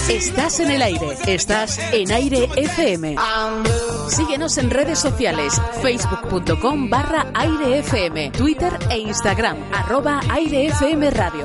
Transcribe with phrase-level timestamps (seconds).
[0.09, 3.17] Estás en el aire, estás en aire FM.
[4.07, 11.43] Síguenos en redes sociales, facebook.com barra aire FM, Twitter e Instagram, arroba aire FM Radio.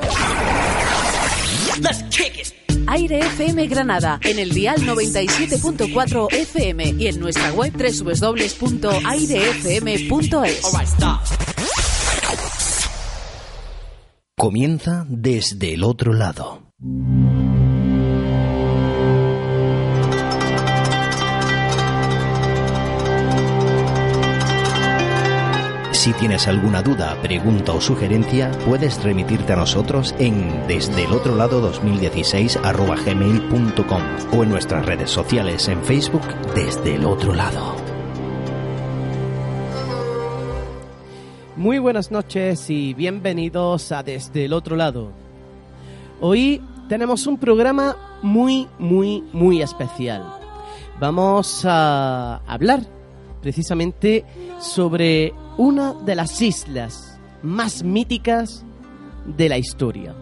[2.87, 8.63] Aire FM Granada, en el dial 97.4 FM y en nuestra web www.airefm.es.
[14.37, 16.63] Comienza desde el otro lado.
[26.03, 31.33] Si tienes alguna duda, pregunta o sugerencia, puedes remitirte a nosotros en desde el otro
[31.33, 34.01] lado 2016 gmail.com
[34.37, 36.23] o en nuestras redes sociales en Facebook
[36.55, 37.77] desde el otro lado.
[41.55, 45.13] Muy buenas noches y bienvenidos a Desde el otro lado.
[46.19, 50.25] Hoy tenemos un programa muy, muy, muy especial.
[50.99, 52.81] Vamos a hablar
[53.41, 54.25] precisamente
[54.59, 58.63] sobre una de las islas más míticas
[59.25, 60.15] de la historia.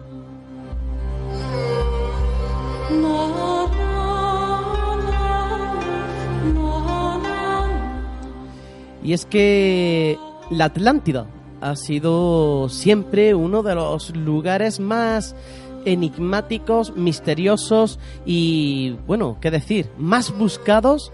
[9.04, 10.16] Y es que
[10.50, 11.26] la Atlántida
[11.60, 15.34] ha sido siempre uno de los lugares más
[15.84, 21.12] enigmáticos, misteriosos y, bueno, qué decir, más buscados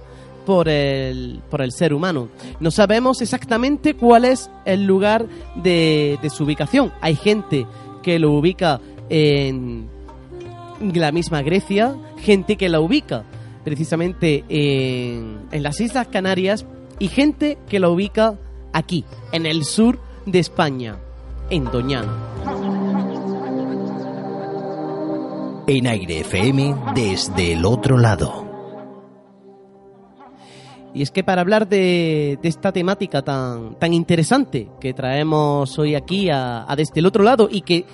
[0.49, 2.31] por el, por el ser humano.
[2.59, 6.91] No sabemos exactamente cuál es el lugar de, de su ubicación.
[7.03, 7.67] Hay gente
[8.03, 8.81] que lo ubica
[9.11, 9.91] en
[10.81, 13.25] la misma Grecia, gente que la ubica
[13.63, 16.65] precisamente en, en las Islas Canarias
[16.99, 18.39] y gente que la ubica
[18.73, 20.97] aquí, en el sur de España,
[21.51, 22.17] en Doñana.
[25.67, 28.48] En Aire FM desde el otro lado.
[30.99, 35.95] Y es que para hablar de, de esta temática tan, tan interesante que traemos hoy
[35.95, 37.85] aquí a, desde el otro lado y que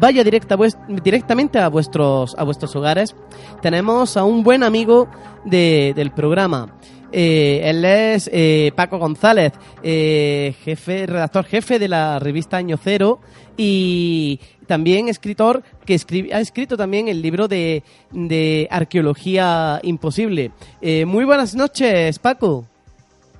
[0.00, 0.56] vaya directa,
[1.02, 3.14] directamente a vuestros, a vuestros hogares,
[3.60, 5.08] tenemos a un buen amigo
[5.44, 6.78] de- del programa.
[7.12, 9.52] Eh, él es eh, Paco González,
[9.82, 13.20] eh, jefe, redactor jefe de la revista Año Cero
[13.58, 15.94] y también escritor que
[16.32, 20.50] ha escrito también el libro de, de Arqueología Imposible.
[20.80, 22.64] Eh, muy buenas noches, Paco.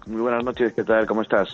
[0.06, 1.06] Muy buenas noches, ¿qué tal?
[1.06, 1.48] ¿Cómo estás?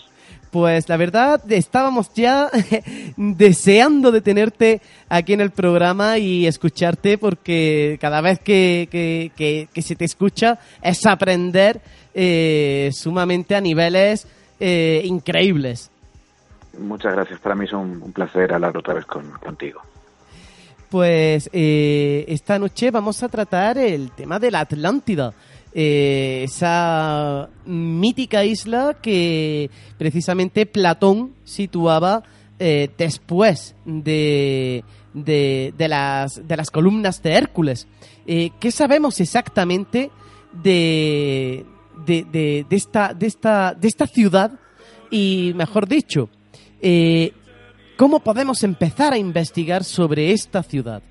[0.50, 2.50] Pues la verdad, estábamos ya
[3.16, 9.68] deseando de tenerte aquí en el programa y escucharte porque cada vez que, que- que-
[9.72, 11.80] que se te escucha es aprender
[12.14, 14.26] eh, sumamente a niveles
[14.58, 15.90] eh, increíbles.
[16.78, 19.80] Muchas gracias, para mí es un, un placer hablar otra vez con, contigo.
[20.90, 25.32] Pues eh, esta noche vamos a tratar el tema de la Atlántida,
[25.72, 32.24] eh, esa mítica isla que precisamente Platón situaba
[32.58, 34.82] eh, después de,
[35.14, 37.86] de, de las, de las columnas de Hércules.
[38.26, 40.10] ¿Qué sabemos exactamente
[40.52, 41.64] de,
[42.06, 44.52] de, de- de esta, de, esta, de esta ciudad?
[45.10, 46.28] Y mejor dicho,
[48.00, 51.02] ¿Cómo podemos empezar a investigar sobre esta ciudad?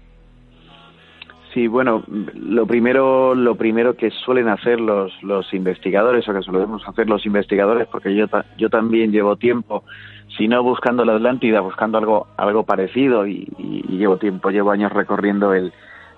[1.54, 6.82] Sí, bueno, lo primero, lo primero que suelen hacer los, los investigadores, o que solemos
[6.88, 8.26] hacer los investigadores, porque yo,
[8.58, 9.84] yo también llevo tiempo,
[10.36, 14.72] si no buscando la Atlántida, buscando algo, algo parecido, y, y- y llevo tiempo, llevo
[14.72, 15.72] años recorriendo el,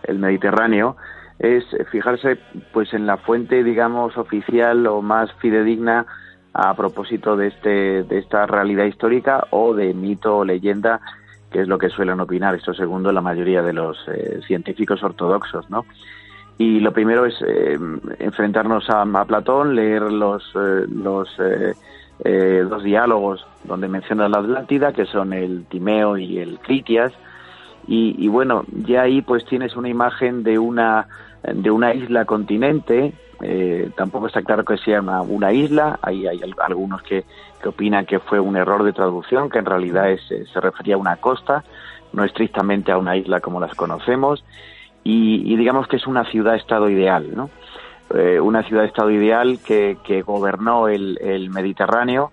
[0.03, 0.95] el Mediterráneo,
[1.39, 2.37] es fijarse
[2.71, 6.05] pues en la fuente, digamos, oficial o más fidedigna
[6.53, 10.99] a propósito de, este, de esta realidad histórica o de mito o leyenda,
[11.49, 15.69] que es lo que suelen opinar, esto segundo la mayoría de los eh, científicos ortodoxos,
[15.69, 15.85] ¿no?
[16.57, 17.77] Y lo primero es eh,
[18.19, 21.73] enfrentarnos a, Platón, leer los, eh, los eh,
[22.23, 27.13] eh, dos diálogos donde menciona la Atlántida, que son el Timeo y el Critias,
[27.87, 31.07] y, y bueno, ya ahí pues tienes una imagen de una
[31.41, 36.55] de una isla continente, eh, tampoco está claro que sea una, isla, hay, hay al-
[36.61, 37.25] algunos que,
[37.61, 40.95] que opinan que fue un error de traducción, que en realidad es, eh, se refería
[40.95, 41.63] a una costa,
[42.13, 44.43] no estrictamente a una isla como las conocemos,
[45.03, 47.49] y, digamos que es una ciudad-estado ideal, ¿no?
[48.13, 52.31] Eh, una ciudad-estado ideal que, que gobernó el, Mediterráneo.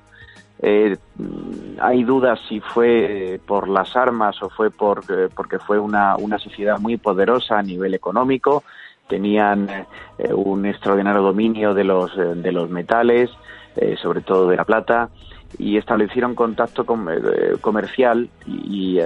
[1.81, 5.03] Hay dudas si fue por las armas o fue por,
[5.35, 8.65] porque fue una, una sociedad muy poderosa a nivel económico,
[9.09, 9.69] tenían
[10.35, 13.31] un extraordinario dominio de los, de los metales,
[14.03, 15.09] sobre todo de la plata,
[15.57, 16.85] y establecieron contacto
[17.61, 18.99] comercial y,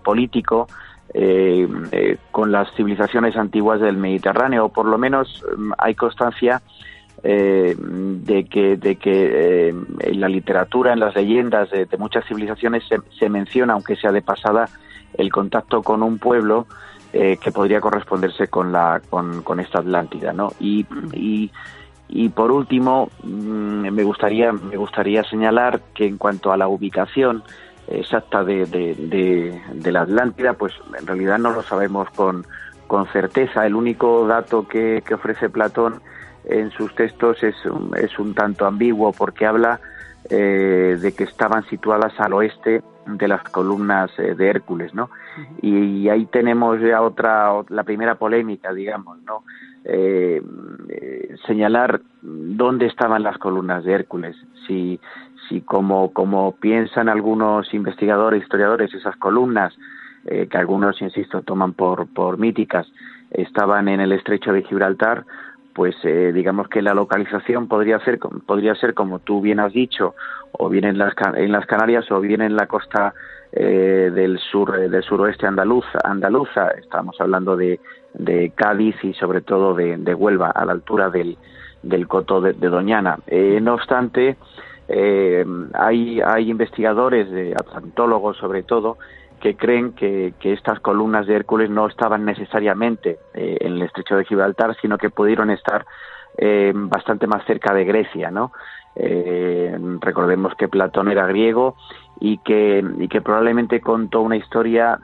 [0.00, 0.66] político
[1.12, 6.62] eh, eh, con las civilizaciones antiguas del Mediterráneo, o por lo menos mm, hay constancia
[7.24, 12.84] eh, de que, de que en la literatura, en las leyendas de, muchas civilizaciones
[13.18, 14.68] se, menciona, aunque sea de pasada,
[15.14, 16.66] el contacto con un pueblo
[17.12, 20.32] que podría corresponderse con, la, con, con esta Atlántida.
[20.32, 20.52] ¿no?
[20.60, 21.50] Y, y,
[22.08, 27.42] y por último, mm, me, gustaría, me gustaría señalar que en cuanto a la ubicación,
[27.90, 32.46] exacta de, de, la Atlántida, pues en realidad no lo sabemos con,
[32.86, 33.66] con certeza.
[33.66, 36.00] El único dato que, que ofrece Platón
[36.44, 37.56] en sus textos es,
[37.96, 39.80] es un tanto ambiguo porque habla
[40.28, 45.10] eh, de que estaban situadas al oeste de las columnas eh, de Hércules, ¿no?
[45.62, 49.44] Y, ahí tenemos ya otra, la primera polémica, digamos, ¿no?
[49.84, 50.42] Eh,
[51.46, 54.36] señalar dónde estaban las columnas de Hércules,
[54.66, 55.00] si,
[55.48, 59.74] si como, como piensan algunos investigadores, historiadores, esas columnas,
[60.26, 62.86] eh, que algunos, insisto, toman por, por míticas,
[63.30, 65.24] estaban en el estrecho de Gibraltar,
[65.74, 70.14] pues eh, digamos que la localización podría ser, podría ser, como tú bien has dicho,
[70.52, 73.14] o bien en las, en las Canarias o bien en la costa
[73.52, 77.80] eh, del sur del suroeste andaluza, andaluza estamos hablando de,
[78.14, 81.36] de Cádiz y sobre todo de, de Huelva a la altura del,
[81.82, 83.18] del coto de, Doñana
[83.60, 84.36] no obstante
[84.92, 88.98] eh, hay, hay investigadores, atlantólogos sobre todo,
[89.40, 94.24] que creen que, estas columnas de Hércules no estaban necesariamente eh, en el estrecho de
[94.24, 95.86] Gibraltar, sino que pudieron estar
[96.36, 98.52] eh, bastante más cerca de Grecia, ¿no?
[100.00, 101.76] recordemos que Platón era griego
[102.20, 104.98] y que, y que probablemente contó una historia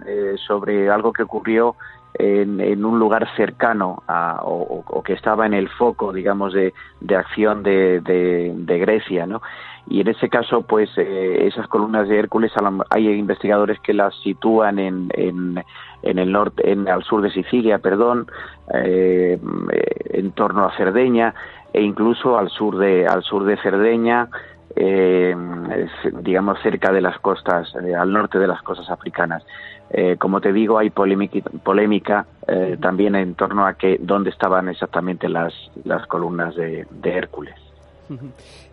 [0.46, 1.76] sobre algo que ocurrió
[2.18, 6.72] en, un lugar cercano a, o, que estaba en el foco, digamos, de,
[7.16, 9.42] acción de, de, Grecia, ¿no?
[9.88, 12.52] Y en ese caso, pues eh, esas columnas de Hércules,
[12.90, 15.62] hay investigadores que las sitúan en, en,
[16.02, 18.26] en el norte, en, al sur de Sicilia, perdón,
[18.74, 19.38] eh,
[20.10, 21.34] en torno a Cerdeña
[21.72, 24.28] e incluso al sur de al sur de Cerdeña,
[24.76, 25.34] eh,
[26.20, 29.42] digamos cerca de las costas, al norte de las costas africanas.
[29.90, 35.28] Eh, como te digo, hay polémica, eh, también en torno a que dónde estaban exactamente
[35.28, 37.54] las, las columnas de, Hércules.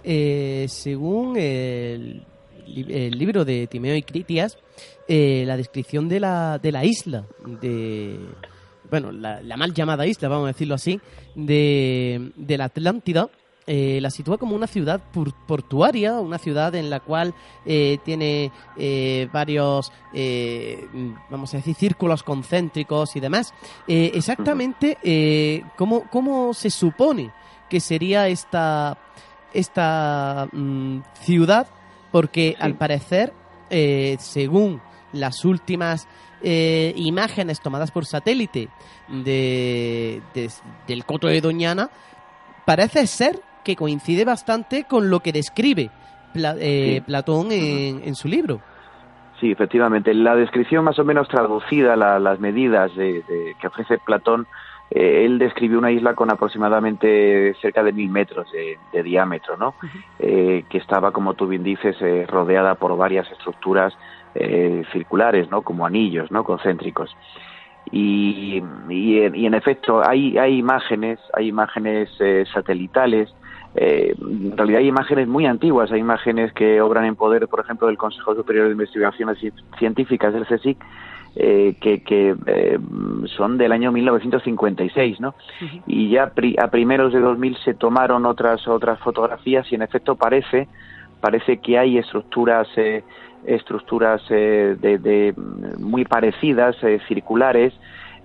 [0.04, 2.24] Eh, según el,
[2.66, 4.58] libro de Timeo y Critias,
[5.08, 7.24] la descripción de la, de la isla,
[7.62, 8.20] de
[8.90, 11.00] bueno, la, la, mal llamada isla, vamos a decirlo así,
[11.36, 13.30] de, de la Atlántida,
[13.66, 15.02] eh, la sitúa como una ciudad
[15.48, 17.34] portuaria, una ciudad en la cual
[17.66, 19.92] eh, tiene eh, varios,
[21.30, 23.54] vamos a decir, círculos concéntricos y demás.
[23.88, 27.32] exactamente, ¿cómo, ¿cómo, se supone
[27.70, 28.98] que sería esta,
[29.54, 31.68] esta mm, ciudad?
[32.12, 33.34] Porque al parecer,
[34.20, 34.82] según
[35.14, 36.08] las últimas
[36.44, 38.68] imágenes tomadas por satélite
[39.08, 40.22] de,
[40.86, 41.90] del Coto de Doñana,
[42.66, 45.90] parece ser que coincide bastante con lo que describe
[46.36, 48.62] eh, Platón en, su libro.
[49.40, 50.14] Sí, efectivamente.
[50.14, 53.24] La descripción más o menos traducida, las medidas de,
[53.60, 54.48] que ofrece Platón,
[54.90, 59.76] eh, él describió una isla con aproximadamente cerca de mil metros de, diámetro, ¿no?
[60.20, 61.96] Eh, que estaba, como tú bien dices,
[62.28, 63.94] rodeada por varias estructuras
[64.92, 65.62] circulares, ¿no?
[65.62, 66.44] Como anillos, ¿no?
[66.44, 67.16] Concéntricos.
[67.92, 72.10] Y, y, en efecto hay, hay imágenes, hay imágenes
[72.52, 73.32] satelitales
[73.76, 77.88] eh, en realidad hay imágenes muy antiguas, hay imágenes que obran en poder, por ejemplo,
[77.88, 79.38] del Consejo Superior de Investigaciones
[79.80, 80.78] Científicas del CSIC,
[81.36, 82.78] eh, que, que eh,
[83.36, 85.34] son del año 1956, ¿no?
[85.88, 90.68] Y ya a primeros de 2000 se tomaron otras otras fotografías y en efecto parece
[91.20, 92.68] parece que hay estructuras
[93.46, 95.34] estructuras de, de,
[95.80, 96.76] muy parecidas
[97.08, 97.74] circulares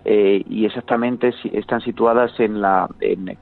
[0.04, 2.88] eh, y exactamente están situadas en la,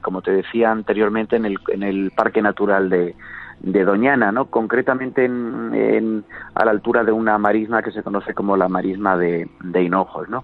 [0.01, 3.15] como te decía anteriormente, en el, en el Parque Natural de,
[3.59, 4.45] de Doñana, ¿no?
[4.45, 6.23] Concretamente en,
[6.53, 10.29] a la altura de una marisma que se conoce como la marisma de, de Hinojos,
[10.29, 10.43] ¿no?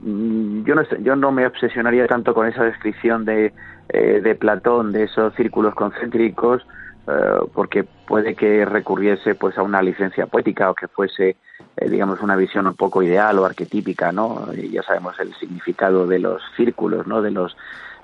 [0.00, 3.52] Mm, yo no yo no me obsesionaría tanto con esa descripción de,
[3.88, 6.66] eh, de Platón de esos círculos concéntricos
[7.08, 7.12] eh,
[7.52, 11.36] porque puede que recurriese pues a una licencia poética o que fuese
[11.76, 14.52] eh, digamos, una visión un poco ideal o arquetípica, ¿no?
[14.52, 17.20] ya sabemos el significado de los círculos, ¿no?
[17.20, 17.56] De los,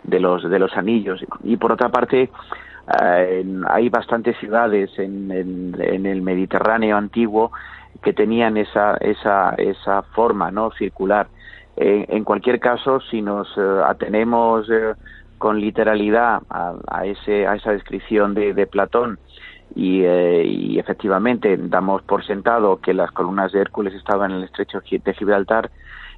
[0.02, 1.24] de los, de los anillos.
[1.44, 2.30] Y por otra parte,
[3.68, 5.30] hay bastantes ciudades en,
[5.78, 7.52] el Mediterráneo antiguo
[8.02, 11.28] que tenían esa, esa, esa forma no circular.
[11.76, 14.66] en cualquier caso, si nos atenemos
[15.38, 19.18] con literalidad a, ese, a esa descripción de, Platón.
[19.76, 24.80] Eh, y, efectivamente damos por sentado que las columnas de Hércules estaban en el estrecho
[24.80, 25.70] de Gibraltar,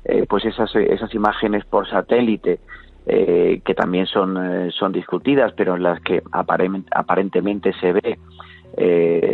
[0.04, 2.60] eh, pues esas, esas imágenes por satélite
[3.06, 8.18] eh, que también son, son discutidas, pero en las que aparentemente se ve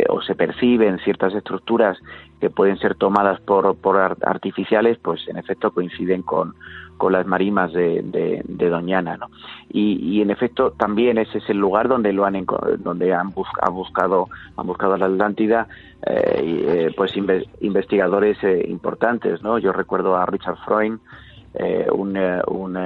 [0.09, 1.97] o se perciben ciertas estructuras
[2.41, 6.55] que pueden ser tomadas por, por artificiales, pues en efecto coinciden con,
[6.97, 9.29] con las marimas de, de, Doñana, ¿no?
[9.69, 12.45] Y, en efecto también ese es el lugar donde lo han
[12.79, 14.27] donde han, buscado
[14.57, 15.67] han buscado la Atlántida
[16.05, 19.57] eh, eh, pues investigadores eh, importantes, ¿no?
[19.57, 20.99] Yo recuerdo a Richard Freund,
[21.91, 22.17] un,
[22.49, 22.77] un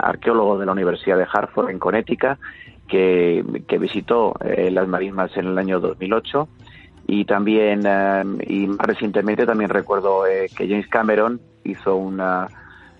[0.00, 2.38] arqueólogo de la Universidad de Hartford en Connecticut
[2.86, 4.34] que, que visitó
[4.70, 6.48] las marismas en el año 2008
[7.08, 7.80] y también
[8.46, 10.22] y más recientemente también recuerdo
[10.56, 12.46] que James Cameron hizo una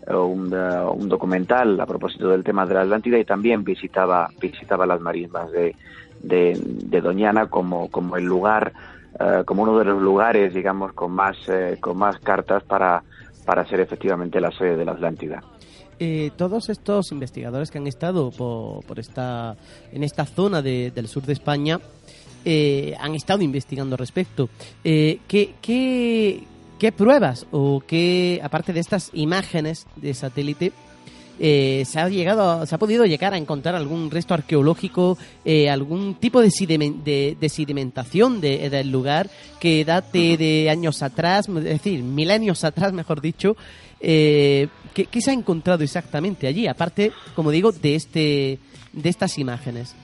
[0.08, 5.00] un, un, documental a propósito del tema de la Atlántida y también visitaba visitaba las
[5.00, 5.74] marismas de,
[6.22, 8.72] de, Doñana como, como el lugar
[9.18, 13.02] eh, como uno de los lugares digamos con más eh, con más cartas para
[13.44, 15.42] para ser efectivamente la sede de la Atlántida.
[15.98, 19.56] Eh, todos estos investigadores que han estado por, por esta
[19.92, 21.78] en esta zona del sur de España
[22.44, 24.48] han estado investigando al respecto.
[24.82, 26.44] ¿qué, qué,
[26.82, 30.72] ¿Qué pruebas o qué, aparte de estas imágenes de satélite,
[31.38, 36.16] eh, se ha llegado, se ha podido llegar a encontrar algún resto arqueológico, eh, algún
[36.16, 36.48] tipo de,
[37.38, 43.20] de, sedimentación de, del lugar que date de años atrás, es decir, milenios atrás, mejor
[43.20, 43.56] dicho.
[44.00, 46.66] Eh, ¿qué, se ha encontrado exactamente allí?
[46.66, 48.58] Aparte, como digo, de este,
[48.92, 49.94] de estas imágenes.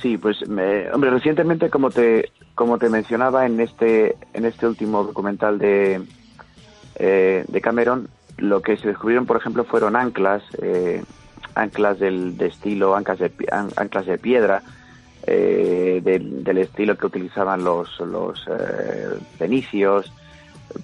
[0.00, 5.60] Sí, pues, hombre, recientemente, como te como te mencionaba en este, en este último documental
[5.60, 6.02] de,
[6.96, 11.04] eh, de Cameron, lo que se descubrieron, por ejemplo, fueron anclas, eh,
[11.54, 13.30] anclas del, de estilo, anclas de,
[13.76, 14.62] anclas de piedra,
[15.24, 18.44] eh, del, estilo que utilizaban los, los
[19.38, 20.12] fenicios,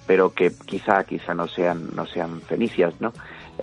[0.07, 3.11] pero que quizá, quizá no sean, no sean fenicias, ¿no?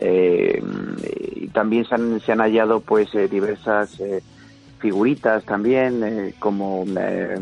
[0.00, 3.98] y también se han, se han hallado, pues, diversas
[4.82, 7.38] figuritas también, eh, como eh,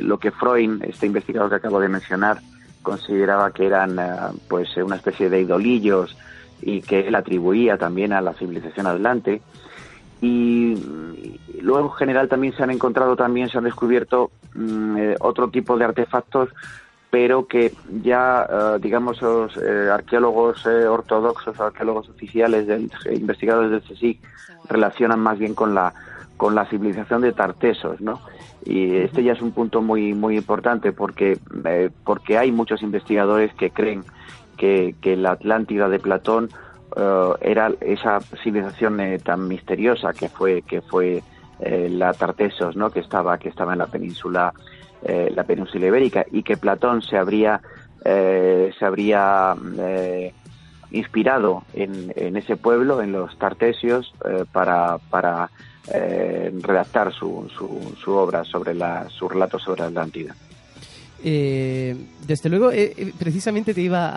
[0.00, 2.38] lo que Freud, este investigador que acabo de mencionar,
[2.82, 4.04] consideraba que eran eh,
[4.48, 6.16] pues una especie de idolillos
[6.62, 9.42] y que él atribuía también a la civilización adelante.
[10.22, 15.76] Y, luego en general también se han encontrado, también se han descubierto mm, otro tipo
[15.76, 16.50] de artefactos,
[17.10, 17.72] pero que
[18.02, 24.20] ya, digamos, los arqueólogos ortodoxos, arqueólogos oficiales, del, investigadores del CSIC,
[24.68, 25.94] relacionan más bien con la
[26.36, 28.20] con la civilización de Tartesos, ¿no?
[28.64, 33.52] Y este ya es un punto muy muy importante porque eh, porque hay muchos investigadores
[33.54, 34.04] que creen
[34.56, 36.48] que, que la Atlántida de Platón
[36.96, 41.22] eh, era esa civilización eh, tan misteriosa que fue que fue
[41.60, 42.90] la Tartesos, ¿no?
[42.90, 44.52] Que estaba que estaba en la península
[45.06, 47.60] la península ibérica y que Platón se habría
[48.02, 49.54] se habría
[50.90, 54.12] inspirado en, en, ese pueblo, en los Tartesios,
[54.52, 55.50] para, para
[55.92, 57.48] eh, redactar su,
[58.02, 60.34] su, obra sobre la, su relato sobre la Atlántida.
[61.22, 64.10] Eh, desde luego, eh, precisamente te iba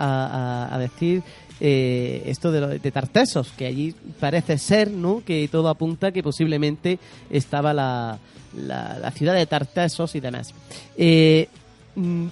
[0.74, 1.22] a, decir
[1.60, 5.22] esto de, de, Tartesos, que allí parece ser, ¿no?
[5.24, 6.98] Que todo apunta que posiblemente
[7.30, 8.18] estaba la,
[8.54, 10.54] la, ciudad de Tartesos y demás.
[10.96, 11.57] Mm,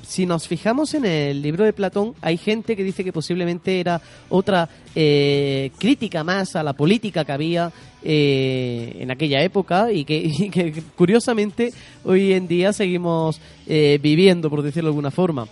[0.02, 4.00] si nos fijamos en el libro de Platón, hay gente que dice que posiblemente era
[4.28, 10.82] otra eh, crítica más a la política que había eh, en aquella época y que,
[10.96, 11.72] curiosamente
[12.04, 15.48] hoy en día seguimos eh, viviendo, por decirlo de alguna forma.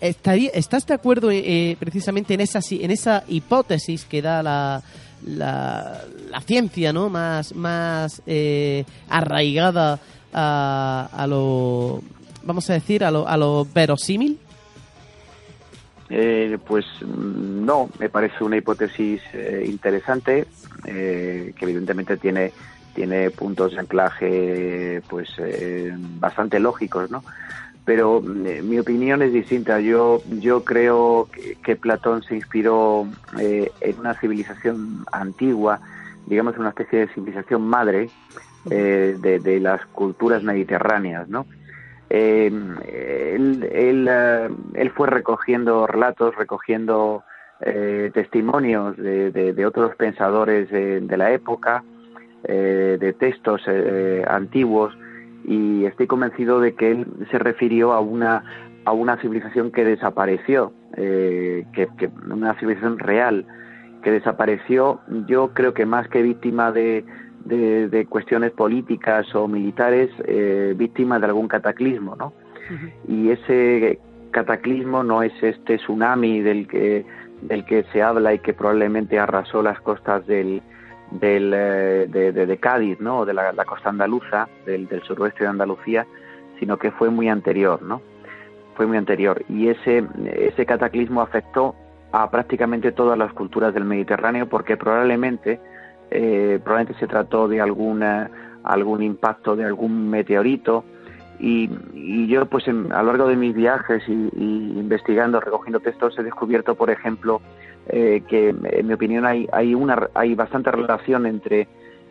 [0.00, 1.28] ¿Estás de acuerdo
[1.78, 4.82] precisamente en esa, en esa hipótesis que da la,
[5.26, 6.04] la,
[6.46, 7.10] ciencia ¿no?
[7.10, 8.22] más, más
[9.08, 9.98] arraigada
[10.32, 12.02] a, a lo
[12.48, 14.38] vamos a decir, a lo, a lo verosímil?
[16.10, 20.46] Eh, pues mm, no, me parece una hipótesis eh, interesante
[20.86, 22.52] eh, que evidentemente tiene
[22.94, 25.28] tiene puntos de anclaje pues
[26.18, 27.22] bastante lógicos, ¿no?
[27.84, 29.78] Pero mi opinión es distinta.
[29.78, 31.28] Yo yo creo
[31.62, 33.06] que, Platón se inspiró
[33.38, 35.78] en una civilización antigua,
[36.26, 38.10] digamos una especie de civilización madre
[38.64, 41.46] de las culturas mediterráneas, ¿no?
[42.10, 47.22] Eh, él, eh, él, fue recogiendo relatos, recogiendo
[47.60, 51.84] eh, testimonios de, otros pensadores de, la época
[52.44, 53.62] de textos
[54.28, 54.96] antiguos
[55.44, 58.44] y estoy convencido de que él se refirió a una
[58.84, 61.66] a una civilización que desapareció, que,
[61.98, 63.44] que, una civilización real
[64.02, 67.04] que desapareció, yo creo que más que víctima de,
[67.44, 72.32] de, cuestiones políticas o militares, eh, víctima de algún cataclismo, ¿no?
[73.06, 73.98] Y ese
[74.30, 77.06] cataclismo no es este tsunami del que
[77.40, 80.60] del que se habla y que probablemente arrasó las costas del,
[81.12, 83.24] del eh, de, Cádiz, ¿no?
[83.24, 86.06] De la, costa andaluza, del, del suroeste de Andalucía,
[86.58, 88.02] sino que fue muy anterior, ¿no?
[88.74, 90.04] Fue muy anterior y ese
[90.34, 91.74] ese cataclismo afectó
[92.12, 95.60] a prácticamente todas las culturas del Mediterráneo porque probablemente
[96.10, 98.30] eh, probablemente se trató de alguna
[98.64, 100.84] algún impacto de algún meteorito
[101.40, 101.68] y,
[102.26, 106.90] yo pues a lo largo de mis viajes y, investigando recogiendo textos he descubierto por
[106.90, 107.40] ejemplo
[107.88, 111.68] eh, que en mi opinión hay hay una hay bastante relación entre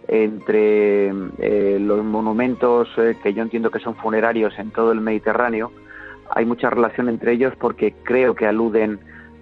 [0.08, 1.08] entre
[1.40, 2.88] eh, los monumentos
[3.22, 5.72] que yo entiendo que son funerarios en todo el Mediterráneo
[6.30, 9.00] hay mucha relación entre ellos porque creo que aluden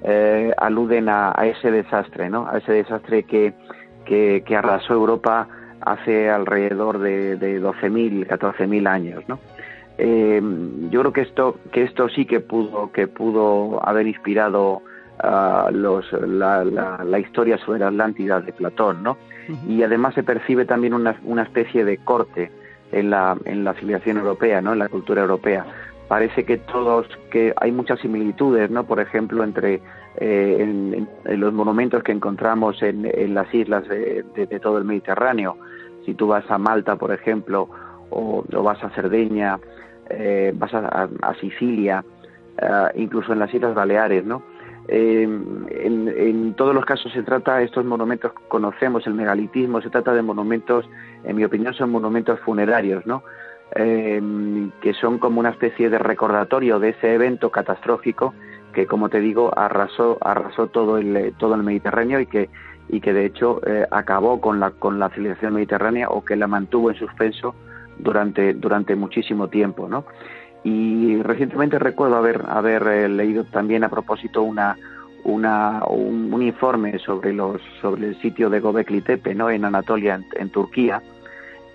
[0.08, 2.48] eh, aluden a, ese desastre, ¿no?
[2.48, 3.56] A ese desastre que,
[4.06, 5.48] que, arrasó Europa
[5.82, 9.40] hace alrededor de, de 12.000, 14.000 años, ¿no?
[9.98, 10.42] Eh,
[10.90, 14.82] yo creo que esto, que esto sí que pudo, que pudo haber inspirado
[15.24, 19.18] uh, los, la, la, historia sobre la Atlántida de Platón, ¿no?
[19.70, 22.52] Y además se percibe también una, una especie de corte
[22.92, 24.74] en la, en la civilización europea, ¿no?
[24.74, 25.66] En la cultura europea
[26.08, 29.82] parece que todos que hay muchas similitudes no por ejemplo entre
[30.18, 31.08] eh, en,
[31.40, 34.24] los monumentos que encontramos en, las islas de,
[34.62, 35.58] todo el Mediterráneo.
[36.06, 37.70] Si tú vas a Malta por ejemplo
[38.10, 39.60] o, vas a Cerdeña
[40.10, 41.10] eh, vas a,
[41.42, 42.06] Sicilia
[42.62, 44.44] eh, incluso en las islas Baleares no
[44.88, 50.22] en, en, todos los casos se trata estos monumentos conocemos el megalitismo se trata de
[50.22, 50.88] monumentos
[51.24, 53.24] en mi opinión son monumentos funerarios no
[53.74, 58.36] que son como una especie de recordatorio de ese evento catastrófico
[58.76, 62.50] que, como te digo, arrasó, arrasó todo el, todo el Mediterráneo y que,
[62.90, 66.46] y que de hecho eh, acabó con la, con la civilización mediterránea o que la
[66.46, 67.56] mantuvo en suspenso
[67.98, 70.06] durante, durante muchísimo tiempo, ¿no?
[70.64, 74.76] Y recientemente recuerdo haber, haber eh, leído también a propósito una,
[75.24, 79.50] una, un, informe sobre, los, sobre el sitio de Gobekli Tepe, ¿no?
[79.50, 81.02] en Anatolia, en Turquía,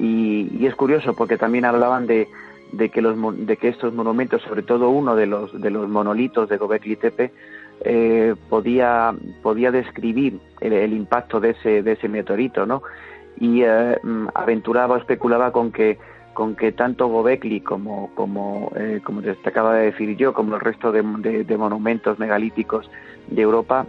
[0.00, 2.26] y, es curioso porque también hablaban de,
[2.72, 6.48] de, que los, de que estos monumentos, sobre todo uno de los, de los monolitos
[6.48, 7.32] de Gobekli Tepe,
[7.82, 12.82] eh, podía, podía describir el, impacto de ese, de ese meteorito, ¿no?
[13.38, 15.98] Y eh, mm, aventuraba, especulaba con que
[16.34, 20.92] con que tanto Gobekli como como eh, como te de decir yo, como el resto
[20.92, 21.02] de,
[21.44, 22.88] de monumentos megalíticos
[23.28, 23.84] de Europa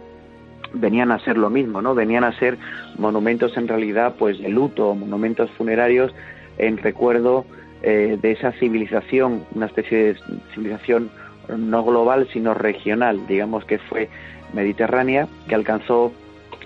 [0.74, 1.94] venían a ser lo mismo, ¿no?
[1.94, 2.58] Venían a ser
[2.98, 6.12] monumentos en realidad, pues de luto, monumentos funerarios
[6.58, 7.44] en recuerdo
[7.82, 10.16] eh, de esa civilización, una especie de
[10.54, 11.10] civilización
[11.56, 14.08] no global sino regional, digamos que fue
[14.52, 16.12] mediterránea, que alcanzó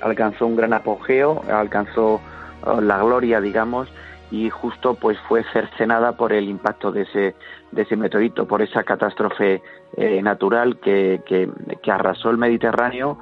[0.02, 2.20] alcanzó un gran apogeo, alcanzó
[2.64, 3.88] oh, la gloria, digamos,
[4.30, 7.34] y justo pues fue cercenada por el impacto de ese
[7.72, 9.62] de ese meteorito, por esa catástrofe
[9.96, 11.48] eh, natural que, que,
[11.82, 13.18] que arrasó el Mediterráneo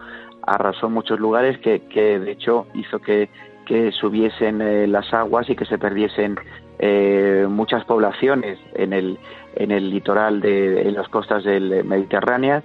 [0.46, 3.28] arrasó muchos lugares que, que de hecho hizo que,
[3.66, 6.36] que subiesen eh, las aguas y que se perdiesen
[6.86, 9.18] eh, muchas poblaciones en el,
[9.56, 12.62] en el litoral de en las costas del Mediterráneo.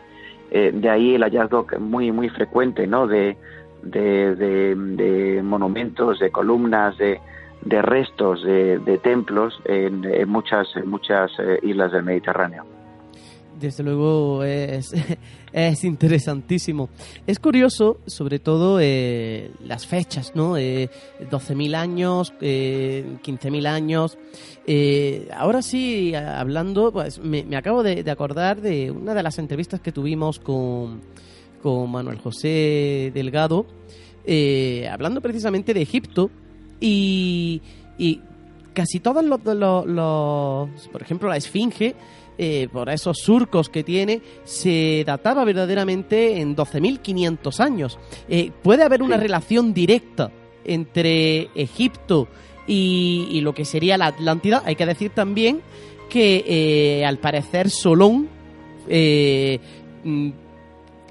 [0.52, 3.08] Eh, de ahí el hallazgo muy muy frecuente ¿no?
[3.08, 3.38] de,
[3.82, 7.22] de, de, monumentos, de columnas, de,
[7.62, 12.66] de restos de, templos en, en, muchas, en muchas islas del Mediterráneo
[13.60, 14.94] desde luego es,
[15.54, 16.90] es interesantísimo.
[17.28, 20.58] Es curioso, sobre todo, eh, las fechas, ¿no?
[20.58, 20.90] Eh,
[21.30, 24.18] 12.000 años, eh, 15.000 años.
[24.66, 29.92] Eh, ahora sí, hablando, pues me, acabo de, acordar de una de las entrevistas que
[29.92, 31.02] tuvimos con,
[31.62, 33.66] con Manuel José Delgado,
[34.26, 36.30] eh, hablando precisamente de Egipto
[36.80, 37.62] y,
[37.98, 38.22] y
[38.74, 41.96] casi todos los, los, por ejemplo, la Esfinge,
[42.42, 48.00] eh, por esos surcos que tiene, se databa verdaderamente en 12.500 años.
[48.30, 50.32] Eh, ¿Puede haber una relación directa
[50.64, 52.30] entre Egipto
[52.66, 54.64] y, lo que sería la Atlántida?
[54.64, 55.60] Hay que decir también
[56.10, 58.30] que eh, al parecer Solón
[58.88, 60.30] mm,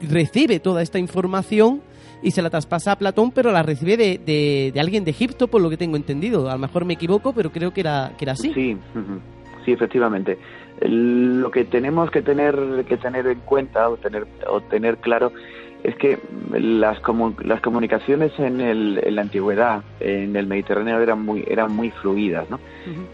[0.08, 1.82] recibe toda esta información
[2.22, 5.60] y se la traspasa a Platón, pero la recibe de, de, alguien de Egipto, por
[5.60, 6.48] lo que tengo entendido.
[6.48, 8.50] A lo mejor me equivoco, pero creo que era, que era así.
[8.54, 8.78] Sí,
[9.66, 10.38] sí, efectivamente
[10.80, 15.32] lo que tenemos que tener que tener en cuenta o tener o tener claro
[15.82, 16.18] es que
[16.52, 17.00] las,
[17.44, 22.50] las comunicaciones en, el, en, la antigüedad, en el Mediterráneo, eran muy, eran muy fluidas,
[22.50, 22.58] ¿no?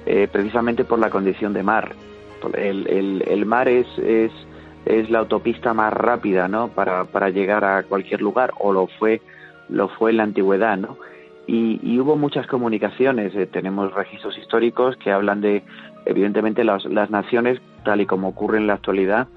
[0.06, 1.94] Eh, precisamente por la condición de mar.
[2.54, 4.32] El, el, el mar es, es,
[4.84, 6.68] es, la autopista más rápida ¿no?
[6.68, 9.22] Para, para, llegar a cualquier lugar, o lo fue,
[9.68, 10.76] lo fue en la antigüedad.
[10.76, 10.98] ¿no?
[11.46, 15.62] Y, y hubo muchas comunicaciones, eh, tenemos registros históricos que hablan de,
[16.06, 19.28] evidentemente, las, las naciones, tal y como ocurre en la actualidad,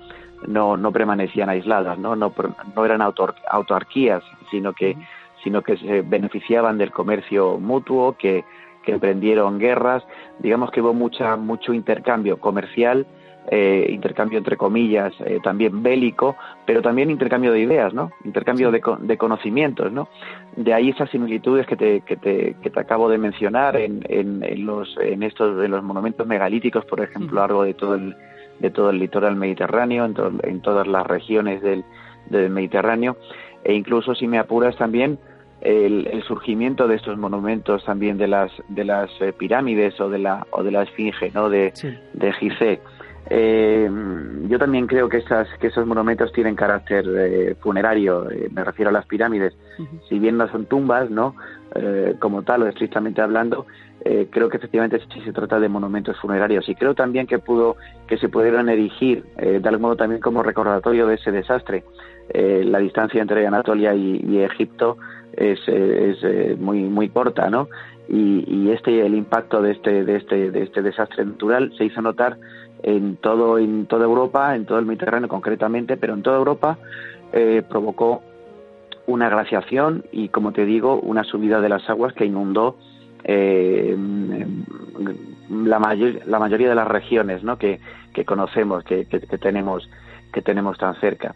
[0.47, 2.33] no, no permanecían aisladas, no, no,
[2.75, 4.95] no eran autarquías, sino que,
[5.43, 8.43] sino que se beneficiaban del comercio mutuo, que,
[8.83, 10.03] que emprendieron guerras,
[10.39, 13.05] digamos que hubo mucha, mucho intercambio comercial,
[13.49, 18.11] eh, intercambio entre comillas, eh, también bélico, pero también intercambio de ideas, ¿no?
[18.25, 20.09] Intercambio de, de, conocimientos, ¿no?
[20.57, 24.65] De ahí esas similitudes que te, que te, que te acabo de mencionar en, en,
[24.65, 28.15] los, en estos de los monumentos megalíticos, por ejemplo, a lo largo de todo el,
[28.59, 31.85] de todo el litoral mediterráneo, en, en todas las regiones del,
[32.29, 33.15] del, Mediterráneo,
[33.63, 35.19] e incluso, si me apuras, también
[35.61, 40.45] el, surgimiento de estos monumentos también de las de las eh, pirámides o de la
[40.51, 41.49] o de la esfinge, ¿no?
[41.49, 41.73] De,
[42.13, 42.79] de Gizeh.
[43.29, 43.89] Eh,
[44.47, 48.29] yo también creo que esas que esos monumentos tienen carácter eh, funerario.
[48.29, 49.53] Eh, me refiero a las pirámides.
[50.09, 51.35] Si bien no son tumbas, no,
[52.19, 53.67] como tal o estrictamente hablando,
[54.09, 57.75] eh, creo que efectivamente sí se trata de monumentos funerarios y creo también que pudo
[58.07, 61.83] que se pudieron erigir eh, de algún modo también como recordatorio de ese desastre
[62.29, 64.97] eh, la distancia entre Anatolia y, Egipto
[65.33, 67.69] es, es muy muy corta no
[68.07, 72.01] y, y, este el impacto de este de este de este desastre natural se hizo
[72.01, 72.37] notar
[72.83, 76.77] en todo en toda Europa en todo el Mediterráneo concretamente pero en toda Europa
[77.69, 78.21] provocó
[79.07, 82.77] una glaciación y como te digo una subida de las aguas que inundó
[83.23, 83.97] eh,
[85.49, 87.57] la, mayor, la mayoría de las regiones ¿no?
[87.57, 87.79] que,
[88.13, 89.89] que conocemos, que, que, tenemos,
[90.33, 91.35] que tenemos tan cerca.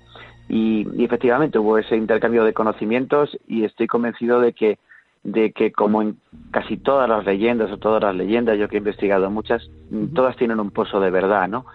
[0.49, 4.79] Y, efectivamente hubo ese intercambio de conocimientos y estoy convencido de que,
[5.23, 6.17] de que como en
[6.51, 9.69] casi todas las leyendas o todas las leyendas, yo que he investigado muchas,
[10.13, 11.65] todas tienen un pozo de verdad, ¿no?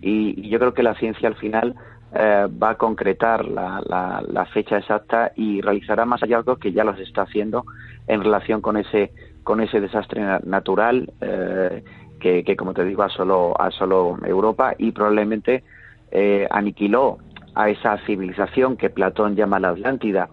[0.00, 1.74] Y, yo creo que la ciencia al final
[2.14, 6.84] eh, va a concretar la, la, la, fecha exacta y realizará más hallazgos que ya
[6.84, 7.64] los está haciendo
[8.06, 9.12] en relación con ese
[9.42, 11.82] con ese desastre natural eh,
[12.20, 15.64] que, como te digo, asoló, solo Europa y probablemente
[16.12, 17.18] eh, aniquiló
[17.56, 20.28] a esa civilización que Platón llama la Atlántida.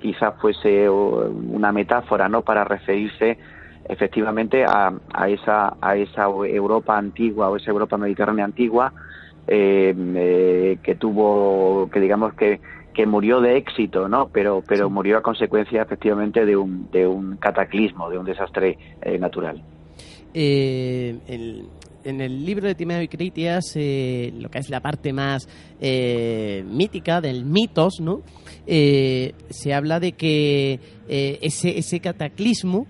[0.00, 3.38] Quizás fuese una metáfora no para referirse
[3.88, 8.92] efectivamente a, a, esa, a esa Europa antigua o esa Europa mediterránea antigua
[9.46, 12.60] eh, que tuvo, que digamos que
[12.92, 14.28] que murió de éxito, ¿no?
[14.28, 19.18] Pero, pero murió a consecuencia efectivamente de un, de un cataclismo, de un desastre eh,
[19.18, 19.62] natural.
[20.34, 21.16] Eh,
[22.04, 25.48] en el libro de Timeo y Critias, eh, lo que es la parte más
[25.80, 28.22] mítica del mitos, ¿no?
[28.66, 32.86] se habla de que ese, ese cataclismo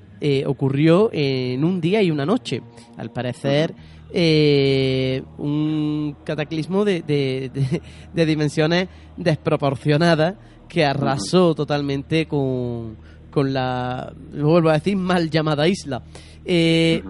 [0.47, 2.63] ocurrió en un día y una noche.
[2.97, 3.75] Al parecer,
[4.13, 10.35] eh, un cataclismo de, de, dimensiones desproporcionadas
[10.69, 12.97] que arrasó totalmente con,
[13.31, 16.03] con la, vuelvo a decir, mal llamada isla.
[16.45, 17.03] Eh,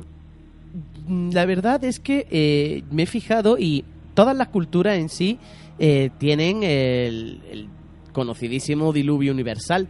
[1.10, 5.38] la verdad es que eh, me he fijado y todas las culturas en sí
[5.78, 7.68] eh, tienen el,
[8.12, 9.88] conocidísimo diluvio universal.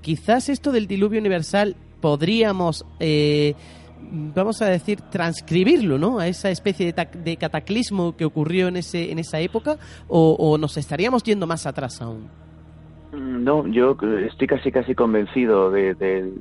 [0.00, 2.84] quizás esto del diluvio universal podríamos
[4.10, 6.18] vamos a decir, transcribirlo, ¿no?
[6.18, 9.76] A esa especie de, cataclismo que ocurrió en, ese, en esa época,
[10.08, 12.28] o, nos estaríamos yendo más atrás aún.
[13.12, 16.32] Mm, no, yo estoy casi casi convencido de, de,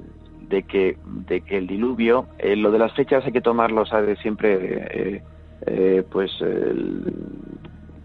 [0.63, 3.85] que, de que el diluvio, eh, lo de las fechas hay que tomarlo.
[4.21, 5.23] Siempre, eh,
[5.65, 6.31] eh, pues,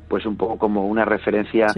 [0.09, 1.68] pues un poco como una referencia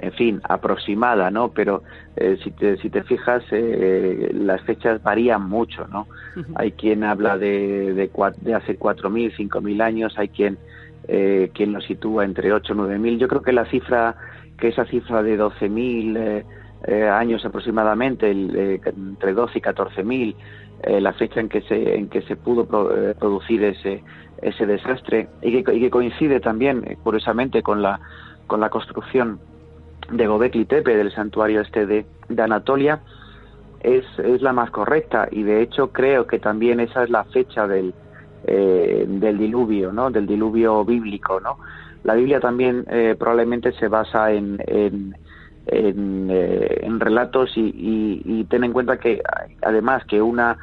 [0.00, 1.50] en fin, aproximada, ¿no?
[1.50, 1.82] Pero
[2.16, 6.06] eh, si, te, si te fijas, eh, las fechas varían mucho, ¿no?
[6.54, 10.58] Hay quien habla de, de, de hace 4.000, 5.000 años, hay quien,
[11.06, 13.18] eh, quien lo sitúa entre 8 o 9.000.
[13.18, 14.16] Yo creo que la cifra,
[14.58, 16.44] que esa cifra de 12.000
[16.84, 20.34] eh, eh, años aproximadamente, el, eh, entre 12 y 14.000,
[20.82, 24.02] eh, la fecha en que se, en que se pudo producir ese,
[24.42, 28.00] ese desastre, y que, y que coincide también, curiosamente, con la,
[28.46, 29.38] con la construcción
[30.10, 32.04] de Gobekli Tepe, del santuario este de,
[32.38, 33.00] Anatolia,
[33.80, 37.66] es, es, la más correcta y de hecho creo que también esa es la fecha
[37.66, 37.94] del,
[38.44, 40.10] eh, del diluvio, ¿no?
[40.10, 41.58] Del diluvio bíblico, ¿no?
[42.04, 45.14] La Biblia también eh, probablemente se basa en, en,
[45.70, 49.22] en, eh, relatos y, y, ten en cuenta que
[49.62, 50.56] además que una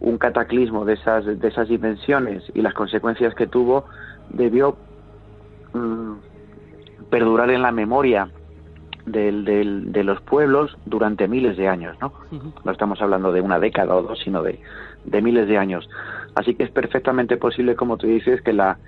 [0.00, 3.84] un cataclismo de esas de esas dimensiones y las consecuencias que tuvo
[4.30, 4.76] debió
[5.74, 6.12] mm,
[7.10, 8.30] perdurar en la memoria
[9.06, 12.12] de los pueblos durante miles de años, ¿no?
[12.64, 14.60] No estamos hablando de una década o dos, sino de,
[15.04, 15.88] de miles de años.
[16.36, 18.78] Así que es perfectamente posible, como tú dices, que la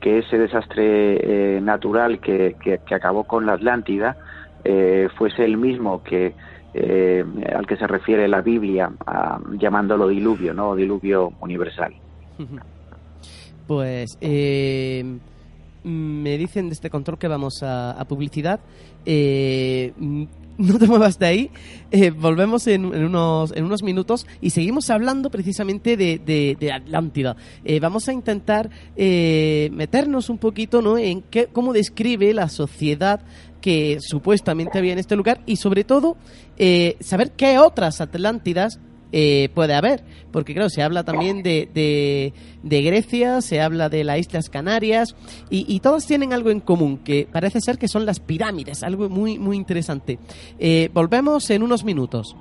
[0.00, 4.16] que ese desastre eh, natural que, que, acabó con la Atlántida
[4.64, 6.34] eh, fuese el mismo que
[6.74, 8.90] eh, al que se refiere la Biblia,
[9.58, 10.74] llamándolo diluvio, ¿no?
[10.74, 11.94] Diluvio universal.
[13.66, 14.16] Pues
[15.88, 18.60] me dicen de este control que vamos a, publicidad.
[19.04, 19.92] Eh,
[20.58, 21.50] no te muevas de ahí.
[21.90, 27.36] Eh, volvemos en, unos, en unos minutos y seguimos hablando precisamente de, Atlántida.
[27.64, 30.98] Eh, vamos a intentar meternos un poquito ¿no?
[30.98, 33.20] en qué, cómo describe la sociedad
[33.60, 36.16] que supuestamente había en este lugar y sobre todo
[37.00, 40.04] saber qué otras Atlántidas eh, puede haber.
[40.30, 45.16] Porque, claro, se habla también de, de, Grecia, se habla de las Islas Canarias,
[45.48, 49.08] y, y, todas tienen algo en común, que parece ser que son las pirámides, algo
[49.08, 50.18] muy, muy interesante.
[50.58, 52.36] Eh, volvemos en unos minutos.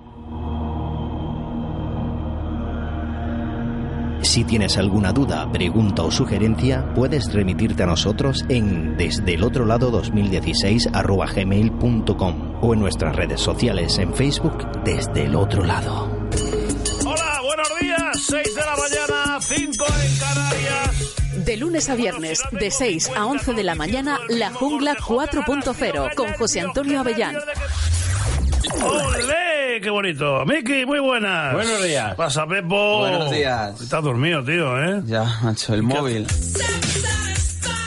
[4.22, 9.66] Si tienes alguna duda, pregunta o sugerencia, puedes remitirte a nosotros en desde el otro
[9.66, 16.18] lado 2016 gmail.com o en nuestras redes sociales en Facebook desde el otro lado.
[18.28, 19.17] 6 de la mañana, 5 en Canarias.
[21.48, 26.34] De lunes a viernes, de 6 a 11 de la mañana, La Jungla 4.0 con
[26.34, 27.38] José Antonio Avellán.
[28.84, 29.80] ¡Olé!
[29.82, 30.44] ¡Qué bonito!
[30.46, 31.54] Miki, muy buenas.
[31.54, 32.16] Buenos días.
[32.16, 33.00] Pasa, Pepo.
[33.00, 33.80] Buenos días.
[33.80, 35.02] Estás dormido, tío, ¿eh?
[35.06, 36.28] Ya, macho, el móvil.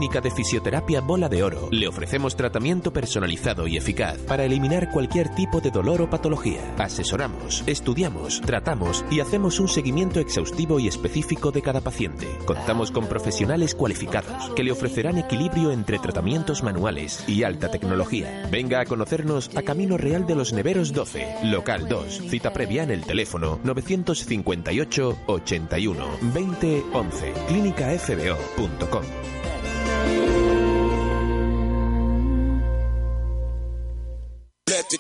[0.08, 5.60] de Fisioterapia Bola de Oro le ofrecemos tratamiento personalizado y eficaz para eliminar cualquier tipo
[5.60, 6.74] de dolor o patología.
[6.78, 12.26] Asesoramos, estudiamos, tratamos y hacemos un seguimiento exhaustivo y específico de cada paciente.
[12.46, 18.48] Contamos con profesionales cualificados que le ofrecerán equilibrio entre tratamientos manuales y alta tecnología.
[18.50, 22.22] Venga a conocernos a Camino Real de los Neveros 12, local 2.
[22.30, 29.04] Cita previa en el teléfono 958 81 20 11 clínicafbo.com.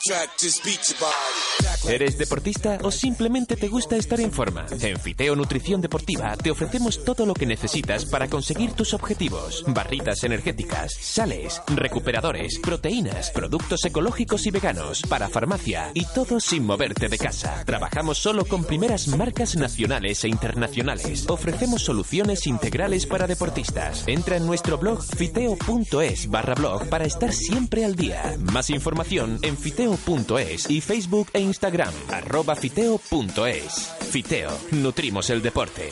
[0.07, 1.66] track, just beat your body.
[1.85, 4.65] ¿Eres deportista o simplemente te gusta estar en forma?
[4.81, 9.63] En Fiteo Nutrición Deportiva te ofrecemos todo lo que necesitas para conseguir tus objetivos.
[9.67, 17.07] Barritas energéticas, sales, recuperadores, proteínas, productos ecológicos y veganos, para farmacia y todo sin moverte
[17.07, 17.63] de casa.
[17.65, 21.25] Trabajamos solo con primeras marcas nacionales e internacionales.
[21.29, 24.03] Ofrecemos soluciones integrales para deportistas.
[24.07, 28.35] Entra en nuestro blog fiteo.es barra blog para estar siempre al día.
[28.39, 31.66] Más información en fiteo.es y Facebook e Instagram,
[32.11, 33.91] arroba fiteo.es.
[34.09, 35.89] Fiteo, nutrimos el deporte.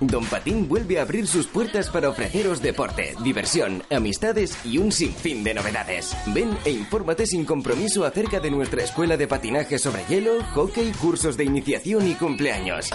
[0.00, 5.42] Don Patín vuelve a abrir sus puertas para ofreceros deporte, diversión, amistades y un sinfín
[5.42, 6.16] de novedades.
[6.26, 11.36] Ven e infórmate sin compromiso acerca de nuestra escuela de patinaje sobre hielo, hockey, cursos
[11.36, 12.90] de iniciación y cumpleaños.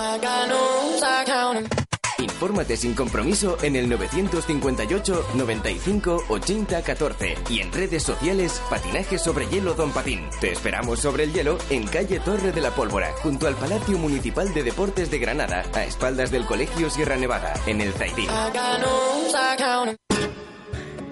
[2.20, 9.48] Infórmate sin compromiso en el 958 95 80 14 y en redes sociales Patinaje sobre
[9.48, 10.30] Hielo Don Patín.
[10.40, 14.54] Te esperamos sobre el hielo en calle Torre de la Pólvora, junto al Palacio Municipal
[14.54, 18.28] de Deportes de Granada, a espaldas del Colegio Sierra Nevada, en el Zaidín.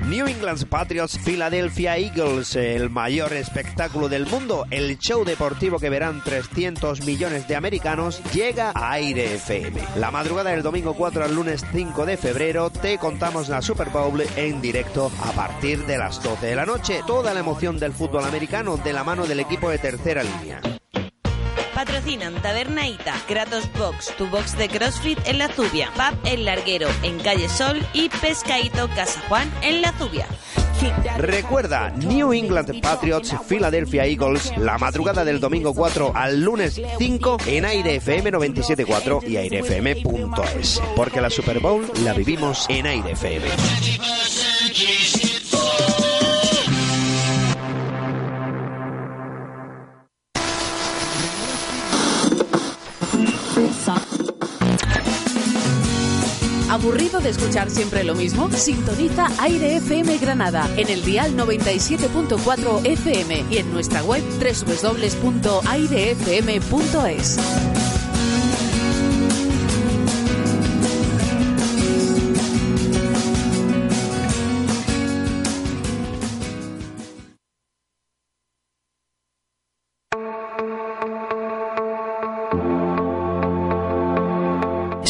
[0.10, 6.24] New England Patriots Philadelphia Eagles, el mayor espectáculo del mundo, el show deportivo que verán
[6.24, 9.82] 300 millones de americanos, llega a Aire FM.
[9.98, 14.24] La madrugada del domingo 4 al lunes 5 de febrero te contamos la Super Bowl
[14.38, 17.02] en directo a partir de las 12 de la noche.
[17.06, 20.62] Toda la emoción del fútbol americano de la mano del equipo de tercera línea.
[21.78, 27.20] Patrocinan Tabernaita, Kratos Box, tu box de CrossFit en La Zubia, Pub El Larguero en
[27.20, 30.26] Calle Sol y Pescaito Casa Juan en La Zubia.
[31.20, 37.66] Recuerda, New England Patriots Philadelphia Eagles, la madrugada del domingo 4 al lunes 5 en
[37.66, 40.82] Aire FM 97.4 y airefm.es.
[40.96, 43.46] Porque la Super Bowl la vivimos en Aire FM.
[56.70, 58.52] ¿Aburrido de escuchar siempre lo mismo?
[58.52, 65.38] Sintoniza Aire FM Granada en el dial 97.4 FM y en nuestra web www.airefm.es.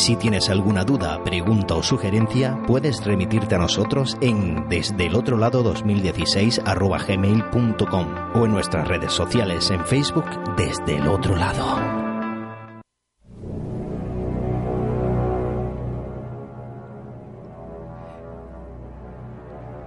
[0.07, 5.35] Si tienes alguna duda, pregunta o sugerencia, puedes remitirte a nosotros en desde el otro
[5.35, 10.23] lado 2016 arroba gmail.com o en nuestras redes sociales en Facebook
[10.55, 11.65] desde el otro lado.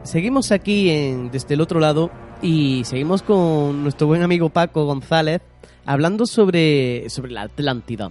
[0.02, 2.10] Seguimos aquí en, desde el otro lado
[2.42, 5.40] y seguimos con nuestro buen amigo Paco González
[5.86, 8.10] hablando sobre, sobre la Atlántida.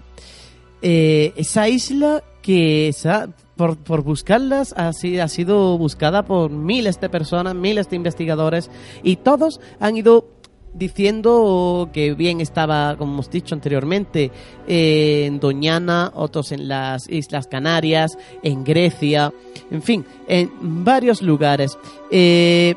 [0.82, 7.00] Eh, esa isla que se ha- por, por buscarlas ha, ha sido buscada por miles
[7.02, 8.70] de personas, miles de investigadores
[9.04, 10.26] y todos han ido
[10.74, 14.32] diciendo que bien estaba, como hemos dicho anteriormente,
[14.68, 19.34] eh, en Doñana, otros en las Islas Canarias, en Grecia,
[19.72, 20.52] en fin, en
[20.86, 21.78] varios lugares.
[22.12, 22.76] Eh,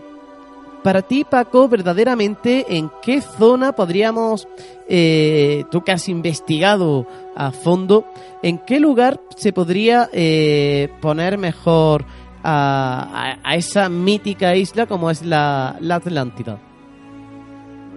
[0.83, 4.49] para ti, Paco, verdaderamente, ¿en qué zona podríamos,
[4.89, 8.05] eh, tú que has investigado a fondo,
[8.43, 12.05] en qué lugar se podría eh, poner mejor
[12.43, 16.59] a, esa mítica isla como es la, Atlántida?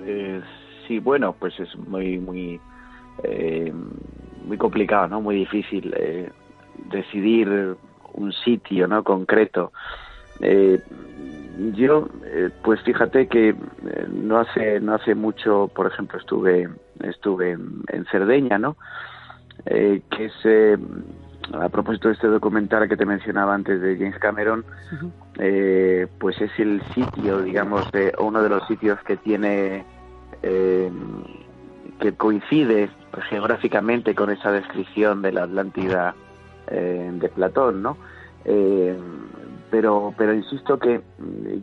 [0.06, 0.42] Eh,
[0.88, 2.60] sí, bueno, pues es muy, muy,
[3.24, 3.74] eh,
[4.46, 5.22] muy complicado, ¿no?
[5.22, 6.30] Muy difícil eh,
[6.92, 7.76] decidir
[8.14, 9.04] un sitio, ¿no?
[9.04, 9.72] Concreto.
[10.40, 10.80] Eh,
[11.74, 16.70] yo, eh, pues fíjate que eh, no hace no hace mucho, por ejemplo, estuve
[17.02, 18.78] estuve en, en Cerdeña, ¿no?
[19.66, 20.78] Eh, que es eh,
[21.54, 24.66] a propósito de este documental que te mencionaba antes de James Cameron,
[25.38, 29.86] eh, pues es el sitio, digamos, de uno de los sitios que tiene
[30.44, 30.92] eh,
[32.00, 32.90] que coincide
[33.30, 36.16] geográficamente con esa descripción de la Atlántida
[36.68, 37.98] eh, de Platón, ¿no?
[39.76, 41.02] Pero pero insisto que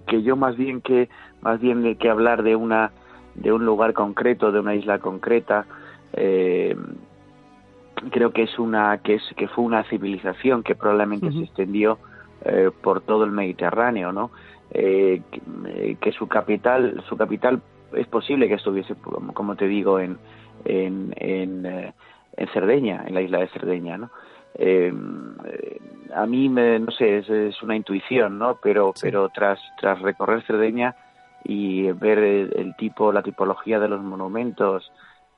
[0.07, 1.09] que yo más bien que
[1.41, 2.91] más bien que hablar de una
[3.35, 5.65] de un lugar concreto, de una isla concreta,
[6.13, 6.77] eh,
[8.11, 11.97] creo que es una que es que fue una civilización que probablemente se extendió
[12.45, 14.31] eh, por todo el Mediterráneo, ¿no?
[14.73, 17.63] Eh, que, que su capital su capital
[17.95, 20.19] es posible que estuviese como, como te digo en
[20.67, 24.11] en en, en Cerdeña, en la isla de Cerdeña, ¿no?
[26.15, 28.59] A mí me, no sé es, es una intuición, ¿no?
[28.63, 30.95] Pero pero tras tras recorrer Cerdeña
[31.45, 34.93] y ver el, el tipo la tipología de los monumentos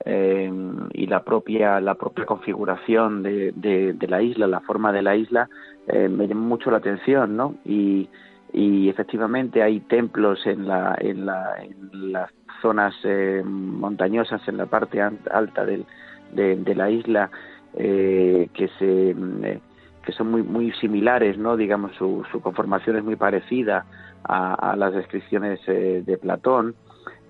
[0.04, 0.50] eh,
[0.92, 5.16] y la propia la propia configuración de, de, de la isla, la forma de la
[5.16, 5.48] isla,
[5.88, 7.54] eh, me llamó mucho la atención, ¿no?
[7.64, 8.08] Y,
[8.52, 12.30] y efectivamente hay templos en la en la en las
[12.60, 15.84] zonas eh, montañosas en la parte alta del,
[16.32, 17.30] de, de la isla
[17.74, 19.60] eh, que se eh,
[20.04, 21.56] que son muy muy similares, ¿no?
[21.56, 23.86] Digamos, su, su conformación es muy parecida
[24.24, 26.74] a, las descripciones eh, de Platón.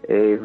[0.07, 0.39] Eh,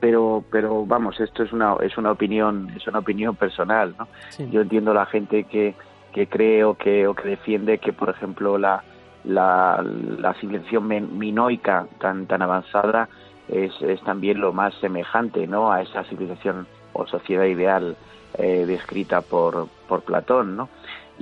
[0.00, 4.06] pero pero vamos esto es una es una opinión es una opinión personal ¿no?
[4.50, 5.74] yo entiendo la gente que,
[6.12, 8.84] que cree o que o que defiende que por ejemplo la
[9.24, 13.08] la, la civilización minoica tan tan avanzada
[13.48, 17.96] es, es también lo más semejante no a esa civilización o sociedad ideal
[18.38, 20.68] eh, descrita por, por Platón, ¿no?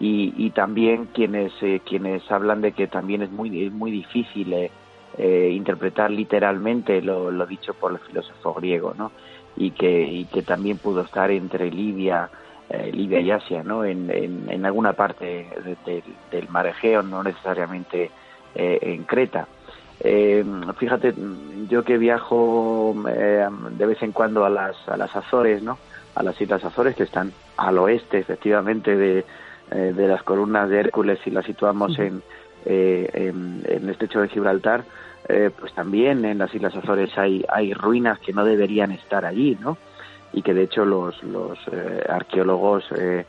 [0.00, 4.70] Y, y también quienes, eh, quienes hablan de que también es muy, muy difícil eh,
[5.16, 9.10] eh, interpretar literalmente lo, lo, dicho por el filósofo griego, ¿no?
[9.56, 12.30] Y que, y que también pudo estar entre Libia,
[12.70, 13.84] eh, Libia y Asia, ¿no?
[13.84, 18.10] En, en, alguna parte de, de, del mar Egeo, no necesariamente
[18.54, 19.46] en Creta.
[20.00, 20.44] Eh,
[20.76, 21.12] fíjate,
[21.68, 25.78] yo que viajo eh, de vez en cuando a las, a las Azores, ¿no?
[26.14, 29.24] A las Islas Azores que están al oeste, efectivamente, de,
[29.70, 32.22] eh, de las columnas de Hércules y las situamos en,
[32.64, 34.84] eh, en, en, el estrecho de Gibraltar,
[35.28, 39.56] eh, pues también en las Islas Azores hay, hay ruinas que no deberían estar allí,
[39.60, 39.76] ¿no?
[40.32, 43.24] Y que de hecho los, los eh, arqueólogos eh,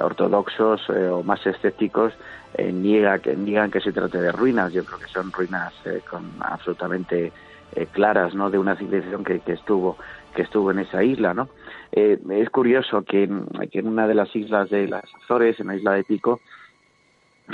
[0.00, 2.12] ortodoxos o más escépticos
[2.56, 4.72] eh, niega que, niegan que se trate de ruinas.
[4.72, 7.32] Yo creo que son ruinas eh, con absolutamente
[7.74, 8.48] eh, claras, ¿no?
[8.48, 9.96] De una civilización que, que estuvo
[10.34, 11.48] que estuvo en esa isla, ¿no?
[11.96, 13.28] Eh, es curioso que,
[13.70, 16.40] que en una de las islas de las Azores, en la isla de Pico,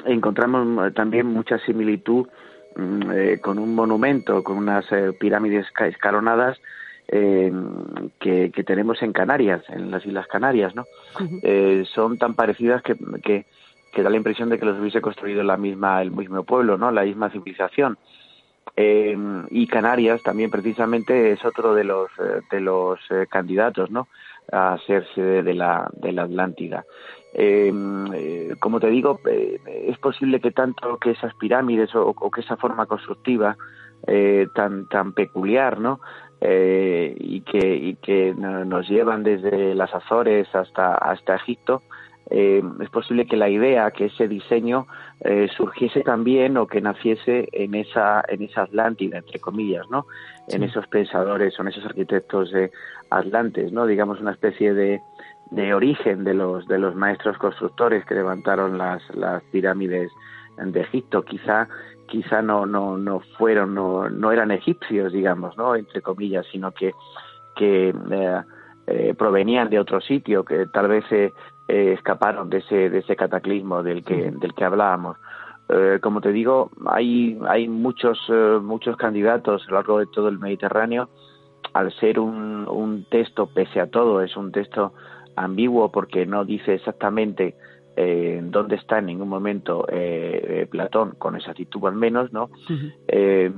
[0.07, 2.27] encontramos eh, también mucha similitud
[2.77, 6.59] mm, eh, con un monumento, con unas eh, pirámides escalonadas
[7.13, 7.53] eh,
[8.21, 10.87] que, que, tenemos en Canarias, en las Islas Canarias, ¿no?
[11.19, 11.41] Uh -huh.
[11.43, 13.47] eh, son tan parecidas que, que,
[13.93, 16.93] que, da la impresión de que los hubiese construido la misma, el mismo pueblo, ¿no?
[16.93, 17.99] La misma civilización.
[18.77, 19.19] Eh,
[19.51, 22.09] y Canarias también precisamente es otro de los
[22.53, 24.07] de los candidatos, ¿no?
[24.53, 26.85] A ser sede de la de la Atlántida.
[27.33, 27.73] Eh,
[28.59, 29.21] como te digo,
[29.67, 33.57] es posible que tanto que esas pirámides o, o que esa forma constructiva
[34.55, 36.01] tan tan peculiar, ¿no?
[36.41, 41.83] eh, y que y que nos llevan desde las Azores hasta hasta Egipto
[42.31, 44.87] eh, es posible que la idea que ese diseño
[45.21, 50.07] eh, surgiese también o que naciese en esa en esa Atlántida entre comillas no
[50.47, 50.57] sí.
[50.57, 52.71] en esos pensadores o en esos arquitectos de
[53.11, 55.01] atlantes no digamos una especie de
[55.51, 60.11] de origen de los de los maestros constructores que levantaron las las pirámides
[60.57, 61.23] de Egipto.
[61.23, 61.69] Quizá
[62.07, 66.93] quizá no no no fueron no no eran egipcios digamos no entre comillas sino que
[67.57, 68.43] que eh,
[68.87, 71.33] eh, provenían de otro sitio que tal vez eh,
[71.71, 75.17] escaparon de ese de ese cataclismo del que del que hablábamos
[75.69, 80.29] eh, como te digo hay hay muchos eh, muchos candidatos a lo largo de todo
[80.29, 81.09] el Mediterráneo
[81.73, 84.95] al ser un un texto pese a todo es un texto
[85.37, 87.57] ambiguo porque no dice exactamente
[87.97, 92.45] eh, dónde está en ningún momento eh, Platón, con exactitud al menos, ¿no?
[92.45, 92.95] Uh -huh.
[93.09, 93.53] eh,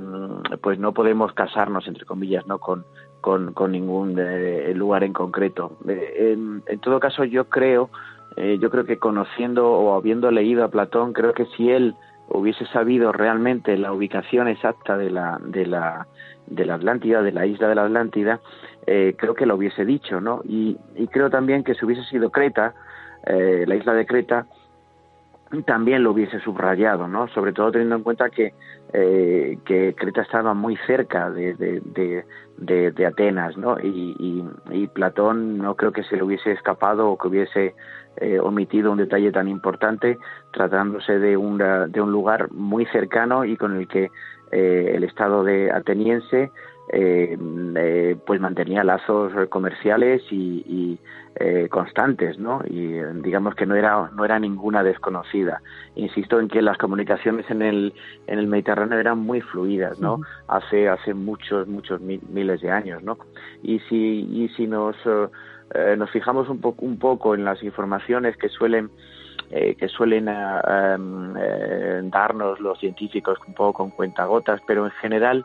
[0.61, 2.59] pues no podemos casarnos, entre comillas, ¿no?
[2.59, 2.85] Con,
[3.23, 5.79] con, con ningún eh, lugar en concreto.
[5.89, 7.89] Eh, en, todo caso, yo creo,
[8.37, 11.95] eh, yo creo que conociendo o habiendo leído a Platón, creo que si él
[12.29, 16.07] hubiese sabido realmente la ubicación exacta de la, de la,
[16.49, 18.41] de la Atlántida, de la isla de la Atlántida,
[18.85, 20.43] creo que lo hubiese dicho, ¿no?
[20.45, 22.75] Y, y creo también que si hubiese sido Creta,
[23.25, 24.47] la isla de Creta,
[25.67, 27.29] también lo hubiese subrayado, ¿no?
[27.29, 28.55] Sobre todo teniendo en cuenta que,
[28.93, 32.25] eh, que Creta estaba muy cerca de, de,
[32.59, 33.79] de, Atenas, ¿no?
[33.81, 37.75] Y, y, y, Platón no creo que se le hubiese escapado o que hubiese
[38.19, 40.19] eh, omitido un detalle tan importante,
[40.53, 44.11] tratándose de, una, de un lugar muy cercano y con el que
[44.51, 46.51] eh, el Estado de ateniense
[46.89, 47.37] eh,
[47.77, 50.99] eh, pues mantenía lazos comerciales y, y
[51.37, 52.61] eh, constantes, ¿no?
[52.67, 55.63] Y digamos que no era no era ninguna desconocida.
[55.95, 57.95] Insisto en que las comunicaciones en el
[58.27, 60.15] en el Mediterráneo eran muy fluidas, ¿no?
[60.15, 60.27] Uh -huh.
[60.49, 63.17] Hace hace muchos muchos mil, miles de años, ¿no?
[63.63, 68.37] Y si y si nos eh, nos fijamos un poco un poco en las informaciones
[68.37, 68.91] que suelen
[69.51, 74.93] eh, que suelen uh, um, eh, darnos los científicos un poco con cuentagotas, pero en
[74.93, 75.45] general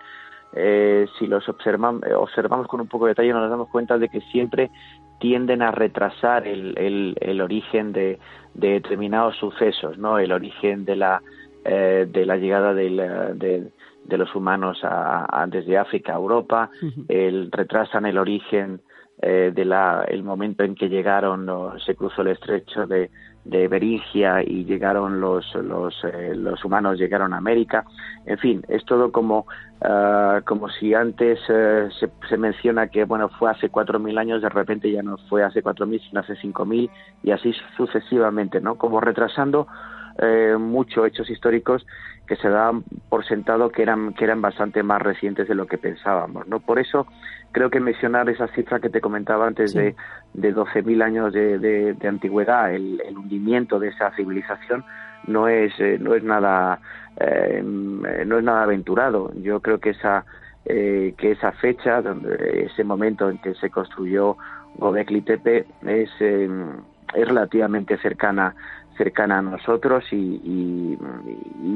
[0.57, 4.21] eh, si los observamos, observamos con un poco de detalle nos damos cuenta de que
[4.21, 4.71] siempre
[5.19, 8.19] tienden a retrasar el, el, el origen de,
[8.53, 10.19] de, determinados sucesos, ¿no?
[10.19, 11.21] El origen de la
[11.65, 13.71] eh, de la llegada del, de,
[14.05, 16.69] de, los humanos a, a, desde África a Europa,
[17.09, 18.79] el, retrasan el origen
[19.21, 21.49] eh, de la, el momento en que llegaron,
[21.85, 23.09] se cruzó el estrecho de,
[23.47, 27.85] de Beringia y llegaron los, los, eh, los humanos llegaron a América.
[28.25, 29.47] En fin, es todo como,
[29.81, 34.49] ah, como si antes eh, se, se, menciona que bueno fue hace 4.000 años, de
[34.49, 36.89] repente ya no fue hace 4.000, sino hace 5.000
[37.23, 38.75] y así sucesivamente, ¿no?
[38.75, 39.67] Como retrasando
[40.19, 41.85] eh, muchos hechos históricos
[42.27, 45.77] que se daban por sentado que eran, que eran bastante más recientes de lo que
[45.77, 46.47] pensábamos.
[46.47, 46.59] ¿no?
[46.59, 47.07] Por eso
[47.51, 49.95] creo que mencionar esa cifra que te comentaba antes de,
[50.33, 54.83] de 12.000 años de, de, antigüedad, el, hundimiento de esa civilización,
[55.25, 56.79] no es, eh, no es, nada,
[57.19, 59.31] eh, no es nada aventurado.
[59.35, 60.25] Yo creo que esa,
[60.65, 64.35] que esa fecha, donde, ese momento en que se construyó
[64.75, 68.53] Gobekli Tepe, es, es relativamente cercana
[68.97, 70.97] cercana a nosotros y,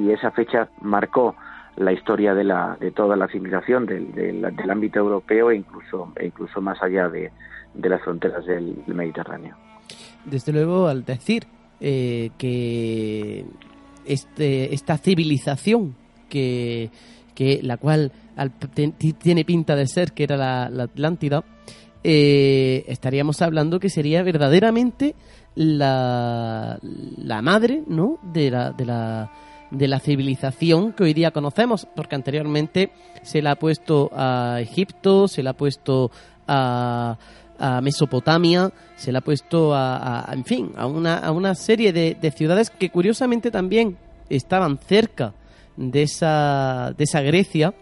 [0.09, 1.35] esa fecha marcó
[1.77, 6.25] la historia de, la, de toda la civilización del, del, ámbito europeo e incluso, e
[6.25, 7.31] incluso más allá de,
[7.75, 9.55] las fronteras del, Mediterráneo.
[10.25, 11.43] Desde luego, al decir
[11.79, 13.45] eh, que
[14.05, 15.95] este, esta civilización
[16.29, 16.89] que,
[17.33, 18.11] que la cual
[19.19, 21.43] tiene pinta de ser que era la, Atlántida,
[22.03, 25.15] eh, estaríamos hablando que sería verdaderamente
[25.55, 28.19] la, la madre ¿no?
[28.21, 29.31] de, la, de, la,
[29.69, 32.91] de la civilización que hoy día conocemos, porque anteriormente
[33.21, 36.11] se la ha puesto a Egipto, se la ha puesto
[36.47, 37.17] a,
[37.59, 42.15] a Mesopotamia, se la ha puesto a, en fin, a una, a una serie de,
[42.19, 43.97] de, ciudades que curiosamente también
[44.29, 45.33] estaban cerca
[45.77, 47.73] de esa, de esa Grecia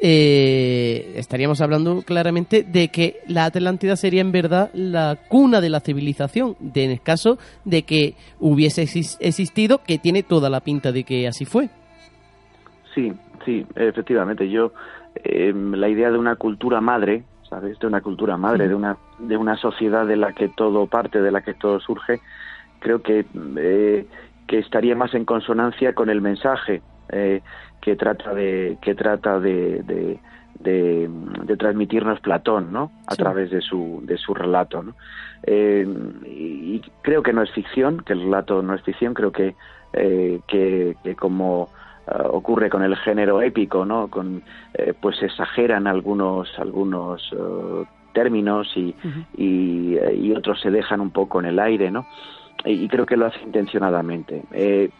[0.00, 5.80] eh, estaríamos hablando claramente de que la Atlántida sería en verdad la cuna de la
[5.80, 11.04] civilización, de, en el caso de que hubiese existido, que tiene toda la pinta de
[11.04, 11.68] que así fue.
[12.94, 13.12] Sí,
[13.44, 14.48] sí, efectivamente.
[14.48, 14.72] Yo,
[15.16, 17.78] eh, la idea de una cultura madre, ¿sabes?
[17.78, 21.32] De una cultura madre, de, una, de una sociedad de la que todo parte, de
[21.32, 22.20] la que todo surge,
[22.78, 23.24] creo que,
[23.56, 24.06] eh,
[24.46, 26.82] que estaría más en consonancia con el mensaje.
[27.10, 27.40] Eh,
[27.80, 30.18] que trata de que trata de, de,
[30.60, 34.94] de, transmitirnos Platón no a través de su de su relato ¿no?
[35.44, 35.86] Eh,
[36.26, 39.54] y creo que no es ficción que el relato no es ficción creo que
[39.92, 41.70] eh, que, como
[42.06, 44.42] ah, ocurre con el género épico no con
[44.74, 48.94] eh, pues exageran algunos algunos uh, términos y,
[49.36, 52.06] y, y otros se dejan un poco en el aire no
[52.64, 54.42] y creo que lo hace intencionadamente.
[54.52, 54.90] Eh,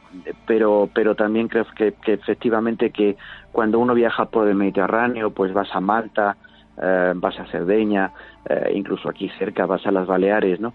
[0.46, 3.16] pero, pero también creo que, efectivamente que
[3.52, 6.36] cuando uno viaja por el Mediterráneo, pues vas a Malta,
[6.80, 8.12] eh, vas a Cerdeña,
[8.48, 10.74] eh, incluso aquí cerca vas a las Baleares, ¿no?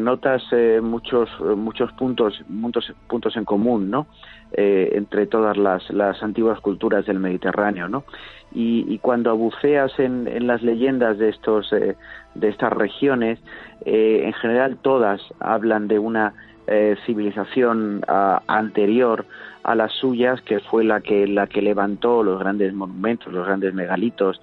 [0.00, 0.42] notas
[0.82, 4.06] muchos muchos puntos puntos puntos en común, ¿no?
[4.52, 8.04] entre todas las, las antiguas culturas del Mediterráneo, ¿no?
[8.54, 11.70] Y, cuando buceas en, en, las leyendas de estos
[12.36, 13.38] de estas regiones,
[13.84, 16.34] eh, en general todas hablan de una
[16.66, 19.26] eh, civilización ah, anterior
[19.62, 23.74] a las suyas, que fue la que la que levantó los grandes monumentos, los grandes
[23.74, 24.40] megalitos,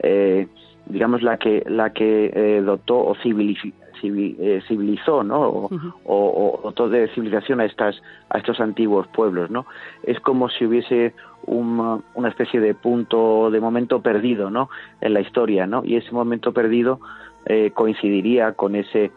[0.00, 0.48] eh,
[0.86, 5.40] digamos la que la que dotó o civilizó, ¿no?
[5.40, 5.70] O,
[6.04, 9.66] o, dotó de civilización a estas a estos antiguos pueblos, ¿no?
[10.02, 11.14] Es como si hubiese
[11.46, 14.70] una especie de punto de momento perdido, ¿no?
[15.00, 15.82] En la historia, ¿no?
[15.84, 17.00] Y ese momento perdido
[17.46, 19.10] eh, coincidiría con ese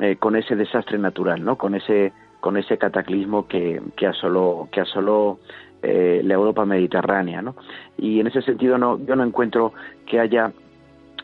[0.00, 1.56] eh, con ese desastre natural, ¿no?
[1.56, 5.38] Con ese con ese cataclismo que, que asoló que asoló
[5.82, 7.56] eh, la Europa mediterránea, ¿no?
[7.96, 9.72] Y en ese sentido no yo no encuentro
[10.06, 10.52] que haya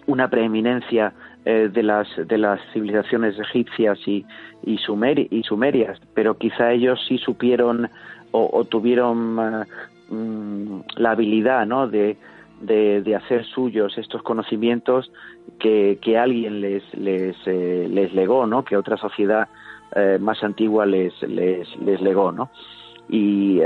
[0.06, 1.12] una preeminencia
[1.44, 4.24] de las de las civilizaciones egipcias y
[4.64, 4.78] y,
[5.30, 7.90] y sumerias, pero quizá ellos sí supieron
[8.30, 9.36] o, tuvieron
[10.08, 11.86] mm, la habilidad, ¿no?
[11.86, 12.16] De
[12.60, 15.10] de, hacer suyos estos conocimientos
[15.58, 18.64] que, que alguien les, les, eh, les legó, ¿no?
[18.64, 19.48] que otra sociedad
[19.94, 22.32] eh, más antigua les, les, les legó.
[22.32, 22.50] ¿no?
[23.08, 23.60] Y,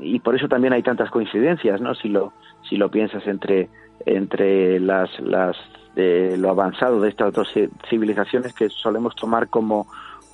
[0.00, 1.94] y por eso también hay tantas coincidencias, ¿no?
[1.94, 2.32] si, lo,
[2.68, 3.68] si lo piensas entre,
[4.04, 5.56] entre las, las,
[5.94, 7.48] lo avanzado de estas dos
[7.88, 9.86] civilizaciones que solemos tomar como,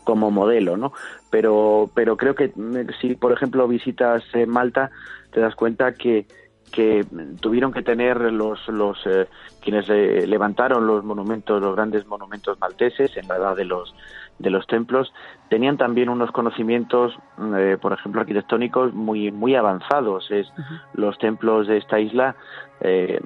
[0.04, 0.92] como modelo, ¿no?
[1.30, 4.90] Pero, pero creo que mm, si, por ejemplo, visitas Malta,
[5.32, 6.26] te das cuenta que,
[6.72, 7.06] que
[7.40, 9.28] tuvieron que tener los, los eh,
[9.60, 13.94] quienes eh, levantaron los monumentos, los grandes monumentos malteses en la edad de los
[14.42, 15.12] de los templos,
[15.48, 20.30] tenían también unos conocimientos, mm, eh, por ejemplo, arquitectónicos muy muy avanzados.
[20.30, 20.52] Es
[20.94, 22.36] los templos de esta isla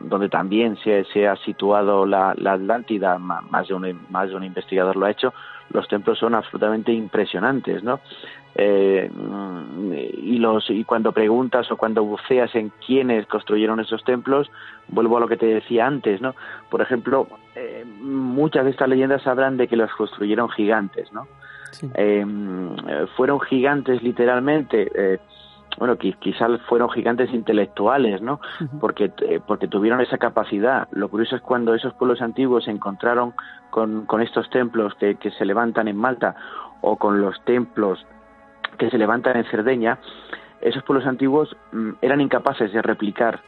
[0.03, 4.45] donde también se, se, ha situado la, la Atlántida, más de, un, más de un
[4.45, 5.33] investigador lo ha hecho,
[5.71, 8.01] los templos son absolutamente impresionantes, ¿no?
[8.59, 9.11] Eh,
[10.17, 14.51] y los y cuando preguntas o cuando buceas en quiénes construyeron esos templos
[14.89, 16.35] vuelvo a lo que te decía antes no
[16.71, 21.27] por ejemplo eh, muchas de estas leyendas hablan de que los construyeron gigantes no
[21.97, 22.25] eh,
[23.15, 25.19] fueron gigantes literalmente eh,
[25.79, 28.41] bueno, quizás fueron gigantes intelectuales, ¿no?
[28.81, 29.13] Porque,
[29.47, 30.89] porque tuvieron esa capacidad.
[30.93, 33.35] Lo curioso es cuando esos pueblos antiguos se encontraron
[33.69, 36.35] con, con estos templos que, que, se levantan en Malta
[36.81, 38.07] o con los templos
[38.77, 39.99] que se levantan en Cerdeña,
[40.61, 43.41] esos pueblos antiguos mm, eran incapaces de replicar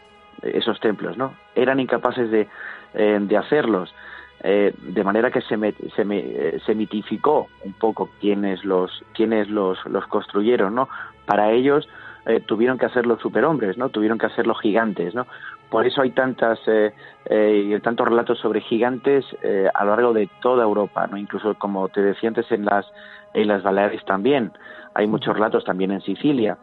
[0.42, 1.34] eh, esos templos, ¿no?
[1.54, 2.48] Eran incapaces de,
[2.94, 3.94] eh, de hacerlos.
[4.40, 5.56] de manera que se,
[5.96, 10.88] se, se, mitificó un poco quienes los quienes los, los construyeron, ¿no?
[11.26, 11.88] Para ellos
[12.28, 13.88] eh, tuvieron que hacer los superhombres, ¿no?
[13.88, 15.26] Tuvieron que hacer los gigantes, ¿no?
[15.70, 16.92] Por eso hay tantas eh,
[17.24, 19.24] eh, tantos relatos sobre gigantes
[19.72, 21.16] a lo largo de toda Europa, ¿no?
[21.16, 22.84] Incluso como te decía antes en las
[23.32, 24.52] en las Baleares también
[24.98, 26.58] hay muchos relatos también en Sicilia.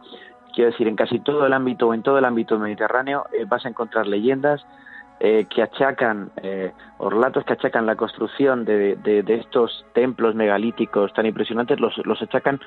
[0.54, 4.06] Quiero decir, en casi todo el ámbito, en todo el ámbito mediterráneo, vas a encontrar
[4.06, 4.64] leyendas
[5.18, 6.30] que achacan,
[6.98, 11.96] o relatos que achacan la construcción de, de, de, estos templos megalíticos tan impresionantes, los,
[12.04, 12.60] los achacan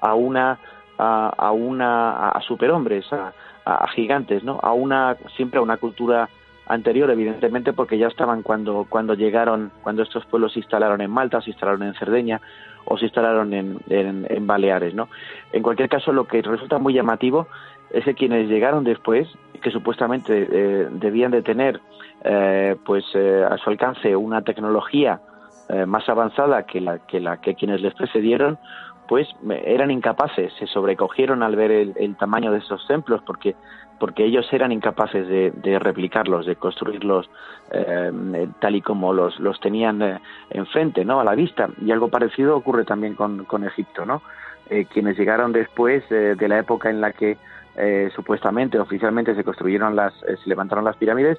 [0.00, 0.58] a una
[0.98, 3.32] a, una a superhombres, a,
[3.64, 4.58] a, gigantes, ¿no?
[4.62, 6.28] A una siempre a una cultura
[6.66, 11.40] anterior, evidentemente, porque ya estaban cuando cuando llegaron, cuando estos pueblos se instalaron en Malta,
[11.40, 12.40] se instalaron en Cerdeña
[12.84, 15.08] o se instalaron en, en, Baleares, ¿no?
[15.52, 17.48] En cualquier caso, lo que resulta muy llamativo
[17.90, 19.28] es que quienes llegaron después,
[19.62, 21.80] que supuestamente eh, debían de tener,
[22.24, 25.20] eh, pues eh, a su alcance una tecnología
[25.86, 28.58] más avanzada que la que quienes les precedieron,
[29.08, 29.28] pues
[29.64, 33.54] eran incapaces, se sobrecogieron al ver el, tamaño de esos templos porque
[34.02, 37.30] porque ellos eran incapaces de, replicarlos, de construirlos
[37.70, 40.18] eh, tal y como los, los tenían eh,
[40.50, 41.20] enfrente, ¿no?
[41.20, 41.68] A la vista.
[41.80, 44.20] Y algo parecido ocurre también con, con Egipto, ¿no?
[44.70, 47.38] Eh, quienes llegaron después de la época en la que
[48.16, 51.38] supuestamente, oficialmente se construyeron las, se levantaron las pirámides,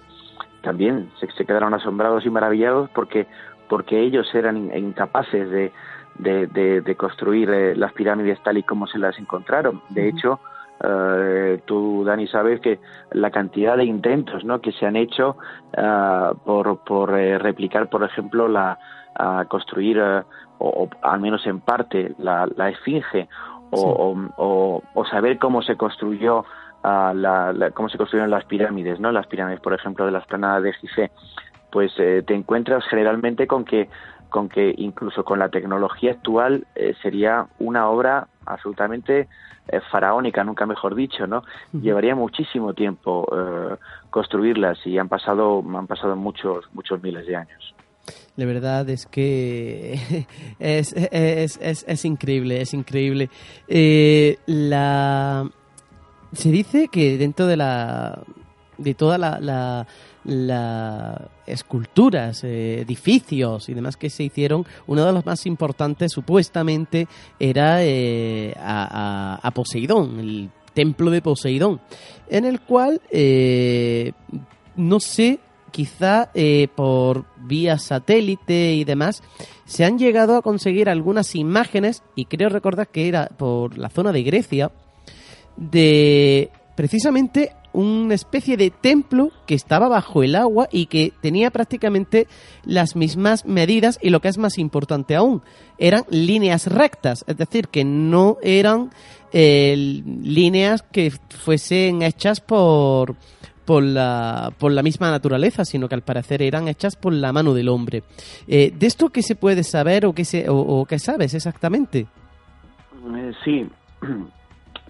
[0.62, 3.28] también se, se, quedaron asombrados y maravillados porque
[3.68, 5.74] porque ellos eran incapaces de,
[6.16, 9.82] de, construir eh, las pirámides tal y como se las encontraron.
[9.90, 10.40] De hecho,
[10.84, 12.80] eh, tú, Dani, sabes que
[13.12, 14.62] la cantidad de intentos ¿no?
[14.62, 15.38] que se han hecho
[15.76, 18.78] eh, por, por replicar, por ejemplo, la,
[19.48, 20.02] construir,
[20.58, 23.28] o, al menos en parte, la, la esfinge,
[23.72, 26.46] o, o, saber cómo se construyó
[26.84, 29.12] la, cómo se construyeron las pirámides, ¿no?
[29.12, 31.12] Las pirámides, por ejemplo, de la esplanada de Gizeh,
[31.72, 33.90] pues te encuentras generalmente con que
[34.34, 39.28] con que incluso con la tecnología actual eh, sería una obra absolutamente
[39.68, 41.44] eh, faraónica, nunca mejor dicho, ¿no?
[41.74, 43.76] Llevaría muchísimo tiempo eh,
[44.10, 47.76] construirlas y han pasado han pasado muchos muchos miles de años.
[48.36, 50.26] La verdad es que
[50.60, 53.30] es, es, es, es increíble, es increíble.
[54.46, 55.50] la
[56.34, 58.24] se dice que dentro de la
[58.78, 59.86] de toda la
[60.26, 67.08] las esculturas, eh, edificios y demás que se hicieron, uno de los más importantes supuestamente
[67.40, 71.82] era eh, a, Poseidón, el templo de Poseidón,
[72.30, 74.14] en el cual, eh,
[74.76, 75.40] no sé,
[75.72, 76.30] quizá
[76.76, 79.24] por vía satélite y demás,
[79.66, 84.12] se han llegado a conseguir algunas imágenes, y creo recordar que era por la zona
[84.12, 84.72] de Grecia,
[85.58, 92.28] de precisamente una especie de templo que estaba bajo el agua y que tenía prácticamente
[92.64, 95.42] las mismas medidas y lo que es más importante aún,
[95.78, 98.92] eran líneas rectas, es decir, que no eran
[99.34, 103.16] eh, líneas que fuesen hechas por,
[103.66, 107.54] por la, por la misma naturaleza, sino que al parecer eran hechas por la mano
[107.54, 108.04] del hombre.
[108.48, 112.08] Eh, ¿De esto qué se puede saber o qué, se, o qué sabes exactamente?
[113.16, 113.68] Eh, sí,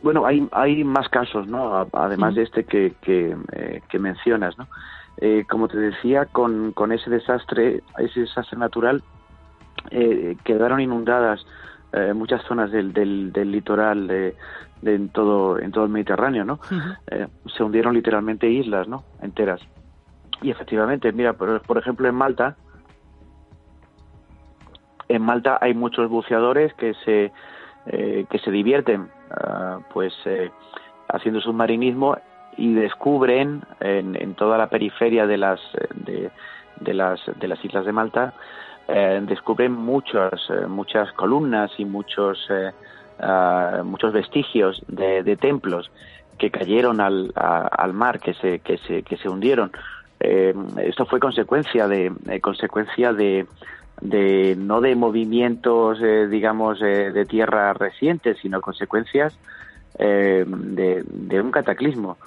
[0.03, 1.87] bueno, hay, hay más casos, ¿no?
[1.93, 4.67] Además de este que, que, eh, que mencionas, ¿no?
[5.17, 9.01] Eh, como te decía, con, con ese desastre, ese desastre natural,
[9.89, 11.45] eh, quedaron inundadas
[12.15, 14.35] muchas zonas del, del, del litoral de,
[14.81, 16.59] de, en todo en todo el Mediterráneo, ¿no?
[17.55, 19.03] se hundieron literalmente islas, ¿no?
[19.21, 19.61] Enteras.
[20.41, 22.55] Y efectivamente, mira, por, por ejemplo, en Malta,
[25.07, 27.31] en Malta hay muchos buceadores que se
[27.85, 30.51] que se divierten Ah, pues eh,
[31.07, 32.17] haciendo submarinismo
[32.55, 35.59] y descubren en, toda la periferia de las
[35.95, 38.33] de, las de las islas de Malta
[38.87, 42.47] eh, descubren muchas eh, muchas columnas y muchos
[43.19, 45.89] ah, muchos vestigios de, templos
[46.37, 49.71] que cayeron al, al mar que se que se que se hundieron.
[50.19, 53.45] Esto fue consecuencia de consecuencia de
[54.01, 59.37] de no de movimientos digamos de tierra recientes sino consecuencias
[59.97, 62.17] de, de, un cataclismo.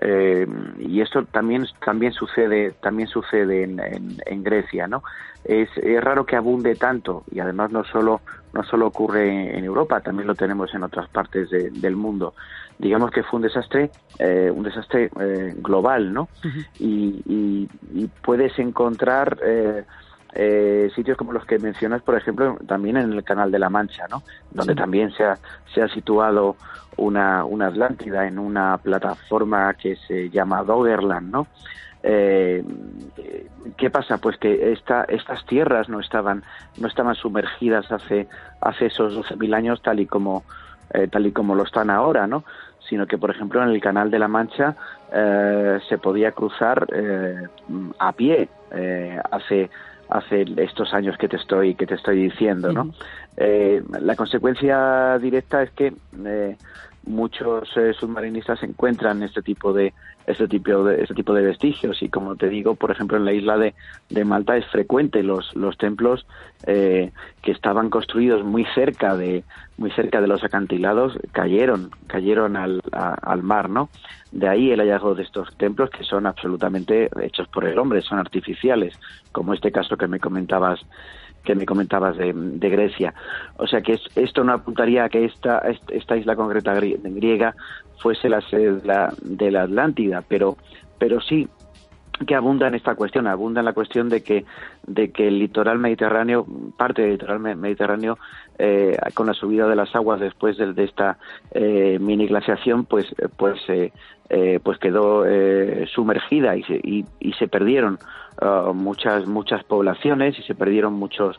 [0.00, 0.46] Eh,
[0.78, 3.80] y esto también también sucede también sucede en,
[4.26, 5.04] en, Grecia no
[5.44, 8.20] es, es, raro que abunde tanto y además no solo
[8.52, 12.34] no solo ocurre en Europa también lo tenemos en otras partes del mundo.
[12.76, 16.28] Digamos que fue un desastre eh, un desastre eh, global no
[16.80, 19.38] y, y, y, puedes encontrar
[20.34, 24.06] eh, sitios como los que mencionas, por ejemplo, también en el Canal de la Mancha,
[24.08, 24.22] ¿no?
[24.50, 25.38] Donde también se ha,
[25.72, 26.56] se ha situado
[26.96, 31.46] una, una Atlántida en una plataforma que se llama Doggerland, ¿no?
[32.02, 32.62] Eh,
[33.78, 34.18] ¿Qué pasa?
[34.18, 36.42] Pues que esta, estas tierras no estaban,
[36.78, 38.28] no estaban sumergidas hace,
[38.60, 40.44] hace esos 12.000 años tal y como,
[40.92, 42.44] eh, tal y como lo están ahora, ¿no?
[42.88, 44.76] Sino que, por ejemplo, en el Canal de la Mancha
[45.12, 46.86] eh, se podía cruzar
[47.98, 48.48] a pie
[49.30, 49.70] hace
[50.14, 52.94] hace estos años que te estoy que te estoy diciendo no
[53.36, 55.92] eh, la consecuencia directa es que
[56.24, 56.56] eh,
[57.06, 59.92] muchos eh, submarinistas encuentran este tipo de
[60.26, 62.02] este tipo de este tipo de vestigios.
[62.02, 63.74] Y como te digo por ejemplo en la isla de,
[64.24, 66.26] Malta es frecuente los los templos
[66.66, 69.44] eh, que estaban construidos muy cerca de
[69.76, 73.90] muy cerca de los acantilados cayeron cayeron al, al mar no
[74.30, 78.18] de ahí el hallazgo de estos templos que son absolutamente hechos por el hombre son
[78.18, 78.98] artificiales
[79.32, 80.80] como este caso que me comentabas
[81.44, 83.14] que me comentabas de, Grecia.
[83.56, 87.54] O sea que esto no apuntaría a que esta, esta isla concreta griega
[87.98, 88.80] fuese la sede
[89.22, 90.56] de la, Atlántida, pero,
[90.98, 91.48] pero sí
[92.26, 94.44] que abunda en esta cuestión, abunda en la cuestión de que,
[94.86, 98.18] de que el litoral mediterráneo, parte del litoral mediterráneo,
[98.58, 101.18] eh, con la subida de las aguas después de, de esta
[101.50, 103.92] eh, mini glaciación, pues, pues, eh,
[104.30, 107.98] eh pues quedó eh, sumergida y se, y, y se perdieron
[108.42, 111.36] Uh, muchas muchas poblaciones y se perdieron muchos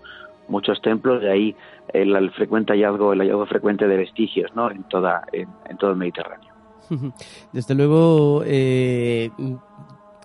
[0.48, 1.22] muchos templos.
[1.22, 1.56] De ahí
[1.94, 6.54] el, frecuente hallazgo el hallazgo frecuente de vestigios no en toda en, todo el Mediterráneo.
[7.52, 9.30] Desde luego eh,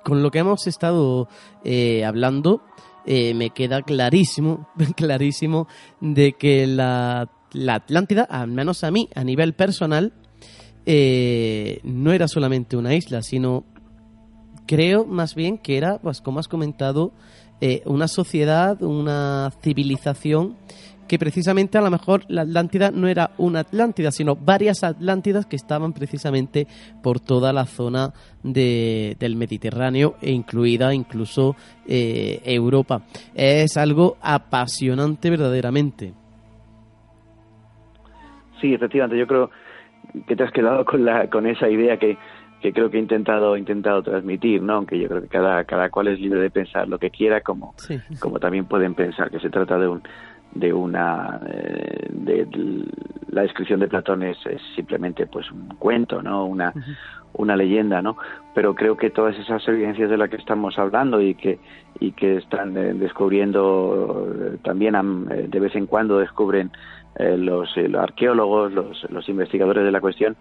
[0.04, 1.26] con lo que hemos estado
[1.64, 2.62] eh, hablando
[3.04, 5.66] eh, me queda clarísimo clarísimo
[6.00, 10.12] de que la, la Atlántida al menos a mí a nivel personal
[10.86, 13.64] no era solamente una isla sino
[14.70, 17.12] creo más bien que era, pues como has comentado,
[17.60, 20.56] eh, una sociedad, una civilización
[21.08, 25.56] que precisamente a lo mejor la Atlántida no era una Atlántida, sino varias Atlántidas que
[25.56, 26.68] estaban precisamente
[27.02, 28.12] por toda la zona
[28.44, 33.02] de, del Mediterráneo e incluida incluso eh, Europa.
[33.34, 36.14] Es algo apasionante verdaderamente.
[38.60, 39.50] Sí, efectivamente, yo creo
[40.26, 42.16] que te has quedado con, la, con esa idea que
[42.60, 44.74] que creo que he intentado intentado transmitir, ¿no?
[44.74, 47.74] Aunque yo creo que cada cada cual es libre de pensar lo que quiera, como
[48.20, 50.02] como también pueden pensar que se trata de un
[50.52, 52.46] de una eh, de,
[53.28, 54.36] la descripción de Platón es,
[54.74, 56.44] simplemente pues un cuento, ¿no?
[56.44, 56.72] Una
[57.32, 58.16] una leyenda, ¿no?
[58.54, 61.60] Pero creo que todas esas evidencias de las que estamos hablando y que
[61.98, 64.96] y que están eh, descubriendo eh, también
[65.48, 66.72] de vez en cuando descubren
[67.36, 70.36] los, los arqueólogos, los, los investigadores de la cuestión,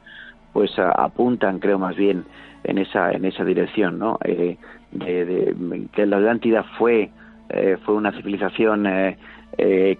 [0.53, 2.25] pues apuntan, creo más bien,
[2.63, 4.17] en esa en esa dirección, ¿no?
[4.23, 4.57] Eh,
[4.91, 5.55] de,
[5.93, 7.09] que la Atlántida fue
[7.49, 9.17] eh, fue una civilización eh,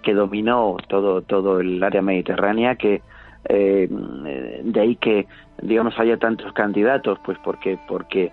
[0.02, 3.02] que dominó todo todo el área mediterránea, que
[3.48, 5.26] de ahí que
[5.62, 8.32] digamos haya tantos candidatos, pues porque porque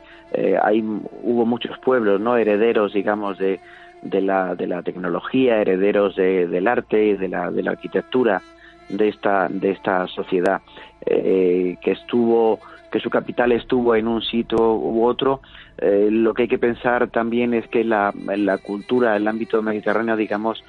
[0.62, 3.60] hay hubo muchos pueblos, no herederos, digamos de
[4.02, 8.42] de la de la tecnología, herederos de, del arte de la de la arquitectura
[8.90, 10.62] de esta de esta sociedad
[11.06, 12.60] eh, que estuvo
[12.92, 15.42] que su capital estuvo en un sitio u otro.
[15.78, 20.16] Eh, lo que hay que pensar también es que la, la cultura el ámbito mediterráneo
[20.16, 20.64] digamos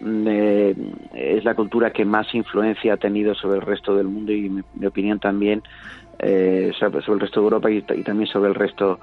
[0.00, 0.74] mm, eh,
[1.14, 4.62] es la cultura que más influencia ha tenido sobre el resto del mundo y mi,
[4.74, 5.62] mi opinión también
[6.18, 9.00] eh, sobre, el resto de Europa y, y, también sobre el resto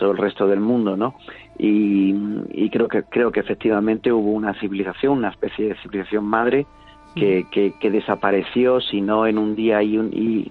[0.00, 1.14] sobre el resto del mundo no
[1.58, 2.14] y,
[2.52, 6.66] y creo que creo que efectivamente hubo una civilización una especie de civilización madre
[7.14, 10.46] que, que, desapareció, si no en un día y, un, y,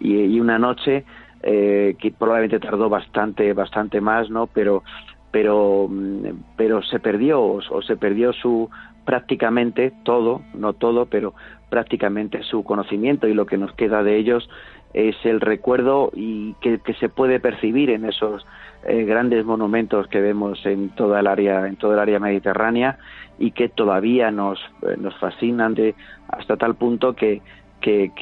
[0.00, 1.04] y, una noche,
[1.42, 4.46] eh, que probablemente tardó bastante, bastante más, ¿no?
[4.48, 4.82] Pero,
[5.30, 6.26] pero, mm,
[6.56, 8.68] pero se perdió, o, se perdió su
[9.04, 11.34] prácticamente todo, no todo, pero
[11.68, 14.48] prácticamente su conocimiento y lo que nos queda de ellos
[14.92, 18.44] es el recuerdo y que, que se puede percibir en esos
[18.84, 22.98] eh, grandes monumentos que vemos en toda el área en toda el área mediterránea
[23.38, 25.94] y que todavía nos, eh, nos fascinan de
[26.28, 27.42] hasta tal punto que
[27.80, 28.12] que,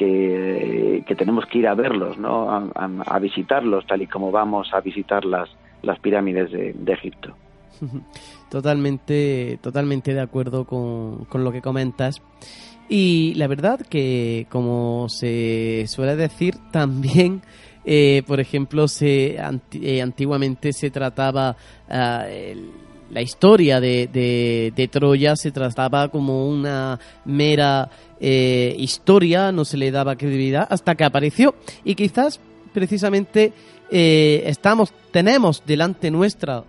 [1.05, 2.49] que, tenemos que ir a verlos, ¿no?
[2.49, 5.49] A, visitarlos, tal y como vamos a visitar las,
[5.81, 7.35] las pirámides de, Egipto.
[8.49, 12.21] Totalmente, totalmente de acuerdo con, con lo que comentas.
[12.89, 17.43] Y la verdad que, como se suele decir, también
[17.91, 19.35] eh, por ejemplo, se
[19.71, 21.57] eh, antiguamente se trataba
[21.89, 22.23] ah,
[23.09, 24.07] la historia de,
[24.75, 30.93] de, Troya se trataba como una mera eh, historia, no se le daba credibilidad hasta
[30.93, 31.55] que apareció.
[31.83, 32.39] Y quizás
[32.75, 33.53] precisamente
[33.89, 36.63] estamos tenemos delante nuestra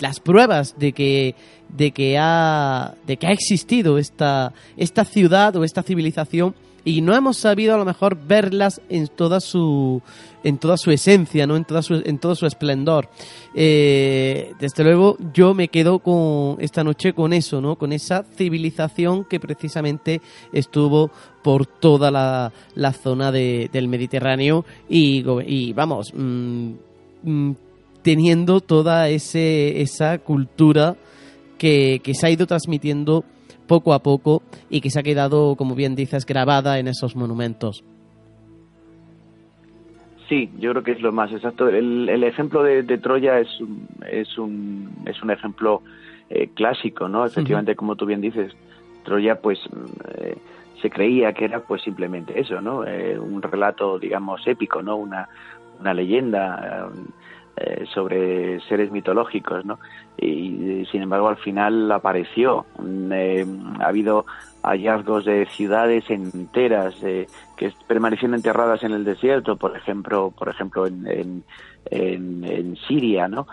[0.00, 1.36] las pruebas de que
[1.68, 6.56] de que ha de que ha existido esta esta ciudad o esta civilización
[6.88, 10.00] y no hemos sabido a lo mejor verlas en toda su
[10.42, 11.54] en toda su esencia, ¿no?
[11.54, 13.10] En toda su, en todo su esplendor.
[13.54, 17.76] Eh, desde luego, yo me quedo con esta noche con eso, ¿no?
[17.76, 21.10] Con esa civilización que precisamente estuvo
[21.42, 26.70] por toda la, la zona del Mediterráneo y, y vamos, mm,
[27.22, 27.56] mm,
[28.00, 30.96] teniendo toda ese, esa cultura
[31.58, 33.24] que, que se ha ido transmitiendo
[33.68, 37.84] poco a poco y que se ha quedado, como bien dices, grabada en esos monumentos.
[40.28, 41.68] Sí, yo creo que es lo más exacto.
[41.68, 43.48] El, ejemplo de, Troya es,
[44.10, 45.82] es, un, es un ejemplo
[46.28, 47.24] eh, clásico, ¿no?
[47.24, 48.52] Efectivamente, como tú bien dices,
[49.04, 49.58] Troya, pues
[50.18, 50.36] eh,
[50.82, 52.84] se creía que era, pues simplemente eso, ¿no?
[52.86, 54.96] Eh, un relato, digamos, épico, ¿no?
[54.96, 55.28] Una,
[55.80, 56.90] una leyenda
[57.60, 59.80] eh, sobre seres mitológicos, ¿no?
[60.16, 62.66] Y, sin embargo al final apareció.
[63.10, 63.44] Eh,
[63.80, 64.26] ha habido
[64.62, 70.86] hallazgos de ciudades enteras eh, que permanecían enterradas en el desierto, por ejemplo, por ejemplo
[70.86, 71.42] en,
[71.90, 73.46] en, Siria, ¿no?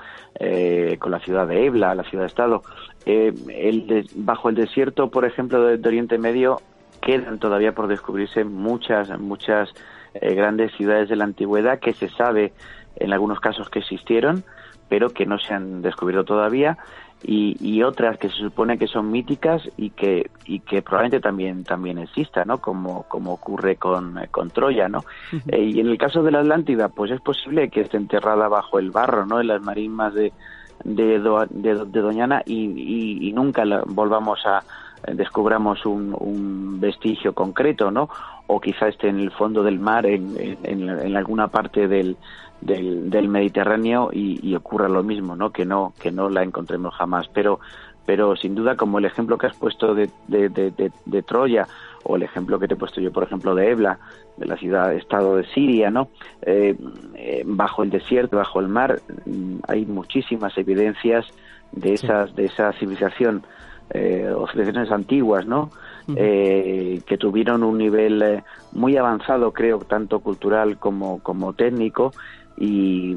[1.00, 2.62] con la ciudad de Ebla, la ciudad-estado.
[3.06, 6.62] el bajo el desierto, por ejemplo, de, Oriente Medio,
[7.02, 9.74] quedan todavía por descubrirse muchas, muchas
[10.14, 12.54] grandes ciudades de la antigüedad que se sabe
[12.96, 14.44] en algunos casos que existieron,
[14.90, 16.78] pero que no se han descubierto todavía,
[17.28, 21.98] y, otras que se supone que son míticas y que, y que probablemente también, también
[21.98, 22.60] exista, ¿no?
[22.60, 25.06] Como, como ocurre con, con Troya, ¿no?
[25.48, 28.78] Eh, y en el caso de la Atlántida, pues es posible que esté enterrada bajo
[28.78, 29.42] el barro, ¿no?
[29.42, 30.34] En las marismas de,
[30.84, 34.64] de, de, Doñana y, y, nunca volvamos a
[35.12, 38.10] descubramos un, un, vestigio concreto, ¿no?
[38.48, 42.18] O quizá esté en el fondo del mar, en, en, en alguna parte del,
[42.62, 45.52] del, Mediterráneo y, ocurra lo mismo, ¿no?
[45.52, 47.60] Que no que no la encontremos jamás, pero
[48.06, 51.68] pero sin duda como el ejemplo que has puesto de, de, Troya
[52.04, 53.98] o el ejemplo que te he puesto yo, por ejemplo, de Ebla,
[54.38, 56.10] de la ciudad-estado de Siria, ¿no?
[56.44, 56.76] Eh,
[57.16, 61.26] eh, bajo el desierto, bajo el mar, mm, hay muchísimas evidencias
[61.72, 63.44] de esas de esa civilización
[63.90, 65.72] eh, o civilizaciones antiguas, ¿no?
[66.16, 68.44] eh, que tuvieron un nivel
[68.74, 72.14] muy avanzado, creo, tanto cultural como, como técnico,
[72.58, 73.14] y,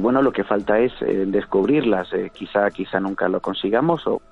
[0.00, 2.12] bueno lo que falta es eh, descubrirlas.
[2.12, 4.22] Eh, quizá quizá nunca lo consigamos o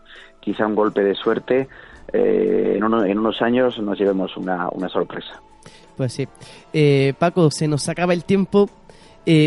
[0.40, 1.68] quizá un golpe de suerte
[2.12, 5.40] eh, en, unos años nos llevemos una, una sorpresa.
[5.96, 6.28] Pues sí.
[7.18, 8.68] Paco se nos acaba el tiempo.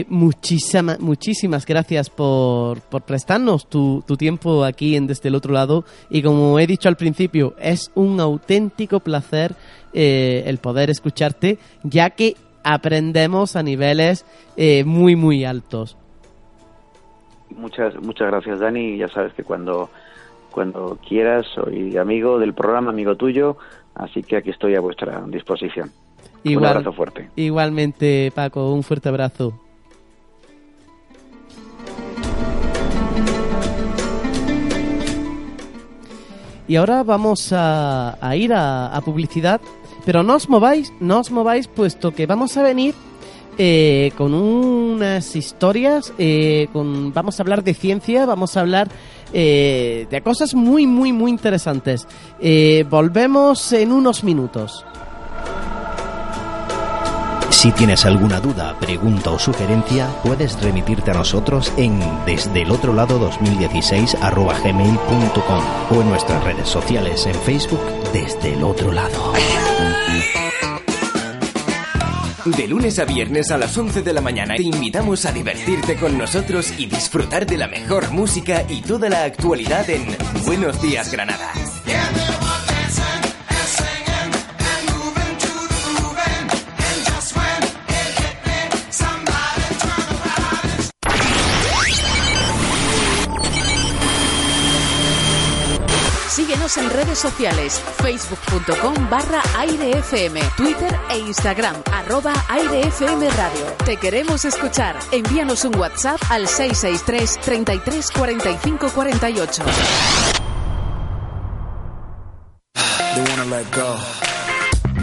[0.10, 5.86] Muchísimas muchísimas gracias por, por prestarnos tu, tu, tiempo aquí en Desde el Otro Lado.
[6.10, 9.56] Y como he dicho al principio, es un auténtico placer
[9.94, 12.36] el poder escucharte, ya que
[12.74, 15.98] aprendemos a niveles eh, muy, muy altos.
[17.50, 18.98] Muchas, muchas gracias, Dani.
[18.98, 19.90] Ya sabes que cuando,
[20.52, 23.58] cuando quieras, soy amigo del programa, amigo tuyo,
[23.96, 25.92] así que aquí estoy a vuestra disposición.
[26.46, 27.30] un abrazo fuerte.
[27.36, 29.60] Igualmente, Paco, un fuerte abrazo.
[36.68, 39.60] Y ahora vamos a, ir a publicidad
[40.06, 42.96] pero no os mováis, no os mováis, puesto que vamos a venir
[43.62, 48.88] eh, con unas historias, eh, con, vamos a hablar de ciencia, vamos a hablar
[49.34, 52.08] eh, de cosas muy, muy, muy interesantes.
[52.90, 54.86] volvemos en unos minutos.
[57.60, 62.94] Si tienes alguna duda, pregunta o sugerencia, puedes remitirte a nosotros en desde el otro
[62.94, 64.16] lado 2016
[64.64, 67.82] gmail.com o en nuestras redes sociales en Facebook
[68.14, 69.34] desde el otro lado.
[72.46, 76.18] De lunes a viernes a las 11 de la mañana te invitamos a divertirte con
[76.18, 80.08] nosotros y disfrutar de la mejor música y toda la actualidad en
[80.46, 81.52] Buenos Días Granada.
[96.78, 103.66] En redes sociales, facebook.com barra airefm, Twitter e Instagram, arroba airefm radio.
[103.86, 104.98] Te queremos escuchar.
[105.12, 109.64] Envíanos un WhatsApp al 663 33 45 48.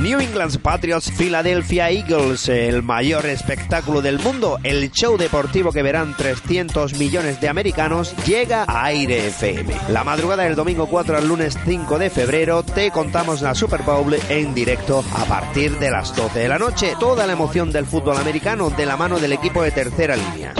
[0.06, 6.16] New England Patriots Philadelphia Eagles, el mayor espectáculo del mundo, el show deportivo que verán
[6.16, 9.74] 300 millones de americanos, llega a Aire FM.
[9.88, 14.16] La madrugada del domingo 4 al lunes 5 de febrero te contamos la Super Bowl
[14.28, 16.94] en directo a partir de las 12 de la noche.
[17.00, 20.54] Toda la emoción del fútbol americano de la mano del equipo de tercera línea.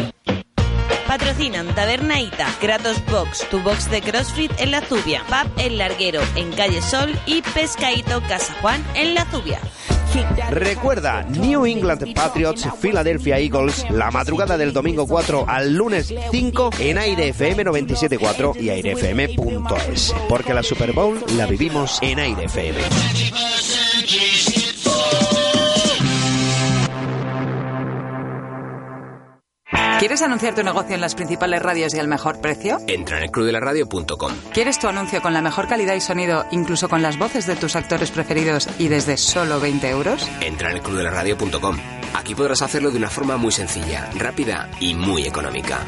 [1.17, 6.21] Patrocinan Taberna Ita, Kratos Box, tu box de CrossFit en la Zubia, Pub El Larguero
[6.35, 9.59] en Calle Sol y Pescaito Casa Juan en la Zubia.
[10.51, 16.99] Recuerda, New England Patriots Philadelphia Eagles, la madrugada del domingo 4 al lunes 5 en
[16.99, 20.15] Aire FM 97.4 y airefm.es.
[20.29, 22.79] Porque la Super Bowl la vivimos en Aire FM.
[29.99, 32.79] ¿Quieres anunciar tu negocio en las principales radios y al mejor precio?
[32.87, 34.33] Entra en el clubdelaradio.com.
[34.53, 37.77] ¿Quieres tu anuncio con la mejor calidad y sonido, incluso con las voces de tus
[37.77, 40.29] actores preferidos y desde solo 20 euros?
[40.41, 41.79] Entra en el clubdelaradio.com.
[42.15, 45.81] Aquí podrás hacerlo de una forma muy sencilla, rápida y muy económica.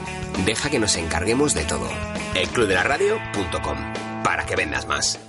[0.44, 1.88] Deja que nos encarguemos de todo.
[2.34, 3.78] El clubdelaradio.com.
[4.24, 5.27] Para que vendas más.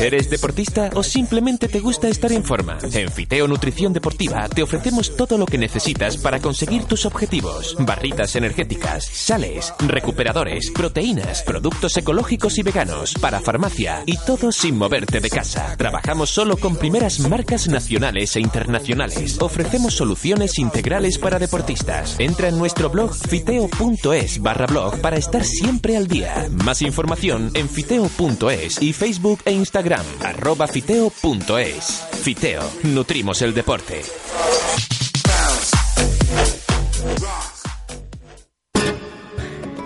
[0.00, 2.78] ¿Eres deportista o simplemente te gusta estar en forma?
[2.92, 7.76] En Fiteo Nutrición Deportiva te ofrecemos todo lo que necesitas para conseguir tus objetivos.
[7.78, 15.20] Barritas energéticas, sales, recuperadores, proteínas, productos ecológicos y veganos, para farmacia y todo sin moverte
[15.20, 15.76] de casa.
[15.76, 19.36] Trabajamos solo con primeras marcas nacionales e internacionales.
[19.40, 22.16] Ofrecemos soluciones integrales para deportistas.
[22.18, 26.48] Entra en nuestro blog fiteo.es barra blog para estar siempre al día.
[26.64, 32.02] Más información en fiteo.es y Facebook e Instagram, arroba fiteo.es.
[32.22, 34.02] Fiteo, nutrimos el deporte.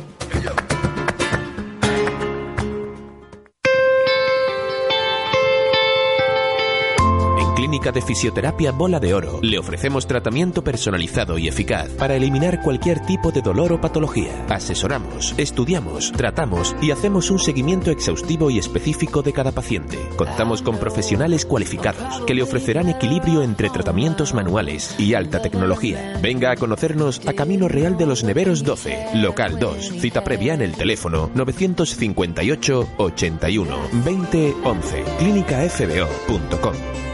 [7.61, 13.05] Clínica de Fisioterapia Bola de Oro le ofrecemos tratamiento personalizado y eficaz para eliminar cualquier
[13.05, 14.47] tipo de dolor o patología.
[14.49, 19.99] Asesoramos, estudiamos, tratamos y hacemos un seguimiento exhaustivo y específico de cada paciente.
[20.17, 26.17] Contamos con profesionales cualificados que le ofrecerán equilibrio entre tratamientos manuales y alta tecnología.
[26.19, 29.99] Venga a conocernos a Camino Real de los Neveros 12, local 2.
[29.99, 35.03] Cita previa en el teléfono 958 81 20 11.
[35.19, 37.10] clínicafbo.com.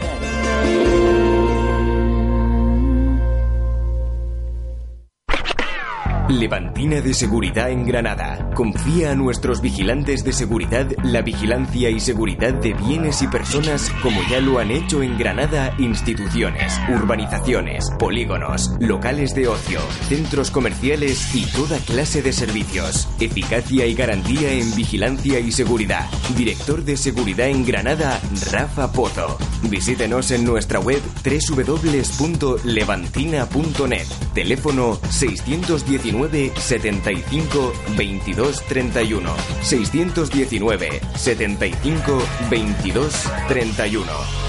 [6.28, 8.50] Levantina de Seguridad en Granada.
[8.54, 14.20] Confía a nuestros vigilantes de seguridad la vigilancia y seguridad de bienes y personas como
[14.28, 21.46] ya lo han hecho en Granada instituciones, urbanizaciones, polígonos, locales de ocio, centros comerciales y
[21.46, 23.08] toda clase de servicios.
[23.20, 26.10] Eficacia y garantía en vigilancia y seguridad.
[26.36, 28.20] Director de Seguridad en Granada,
[28.52, 29.38] Rafa Pozo.
[29.70, 34.06] Visítenos en nuestra web www.levantina.net.
[34.34, 39.30] Teléfono 619 75 22 31.
[39.62, 43.14] 619 75 22
[43.48, 44.48] 31.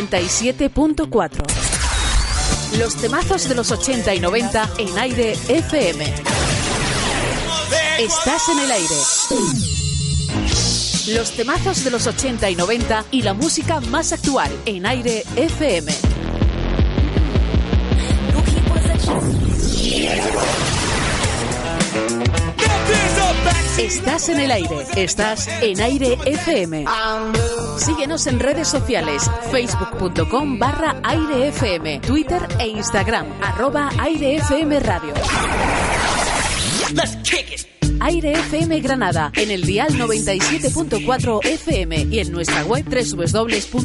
[0.00, 1.42] ...97.4...
[2.78, 6.04] Los temazos de los 80 y 90 en aire FM.
[7.98, 8.94] Estás en el aire.
[11.08, 15.92] Los temazos de los 80 y 90 y la música más actual en Aire FM.
[23.78, 26.84] Estás en el aire, estás en Aire FM.
[27.80, 35.14] Síguenos en redes sociales, facebook.com barra Aire FM, Twitter e Instagram, arroba Aire FM Radio.
[38.00, 43.80] Aire FM Granada, en el dial 97.4 FM y en nuestra web www.airefm.es.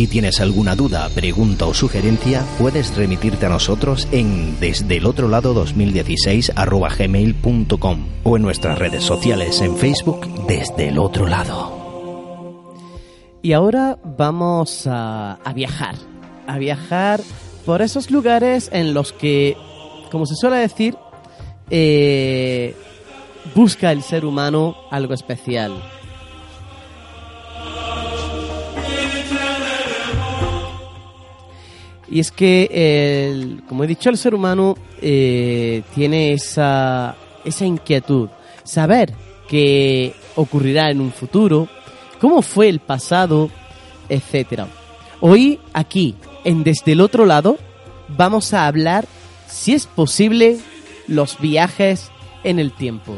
[0.00, 5.28] Si tienes alguna duda, pregunta o sugerencia, puedes remitirte a nosotros en desde el otro
[5.28, 12.72] lado 2016 gmail.com o en nuestras redes sociales en Facebook desde el otro lado.
[13.42, 15.96] Y ahora vamos a, a viajar,
[16.46, 17.20] a viajar
[17.66, 19.54] por esos lugares en los que,
[20.10, 20.96] como se suele decir,
[21.68, 22.74] eh,
[23.54, 25.74] busca el ser humano algo especial.
[32.10, 32.68] Y es que,
[33.30, 38.28] el- como he dicho, el ser humano eh, tiene esa, esa inquietud.
[38.64, 39.12] Saber
[39.48, 41.68] qué ocurrirá en un futuro,
[42.20, 43.48] cómo fue el pasado,
[44.08, 44.66] etcétera.
[45.20, 47.58] Hoy, aquí, en Desde el Otro Lado,
[48.08, 49.06] vamos a hablar,
[49.48, 50.58] si es posible,
[51.06, 52.10] los viajes
[52.44, 53.14] en el tiempo.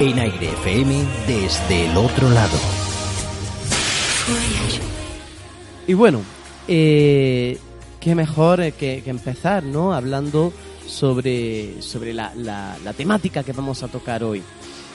[0.00, 2.56] En Aire FM desde el otro lado.
[5.86, 6.22] Y bueno,
[6.68, 7.58] eh,
[8.00, 9.92] qué mejor eh, que, que empezar, ¿no?
[9.92, 10.52] Hablando
[10.86, 14.42] sobre, sobre la, la- la temática que vamos a tocar hoy.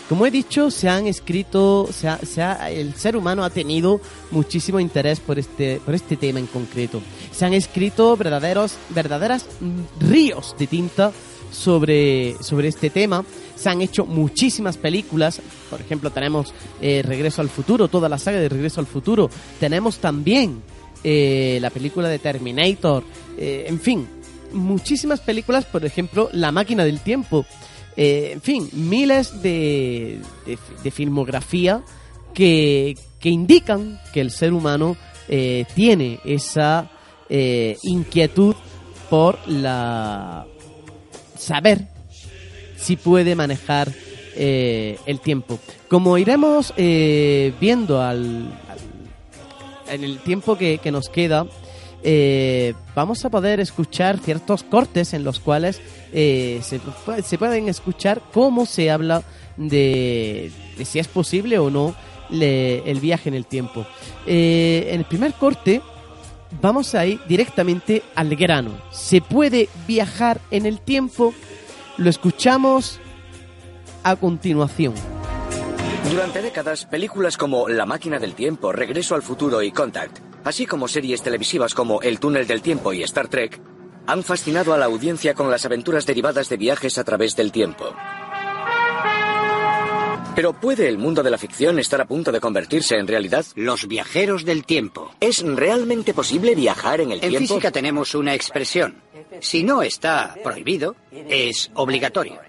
[0.10, 4.02] Como he dicho, se han escrito, se ha- se ha- el ser humano ha tenido
[4.32, 7.02] muchísimo interés por este, por este tema en concreto.
[7.32, 11.12] Se han escrito verdaderos, verdaderas mm, ríos de tinta
[11.52, 13.24] sobre, sobre este tema.
[13.56, 15.42] Se han hecho muchísimas películas.
[15.70, 19.30] Por ejemplo, tenemos eh, Regreso al Futuro, toda la saga de Regreso al Futuro.
[19.60, 20.62] Tenemos también
[21.04, 23.04] eh, la película de Terminator.
[23.38, 24.08] eh, en fin,
[24.54, 25.66] muchísimas películas.
[25.66, 27.46] Por ejemplo, La Máquina del Tiempo.
[27.98, 31.82] Eh, en fin, miles de, de, de filmografía
[32.34, 34.98] que, que indican que el ser humano
[35.30, 36.92] eh, tiene esa
[37.30, 38.56] eh, inquietud
[39.10, 40.46] por la
[41.38, 41.88] saber
[42.86, 43.92] si puede manejar
[44.36, 45.58] eh, el tiempo.
[45.90, 48.54] Como iremos eh, viendo al,
[49.90, 51.48] en el tiempo que, nos queda,
[52.04, 55.82] eh, vamos a poder escuchar ciertos cortes en los cuales
[56.12, 59.24] se, pu- se pueden escuchar cómo se habla
[59.58, 60.52] de,
[60.84, 61.96] si es posible o no
[62.30, 63.86] el viaje en el tiempo.
[64.28, 65.82] En el primer corte
[66.62, 68.72] vamos a ir directamente al grano.
[68.92, 71.34] ¿Se puede viajar en el tiempo?
[71.98, 73.00] Lo escuchamos
[74.04, 74.94] a continuación.
[76.12, 80.88] Durante décadas, películas como La máquina del tiempo, Regreso al futuro y Contact, así como
[80.88, 83.62] series televisivas como El túnel del tiempo y Star Trek,
[84.08, 87.86] han fascinado a la audiencia con las aventuras derivadas de viajes a través del tiempo.
[90.36, 93.46] Pero ¿puede el mundo de la ficción estar a punto de convertirse en realidad?
[93.56, 95.12] Los viajeros del tiempo.
[95.22, 97.48] ¿Es realmente posible viajar en el En tiempo?
[97.48, 99.05] física tenemos una expresión.
[99.42, 102.40] Si no está prohibido, es obligatorio.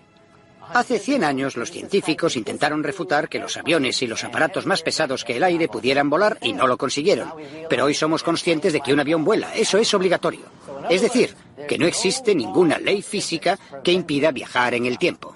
[0.72, 5.24] Hace 100 años los científicos intentaron refutar que los aviones y los aparatos más pesados
[5.24, 7.32] que el aire pudieran volar y no lo consiguieron.
[7.70, 9.54] Pero hoy somos conscientes de que un avión vuela.
[9.54, 10.46] Eso es obligatorio.
[10.90, 11.34] Es decir,
[11.68, 15.32] que no existe ninguna ley física que impida viajar en el tiempo.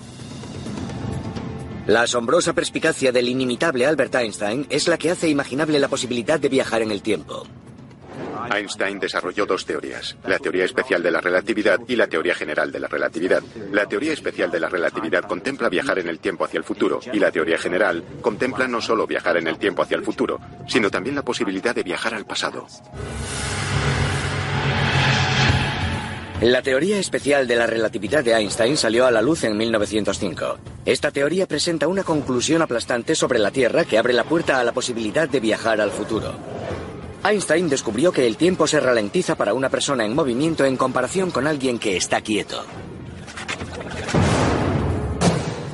[1.86, 6.48] La asombrosa perspicacia del inimitable Albert Einstein es la que hace imaginable la posibilidad de
[6.48, 7.44] viajar en el tiempo.
[8.48, 12.80] Einstein desarrolló dos teorías, la teoría especial de la relatividad y la teoría general de
[12.80, 13.42] la relatividad.
[13.72, 17.18] La teoría especial de la relatividad contempla viajar en el tiempo hacia el futuro y
[17.18, 21.16] la teoría general contempla no solo viajar en el tiempo hacia el futuro, sino también
[21.16, 22.66] la posibilidad de viajar al pasado.
[26.40, 30.56] La teoría especial de la relatividad de Einstein salió a la luz en 1905.
[30.86, 34.72] Esta teoría presenta una conclusión aplastante sobre la Tierra que abre la puerta a la
[34.72, 36.32] posibilidad de viajar al futuro.
[37.22, 41.46] Einstein descubrió que el tiempo se ralentiza para una persona en movimiento en comparación con
[41.46, 42.64] alguien que está quieto.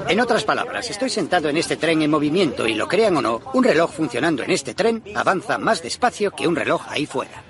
[0.09, 3.41] En otras palabras, estoy sentado en este tren en movimiento y lo crean o no,
[3.55, 7.43] un reloj funcionando en este tren avanza más despacio que un reloj ahí fuera.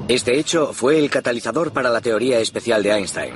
[0.09, 3.35] Este hecho fue el catalizador para la teoría especial de Einstein.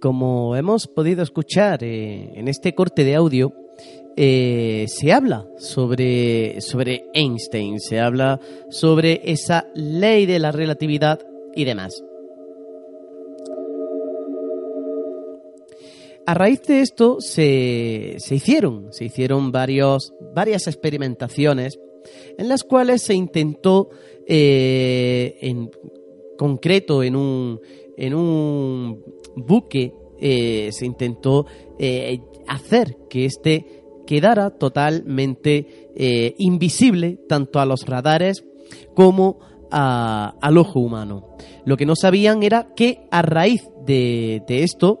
[0.00, 3.54] Como hemos podido escuchar eh, en este corte de audio,
[4.16, 8.40] eh, se habla sobre, sobre Einstein, se habla
[8.70, 11.20] sobre esa ley de la relatividad
[11.54, 12.02] y demás.
[16.26, 21.78] A raíz de esto se, se hicieron, se hicieron varios, varias experimentaciones
[22.38, 23.90] en las cuales se intentó,
[24.26, 25.70] eh, en
[26.36, 27.60] concreto en un,
[27.96, 29.02] en un
[29.36, 31.46] buque, eh, se intentó
[31.78, 38.44] eh, hacer que éste quedara totalmente invisible tanto a los radares
[38.94, 39.38] como
[39.70, 41.36] al ojo humano.
[41.64, 45.00] Lo que no sabían era que a raíz de, esto,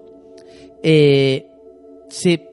[0.82, 1.46] eh,
[2.08, 2.48] se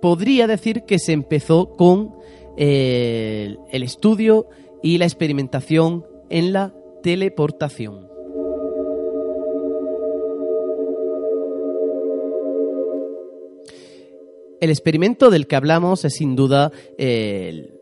[0.00, 2.14] podría decir que se empezó con
[2.56, 4.48] eh, el estudio
[4.82, 8.05] y la experimentación en la teleportación.
[14.60, 17.72] El experimento del que hablamos es sin duda eh,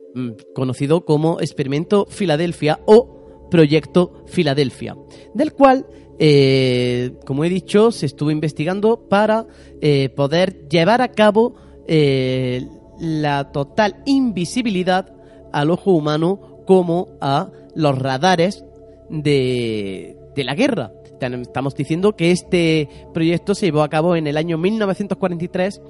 [0.55, 4.97] conocido como experimento Filadelfia o proyecto Filadelfia,
[5.35, 5.87] del cual
[6.19, 9.47] eh, como he dicho, se estuvo investigando para
[9.81, 11.57] eh, poder llevar a cabo
[11.87, 12.67] eh,
[13.01, 15.13] la total invisibilidad
[15.53, 18.65] al ojo humano como a los radares
[19.11, 20.93] de, de la guerra.
[21.21, 25.81] Estamos diciendo que este proyecto se llevó a cabo en el año 1943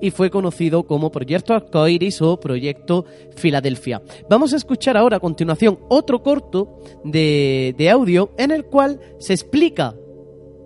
[0.00, 3.04] y fue conocido como Proyecto Arcoiris o Proyecto
[3.36, 4.02] Filadelfia.
[4.28, 9.94] Vamos a escuchar ahora a continuación otro corto de, audio en el cual se explica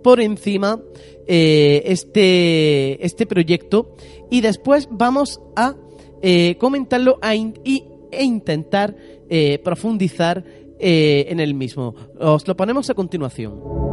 [0.03, 0.81] por encima
[1.27, 3.95] eh, este, este proyecto
[4.31, 5.77] y después vamos a
[6.21, 8.97] eh, comentarlo e intentar
[9.29, 10.45] eh, profundizar
[10.85, 11.95] en el mismo.
[12.19, 13.92] Os lo ponemos a continuación.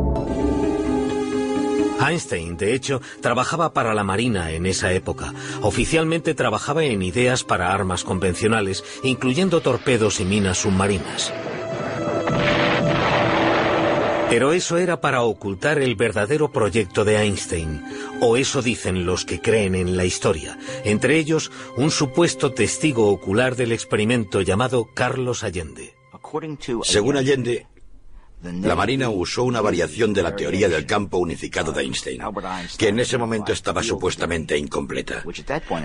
[1.99, 5.33] Einstein, de hecho, trabajaba para la Marina en esa época.
[5.61, 11.33] Oficialmente trabajaba en ideas para armas convencionales, incluyendo torpedos y minas submarinas.
[14.29, 17.83] Pero eso era para ocultar el verdadero proyecto de Einstein,
[18.21, 23.55] o eso dicen los que creen en la historia, entre ellos un supuesto testigo ocular
[23.55, 25.95] del experimento llamado Carlos Allende.
[26.83, 27.65] Según Allende,
[28.41, 32.21] la Marina usó una variación de la teoría del campo unificado de Einstein,
[32.77, 35.23] que en ese momento estaba supuestamente incompleta.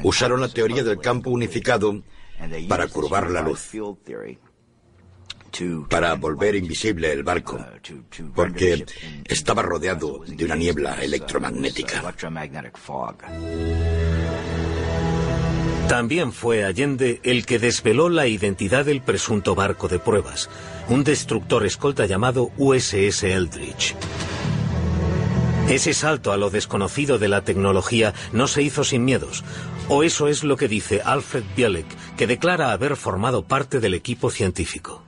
[0.04, 2.02] Usaron la teoría del campo unificado
[2.68, 3.70] para curvar la luz,
[5.88, 7.64] para volver invisible el barco,
[8.34, 8.84] porque
[9.24, 12.14] estaba rodeado de una niebla electromagnética.
[15.88, 20.48] También fue Allende el que desveló la identidad del presunto barco de pruebas,
[20.88, 23.94] un destructor escolta llamado USS Eldridge.
[25.68, 29.44] Ese salto a lo desconocido de la tecnología no se hizo sin miedos,
[29.88, 31.86] o eso es lo que dice Alfred Bielek,
[32.16, 35.03] que declara haber formado parte del equipo científico.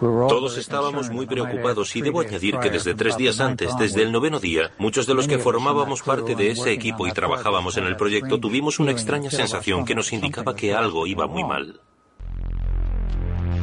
[0.00, 4.40] Todos estábamos muy preocupados y debo añadir que desde tres días antes, desde el noveno
[4.40, 8.40] día, muchos de los que formábamos parte de ese equipo y trabajábamos en el proyecto
[8.40, 11.80] tuvimos una extraña sensación que nos indicaba que algo iba muy mal.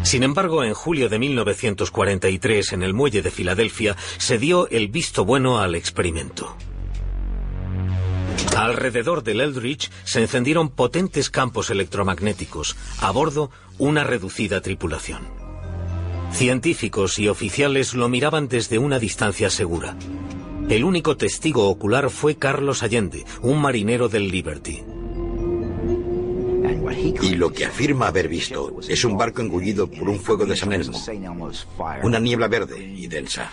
[0.03, 5.25] Sin embargo, en julio de 1943, en el muelle de Filadelfia, se dio el visto
[5.25, 6.55] bueno al experimento.
[8.55, 12.75] Alrededor del Eldridge se encendieron potentes campos electromagnéticos.
[13.01, 13.49] A bordo,
[13.79, 15.46] una reducida tripulación.
[16.31, 19.95] Científicos y oficiales lo miraban desde una distancia segura.
[20.69, 24.83] El único testigo ocular fue Carlos Allende, un marinero del Liberty.
[27.21, 30.73] Y lo que afirma haber visto es un barco engullido por un fuego de San
[30.73, 30.97] Elmo,
[32.03, 33.49] una niebla verde y densa.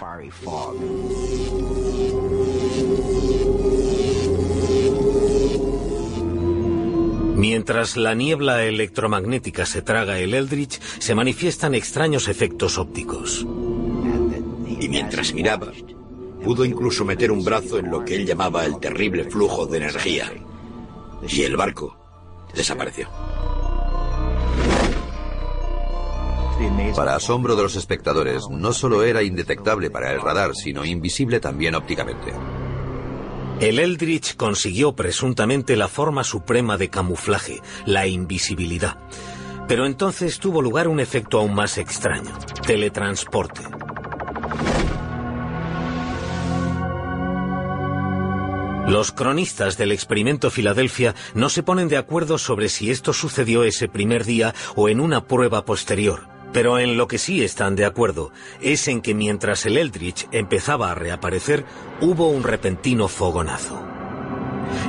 [7.46, 13.46] Mientras la niebla electromagnética se traga el Eldritch, se manifiestan extraños efectos ópticos.
[14.80, 15.70] Y mientras miraba,
[16.42, 20.32] pudo incluso meter un brazo en lo que él llamaba el terrible flujo de energía.
[21.28, 21.94] Y el barco
[22.54, 23.10] desapareció.
[26.96, 31.74] Para asombro de los espectadores, no solo era indetectable para el radar, sino invisible también
[31.74, 32.32] ópticamente.
[33.60, 38.98] El Eldritch consiguió presuntamente la forma suprema de camuflaje, la invisibilidad.
[39.68, 42.36] Pero entonces tuvo lugar un efecto aún más extraño,
[42.66, 43.62] teletransporte.
[48.88, 53.88] Los cronistas del experimento Filadelfia no se ponen de acuerdo sobre si esto sucedió ese
[53.88, 56.33] primer día o en una prueba posterior.
[56.54, 58.30] Pero en lo que sí están de acuerdo
[58.62, 61.64] es en que mientras el Eldritch empezaba a reaparecer,
[62.00, 63.84] hubo un repentino fogonazo.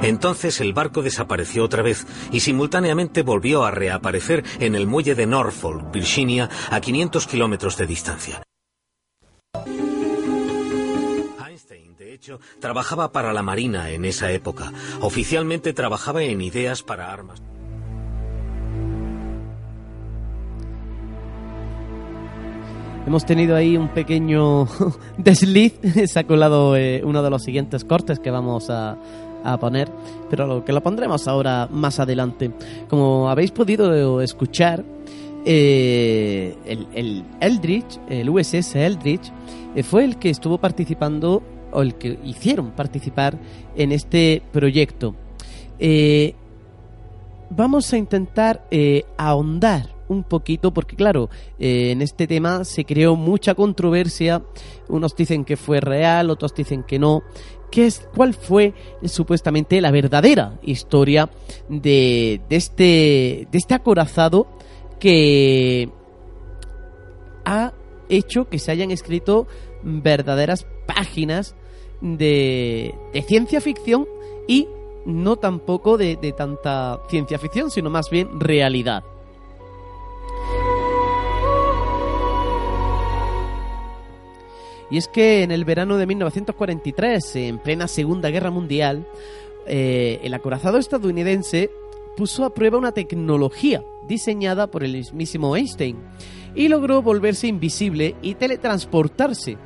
[0.03, 5.25] Entonces el barco desapareció otra vez y simultáneamente volvió a reaparecer en el muelle de
[5.25, 8.43] Norfolk, Virginia, a 500 kilómetros de distancia.
[11.47, 14.71] Einstein, de hecho, trabajaba para la Marina en esa época.
[15.01, 17.41] Oficialmente trabajaba en ideas para armas.
[23.05, 24.67] Hemos tenido ahí un pequeño
[25.19, 25.73] desliz,
[26.07, 28.97] se ha colado eh, uno de los siguientes cortes que vamos a,
[29.43, 29.91] a poner,
[30.27, 32.51] pero lo que lo pondremos ahora más adelante.
[32.89, 34.83] Como habéis podido escuchar,
[35.45, 39.31] eh, el, el, Eldridge, el USS Eldridge,
[39.75, 43.37] eh, fue el que estuvo participando o el que hicieron participar
[43.75, 45.13] en este proyecto.
[47.51, 48.67] Vamos a intentar
[49.17, 51.29] ahondar un poquito, porque claro,
[51.59, 54.43] eh, en este tema se creó mucha controversia,
[54.87, 57.23] unos dicen que fue real, otros dicen que no.
[57.71, 61.29] ¿Qué es, ¿Cuál fue eh, supuestamente la verdadera historia
[61.67, 64.47] de, de, este, de este acorazado
[64.99, 65.89] que
[67.43, 67.73] ha
[68.07, 69.47] hecho que se hayan escrito
[69.83, 71.55] verdaderas páginas
[72.01, 74.07] de, de ciencia ficción
[74.47, 74.67] y
[75.05, 79.03] no tampoco de, de tanta ciencia ficción, sino más bien realidad?
[84.89, 89.07] Y es que en el verano de 1943, en plena Segunda Guerra Mundial,
[89.65, 91.71] eh, el acorazado estadounidense
[92.15, 95.97] puso a prueba una tecnología diseñada por el mismísimo Einstein
[96.55, 99.57] y logró volverse invisible y teletransportarse.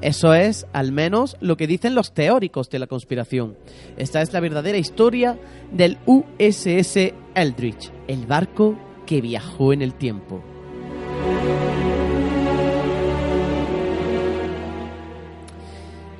[0.00, 3.56] Eso es, al menos, lo que dicen los teóricos de la conspiración.
[3.96, 5.38] Esta es la verdadera historia
[5.70, 8.76] del USS Eldridge, el barco
[9.06, 10.42] que viajó en el tiempo.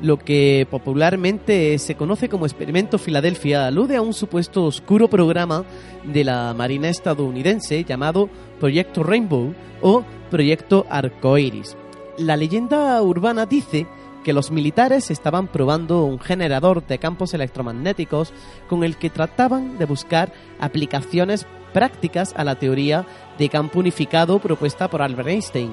[0.02, 5.64] Lo que popularmente se conoce como Experimento Filadelfia alude a un supuesto oscuro programa
[6.02, 11.76] de la Marina estadounidense llamado Proyecto Rainbow o Proyecto Arcoiris.
[12.18, 13.86] La leyenda urbana dice
[14.24, 18.32] que los militares estaban probando un generador de campos electromagnéticos
[18.68, 23.06] con el que trataban de buscar aplicaciones prácticas a la teoría
[23.38, 25.70] de campo unificado propuesta por Albert Einstein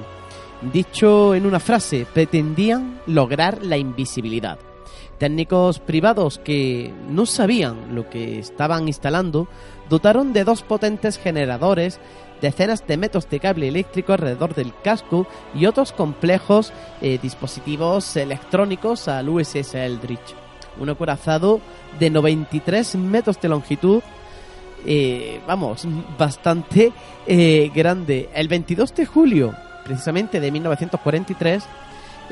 [0.62, 4.58] Dicho en una frase, pretendían lograr la invisibilidad.
[5.16, 9.48] Técnicos privados que no sabían lo que estaban instalando
[9.88, 11.98] dotaron de dos potentes generadores,
[12.42, 19.08] decenas de metros de cable eléctrico alrededor del casco y otros complejos eh, dispositivos electrónicos
[19.08, 20.34] al USS Eldridge.
[20.78, 21.60] Un acorazado
[21.98, 24.02] de 93 metros de longitud
[24.86, 25.86] eh, vamos,
[26.18, 26.92] bastante
[27.26, 28.30] eh, grande.
[28.34, 29.54] El 22 de julio
[29.84, 31.64] precisamente de 1943,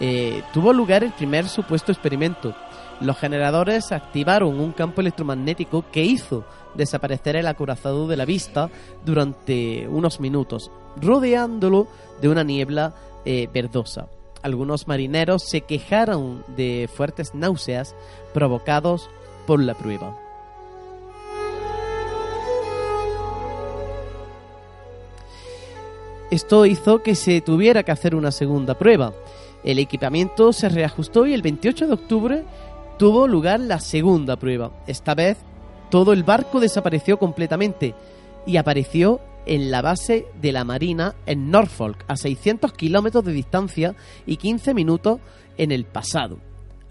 [0.01, 2.55] eh, tuvo lugar el primer supuesto experimento.
[3.01, 6.45] Los generadores activaron un campo electromagnético que hizo
[6.75, 8.71] desaparecer el acorazado de la vista
[9.05, 10.71] durante unos minutos,
[11.01, 11.87] rodeándolo
[12.21, 12.95] de una niebla
[13.25, 14.09] eh, verdosa.
[14.43, 17.95] Algunos marineros se quejaron de fuertes náuseas
[18.33, 19.09] provocados
[19.47, 20.28] por la prueba.
[26.31, 29.15] Esto hizo que se tuviera que hacer una segunda prueba.
[29.65, 32.45] El equipamiento se reajustó y el 28 de octubre
[32.99, 34.71] tuvo lugar la segunda prueba.
[34.87, 35.39] Esta vez
[35.91, 37.95] todo el barco desapareció completamente
[38.47, 43.97] y apareció en la base de la Marina en Norfolk, a 600 kilómetros de distancia
[44.27, 45.21] y 15 minutos
[45.57, 46.41] en el pasado.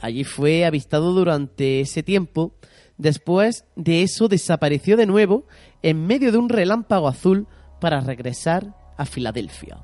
[0.01, 2.53] Allí fue avistado durante ese tiempo.
[2.97, 5.45] Después de eso desapareció de nuevo
[5.83, 7.45] en medio de un relámpago azul
[7.79, 9.77] para regresar a Filadelfia.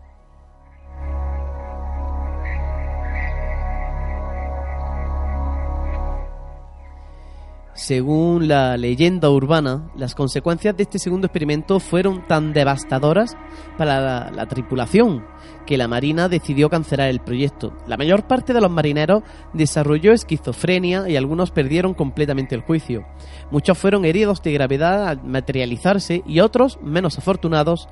[7.76, 13.36] Según la leyenda urbana, las consecuencias de este segundo experimento fueron tan devastadoras
[13.80, 15.26] para la, la, tripulación
[15.66, 17.74] que la Marina decidió cancelar el proyecto.
[17.88, 19.24] La mayor parte de los marineros
[19.54, 23.08] desarrolló esquizofrenia y algunos perdieron completamente el juicio.
[23.50, 27.90] Muchos fueron heridos de gravedad al materializarse y otros, menos afortunados,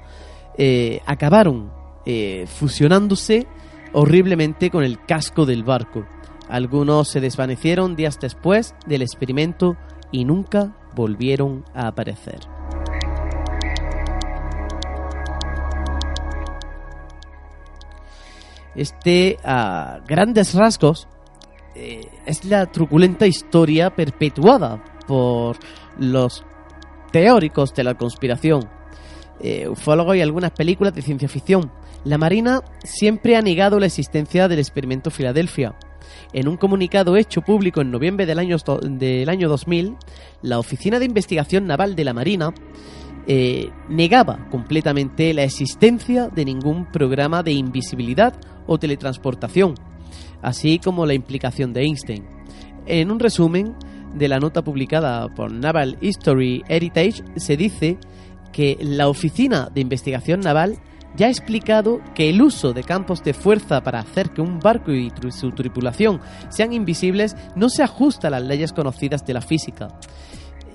[0.58, 1.72] eh, acabaron
[2.06, 3.48] eh, fusionándose
[3.94, 6.06] horriblemente con el casco del barco.
[6.50, 9.78] Algunos se desvanecieron días después del experimento
[10.12, 12.40] y nunca volvieron a aparecer.
[18.76, 21.08] Este, a grandes rasgos,
[21.76, 25.58] eh, es la truculenta historia perpetuada por
[25.98, 26.44] los
[27.12, 28.70] teóricos de la conspiración,
[29.44, 29.68] eh,
[30.16, 31.72] y algunas películas de ciencia ficción.
[32.04, 35.76] La Marina siempre ha negado la existencia del experimento Filadelfia.
[36.34, 39.96] En un comunicado hecho público en noviembre del año, del año 2000,
[40.42, 42.54] la Oficina de Investigación Naval de la Marina
[43.28, 48.34] eh, negaba completamente la existencia de ningún programa de invisibilidad
[48.66, 49.76] o teletransportación,
[50.42, 52.26] así como la implicación de Einstein.
[52.88, 53.76] En un resumen
[54.16, 57.98] de la nota publicada por Naval History Heritage se dice
[58.52, 60.80] que la Oficina de Investigación Naval
[61.16, 64.92] ya ha explicado que el uso de campos de fuerza para hacer que un barco
[64.92, 69.90] y su tripulación sean invisibles no se ajusta a las leyes conocidas de la física.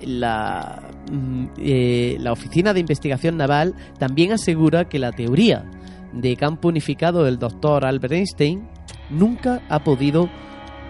[0.01, 5.65] La, mm, eh, la Oficina de Investigación Naval también asegura que la teoría
[6.13, 8.67] de campo unificado del doctor Albert Einstein
[9.09, 10.29] nunca ha podido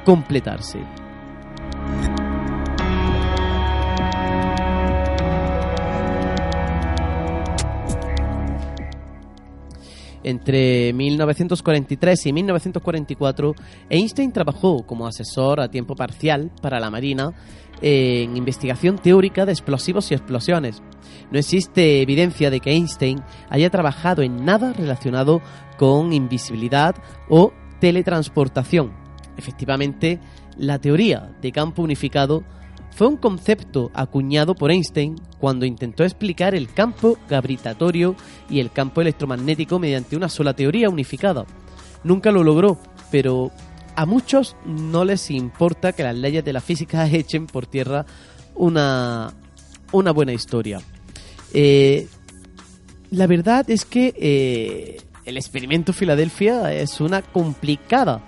[0.03, 0.79] completarse.
[10.27, 13.55] Entre 1943 y 1944,
[13.89, 17.31] Einstein trabajó como asesor a tiempo parcial para la Marina
[17.81, 20.83] en investigación teórica de explosivos y explosiones.
[21.31, 25.41] No existe evidencia de que Einstein haya trabajado en nada relacionado
[25.77, 26.97] con invisibilidad
[27.29, 28.91] o teletransportación.
[29.37, 30.19] Efectivamente,
[30.57, 32.43] la teoría de campo unificado
[32.97, 38.15] fue un concepto acuñado por Einstein cuando intentó explicar el campo gravitatorio
[38.49, 41.45] y el campo electromagnético mediante una sola teoría unificada.
[42.03, 42.79] Nunca lo logró,
[43.11, 43.51] pero
[43.95, 48.03] a muchos no les importa que las leyes de la física echen por tierra
[48.55, 49.31] una,
[49.91, 50.81] una buena historia.
[51.53, 52.07] Eh,
[53.11, 58.25] la verdad es que eh, el experimento Filadelfia es una complicada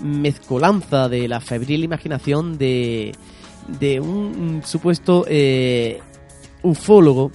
[0.00, 3.16] mezcolanza de la febril imaginación de
[3.68, 6.00] de un, supuesto eh,
[6.62, 7.30] ufólogo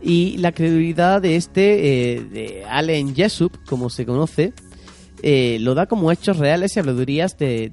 [0.00, 4.52] y la credibilidad de este, eh, de Allen Jessup, como se conoce,
[5.22, 7.70] eh, lo da como hechos reales y habladurías de,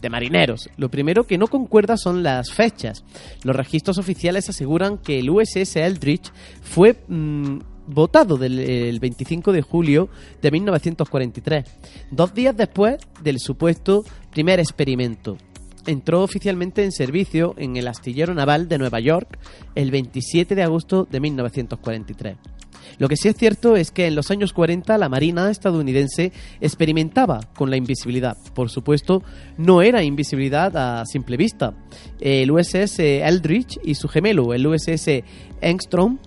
[0.00, 0.70] de, marineros.
[0.76, 3.04] Lo primero que no concuerda son las fechas.
[3.42, 6.32] Los registros oficiales aseguran que el USS Eldridge
[6.62, 10.08] fue mm, votado del, el 25 de julio
[10.40, 11.64] de 1943,
[12.10, 15.36] dos días después del supuesto primer experimento
[15.86, 19.38] entró oficialmente en servicio en el astillero naval de Nueva York
[19.74, 22.36] el 27 de agosto de 1943.
[22.98, 27.40] Lo que sí es cierto es que en los años 40 la Marina estadounidense experimentaba
[27.54, 28.36] con la invisibilidad.
[28.54, 29.22] Por supuesto,
[29.56, 31.74] no era invisibilidad a simple vista.
[32.20, 35.22] El USS Eldridge y su gemelo, el USS
[35.60, 36.18] Engstrom,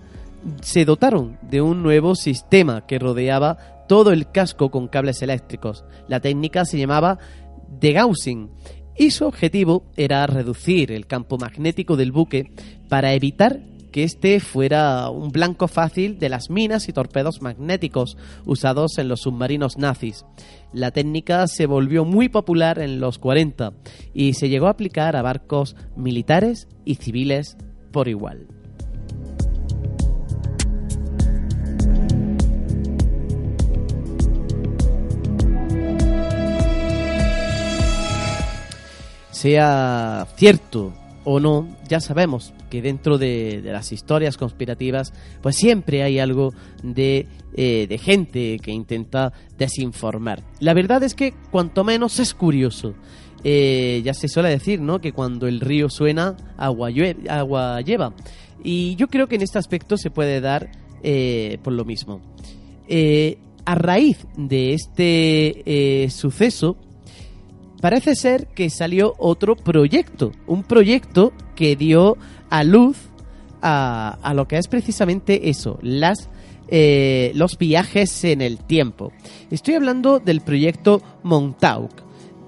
[0.60, 5.84] se dotaron de un nuevo sistema que rodeaba todo el casco con cables eléctricos.
[6.06, 7.18] La técnica se llamaba
[7.80, 8.50] degaussing
[8.98, 12.50] y su objetivo era reducir el campo magnético del buque
[12.88, 13.60] para evitar
[13.92, 19.20] que este fuera un blanco fácil de las minas y torpedos magnéticos usados en los
[19.20, 20.26] submarinos nazis.
[20.72, 23.72] La técnica se volvió muy popular en los 40
[24.12, 27.56] y se llegó a aplicar a barcos militares y civiles
[27.92, 28.57] por igual.
[39.38, 40.92] Sea cierto
[41.24, 45.12] o no, ya sabemos que dentro de, las historias conspirativas,
[45.42, 46.52] pues siempre hay algo
[46.82, 50.42] de, eh, de, gente que intenta desinformar.
[50.58, 52.94] La verdad es que cuanto menos es curioso.
[53.44, 55.00] Eh, ya se suele decir, ¿no?
[55.00, 56.88] Que cuando el río suena, agua,
[57.28, 58.14] agua lleva.
[58.64, 60.72] Y yo creo que en este aspecto se puede dar
[61.04, 62.20] eh, por lo mismo.
[63.64, 66.76] a raíz de este suceso,
[67.80, 72.16] parece ser que salió otro proyecto, un proyecto que dio
[72.50, 72.96] a luz
[73.62, 76.28] a, a lo que es precisamente eso, las,
[76.68, 79.12] eh, los viajes en el tiempo.
[79.50, 81.90] Estoy hablando del proyecto Montauk.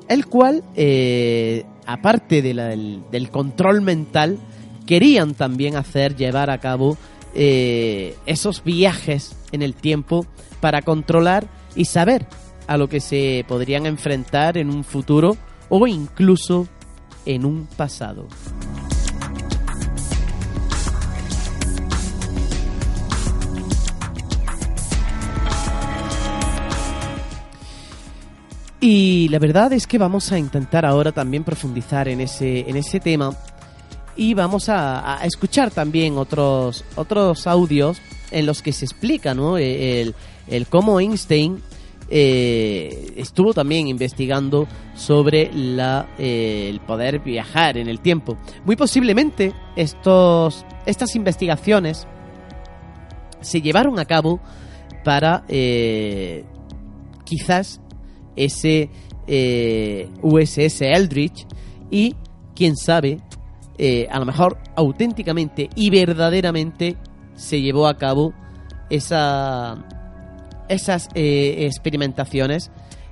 [0.08, 4.38] el cual, eh, aparte del, del control mental,
[4.86, 6.96] querían también hacer, llevar a cabo
[7.34, 10.26] eh, esos viajes en el tiempo
[10.60, 11.46] para controlar
[11.76, 12.26] y saber
[12.70, 15.36] a lo que se podrían enfrentar en un futuro
[15.68, 16.68] o incluso
[17.26, 18.28] en un pasado.
[28.78, 33.00] Y la verdad es que vamos a intentar ahora también profundizar en ese, en ese
[33.00, 33.36] tema
[34.14, 39.58] y vamos a, escuchar también otros, otros audios en los que se explica ¿no?
[39.58, 40.14] el,
[40.46, 41.60] el cómo Einstein
[42.12, 48.36] eh, estuvo también investigando sobre la, eh, el poder viajar en el tiempo.
[48.64, 52.08] Muy posiblemente estos, estas investigaciones
[53.40, 54.40] se llevaron a cabo
[55.04, 56.44] para eh,
[57.24, 57.80] quizás
[58.34, 58.90] ese
[60.22, 61.46] USS Eldridge
[61.88, 62.16] y
[62.56, 63.18] quién sabe
[64.10, 66.96] a lo mejor auténticamente y verdaderamente
[67.34, 68.34] se llevó a cabo
[68.90, 69.99] esa
[70.70, 72.70] esas eh, experimentaciones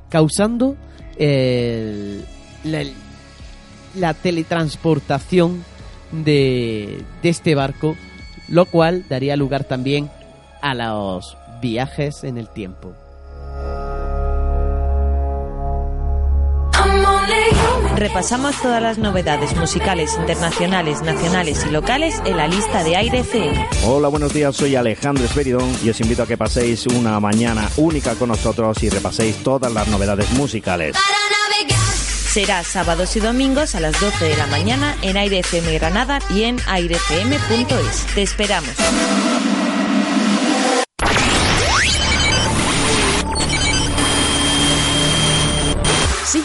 [0.08, 0.76] causando
[1.18, 2.22] eh,
[2.64, 5.64] la, teletransportación
[6.12, 7.96] de este barco
[8.48, 10.08] lo cual daría lugar también
[10.62, 12.94] a los viajes en el tiempo
[17.98, 23.66] Repasamos todas las novedades musicales internacionales, nacionales y locales en la lista de Aire FM.
[23.86, 28.14] Hola, buenos días, soy Alejandro Esperidón y os invito a que paséis una mañana única
[28.14, 30.94] con nosotros y repaséis todas las novedades musicales.
[32.30, 36.44] Será sábados y domingos a las 12 de la mañana en Aire FM Granada y
[36.44, 38.14] en airefm.es.
[38.14, 38.76] Te esperamos.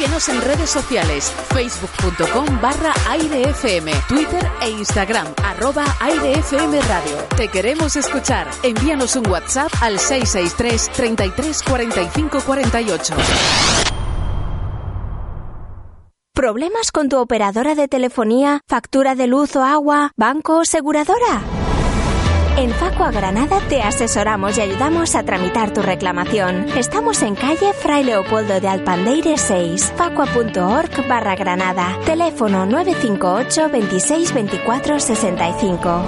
[0.03, 7.17] Síguenos en redes sociales, facebook.com barra airefm, Twitter e Instagram, arroba airefm radio.
[7.37, 8.49] Te queremos escuchar.
[8.63, 13.13] Envíanos un WhatsApp al 663 33 45 48.
[16.33, 21.52] ¿Problemas con tu operadora de telefonía, factura de luz o agua, banco o seguradora?
[22.55, 26.67] En Facua Granada te asesoramos y ayudamos a tramitar tu reclamación.
[26.77, 31.97] Estamos en calle Fray Leopoldo de Alpandeire 6, facua.org barra Granada.
[32.05, 36.01] Teléfono 958 26 24 65.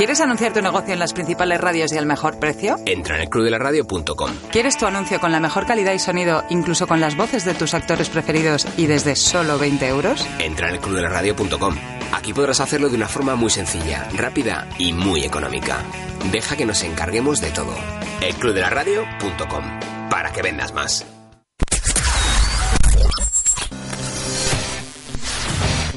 [0.00, 2.78] ¿Quieres anunciar tu negocio en las principales radios y al mejor precio?
[2.86, 4.30] Entra en elclubdelarradio.com.
[4.50, 7.74] ¿Quieres tu anuncio con la mejor calidad y sonido, incluso con las voces de tus
[7.74, 10.26] actores preferidos y desde solo 20 euros?
[10.38, 11.76] Entra en elclubdelarradio.com.
[12.12, 15.84] Aquí podrás hacerlo de una forma muy sencilla, rápida y muy económica.
[16.32, 17.74] Deja que nos encarguemos de todo.
[18.22, 19.64] elclubdelarradio.com.
[20.08, 21.04] Para que vendas más.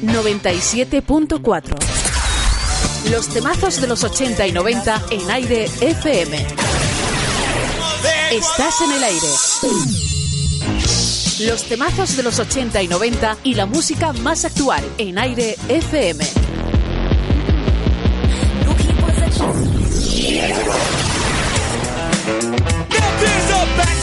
[0.02, 2.03] ...97.4...
[3.10, 6.46] Los temazos de los 80 y 90 en aire FM.
[8.32, 9.28] Estás en el aire.
[11.40, 16.24] Los temazos de los 80 y 90 y la música más actual en aire FM.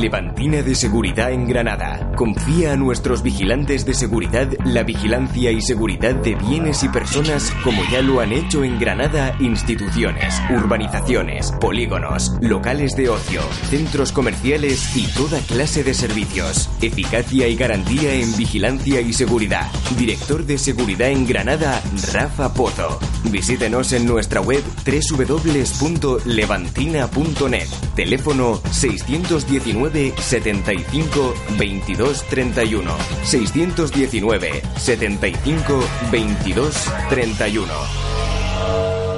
[0.00, 2.12] Levantina de Seguridad en Granada.
[2.16, 7.82] Confía a nuestros vigilantes de seguridad la vigilancia y seguridad de bienes y personas como
[7.90, 15.06] ya lo han hecho en Granada instituciones, urbanizaciones, polígonos, locales de ocio, centros comerciales y
[15.14, 16.70] toda clase de servicios.
[16.80, 19.70] Eficacia y garantía en vigilancia y seguridad.
[19.98, 22.98] Director de Seguridad en Granada, Rafa Pozo.
[23.30, 27.68] Visítenos en nuestra web www.levantina.net.
[27.94, 32.96] Teléfono 619 75 22 31.
[33.24, 36.70] 619 75 22
[37.10, 39.13] 31.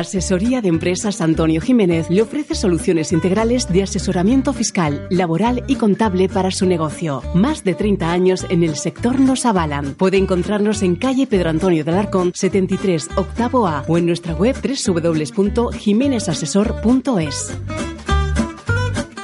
[0.00, 6.28] Asesoría de Empresas Antonio Jiménez le ofrece soluciones integrales de asesoramiento fiscal, laboral y contable
[6.28, 7.22] para su negocio.
[7.34, 9.94] Más de 30 años en el sector nos avalan.
[9.94, 14.56] Puede encontrarnos en calle Pedro Antonio del Arcón 73, octavo A o en nuestra web
[14.56, 17.52] www.jimenezasesor.es.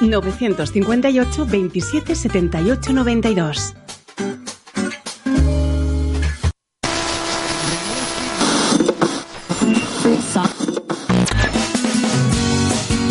[0.01, 3.73] 958 27 78 92.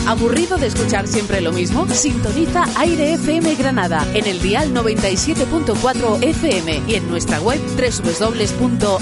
[0.06, 1.88] ¿Aburrido de escuchar siempre lo mismo?
[1.88, 8.96] Sintoniza Aire FM Granada en el dial 97.4 FM y en nuestra web www.airefm.es.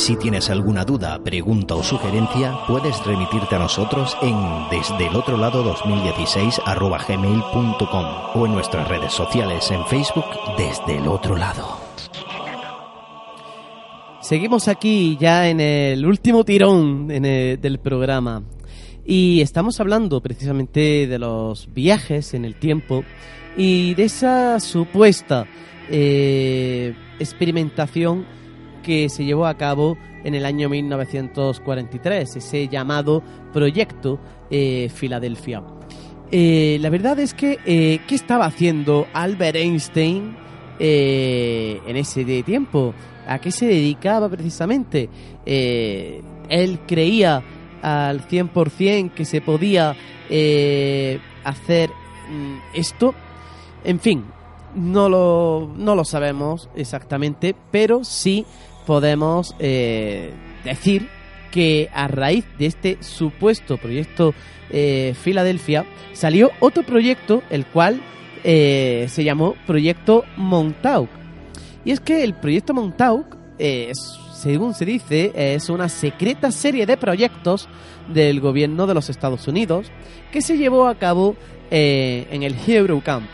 [0.00, 4.34] Si tienes alguna duda, pregunta o sugerencia, puedes remitirte a nosotros en
[4.70, 10.24] desde el otro lado 2016 arroba gmail.com o en nuestras redes sociales en Facebook
[10.56, 11.78] desde el otro lado.
[14.22, 18.42] Seguimos aquí ya en el último tirón del programa
[19.04, 23.04] y estamos hablando precisamente de los viajes en el tiempo
[23.54, 25.46] y de esa supuesta
[25.90, 28.39] eh, experimentación
[28.82, 34.18] que se llevó a cabo en el año 1943, ese llamado Proyecto
[34.50, 35.62] eh, Filadelfia.
[36.32, 40.36] Eh, la verdad es que, eh, ¿qué estaba haciendo Albert Einstein
[40.78, 42.94] eh, en ese tiempo?
[43.26, 45.08] ¿A qué se dedicaba precisamente?
[45.44, 47.42] Él creía
[47.82, 49.96] al 100% que se podía
[51.44, 53.14] hacer mm, esto.
[53.82, 54.24] En fin,
[54.74, 58.46] no lo, no lo sabemos exactamente, pero sí
[58.90, 60.32] podemos eh,
[60.64, 61.06] decir
[61.52, 64.34] que a raíz de este supuesto proyecto
[64.68, 68.00] eh, Filadelfia salió otro proyecto, el cual
[68.42, 71.08] eh, se llamó Proyecto Montauk.
[71.84, 73.92] Y es que el proyecto Montauk, eh,
[74.34, 77.68] según se dice, es una secreta serie de proyectos
[78.12, 79.86] del gobierno de los Estados Unidos
[80.32, 81.36] que se llevó a cabo
[81.70, 83.28] eh, en el Hero Camp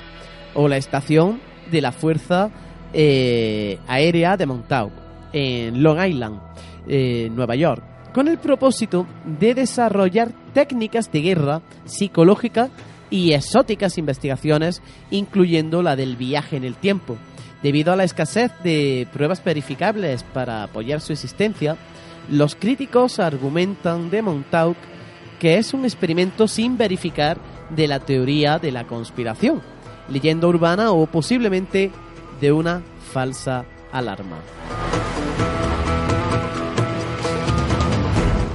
[0.53, 2.51] o la estación de la Fuerza
[2.93, 5.06] Aérea de Montauk
[5.37, 6.41] en Long Island,
[6.89, 7.83] eh, Nueva York,
[8.15, 9.07] con el propósito
[9.39, 12.71] de desarrollar técnicas de guerra psicológica
[13.11, 14.81] y exóticas investigaciones,
[15.11, 17.19] incluyendo la del viaje en el tiempo.
[17.63, 21.77] Debido a la escasez de pruebas verificables para apoyar su existencia,
[22.31, 24.77] los críticos argumentan de Montauk
[25.39, 27.37] que es un experimento sin verificar
[27.69, 29.61] de la teoría de la conspiración,
[30.09, 31.91] leyenda urbana o posiblemente
[32.41, 32.81] de una
[33.13, 33.67] falsa
[33.99, 34.39] alarma.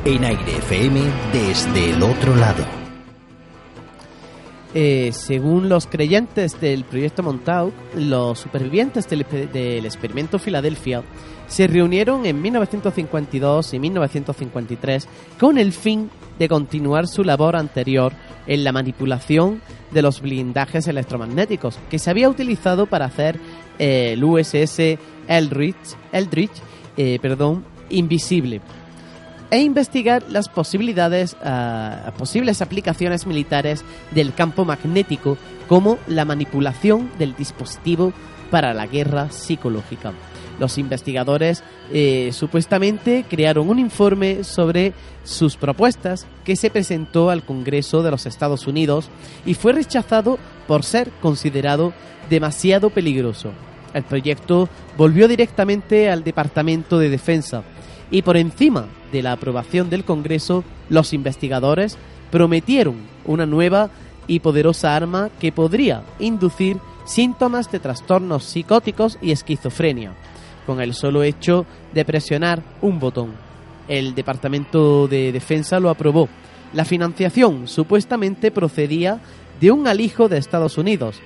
[0.05, 1.01] En Aire FM
[1.31, 2.65] desde el otro lado.
[4.73, 11.03] Eh, según los creyentes del proyecto Montauk, los supervivientes del, del experimento Filadelfia
[11.47, 15.07] se reunieron en 1952 y 1953
[15.37, 16.09] con el fin
[16.39, 18.13] de continuar su labor anterior
[18.47, 19.61] en la manipulación
[19.91, 23.37] de los blindajes electromagnéticos que se había utilizado para hacer
[23.77, 24.97] eh, el USS
[25.27, 26.61] Eldridge, Eldridge
[26.97, 28.61] eh, perdón, invisible
[29.49, 35.37] e investigar las posibilidades, ah, posibles aplicaciones militares del campo magnético
[35.67, 38.13] como la manipulación del dispositivo
[38.49, 40.13] para la guerra psicológica.
[40.59, 44.93] Los investigadores eh, supuestamente crearon un informe sobre
[45.23, 49.09] sus propuestas que se presentó al Congreso de los Estados Unidos
[49.45, 50.37] y fue rechazado
[50.67, 51.93] por ser considerado
[52.29, 53.51] demasiado peligroso.
[53.93, 57.63] El proyecto volvió directamente al Departamento de Defensa
[58.11, 61.97] y por encima de la aprobación del Congreso, los investigadores
[62.29, 62.95] prometieron
[63.25, 63.89] una nueva
[64.27, 70.13] y poderosa arma que podría inducir síntomas de trastornos psicóticos y esquizofrenia,
[70.65, 73.33] con el solo hecho de presionar un botón.
[73.87, 76.29] El Departamento de Defensa lo aprobó.
[76.73, 79.19] La financiación supuestamente procedía
[79.59, 81.19] de un alijo de Estados Unidos,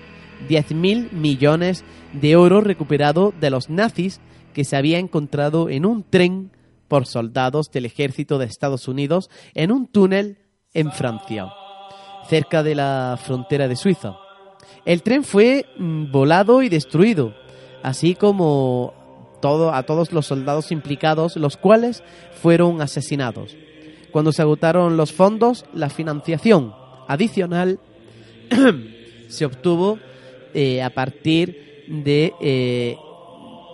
[0.49, 1.83] 10.000 millones
[2.13, 4.21] de euros recuperado de los nazis
[4.53, 6.51] que se había encontrado en un tren
[6.87, 10.37] por soldados del ejército de Estados Unidos en un túnel
[10.73, 11.47] en Francia,
[12.29, 14.15] cerca de la frontera de Suiza.
[14.85, 17.33] El tren fue mm, volado y destruido,
[17.81, 18.93] así como
[19.41, 22.03] todo, a todos los soldados implicados, los cuales
[22.41, 23.55] fueron asesinados.
[24.11, 26.73] Cuando se agotaron los fondos, la financiación
[27.07, 27.79] adicional
[29.27, 29.99] se obtuvo
[30.57, 32.97] eh, a partir de eh,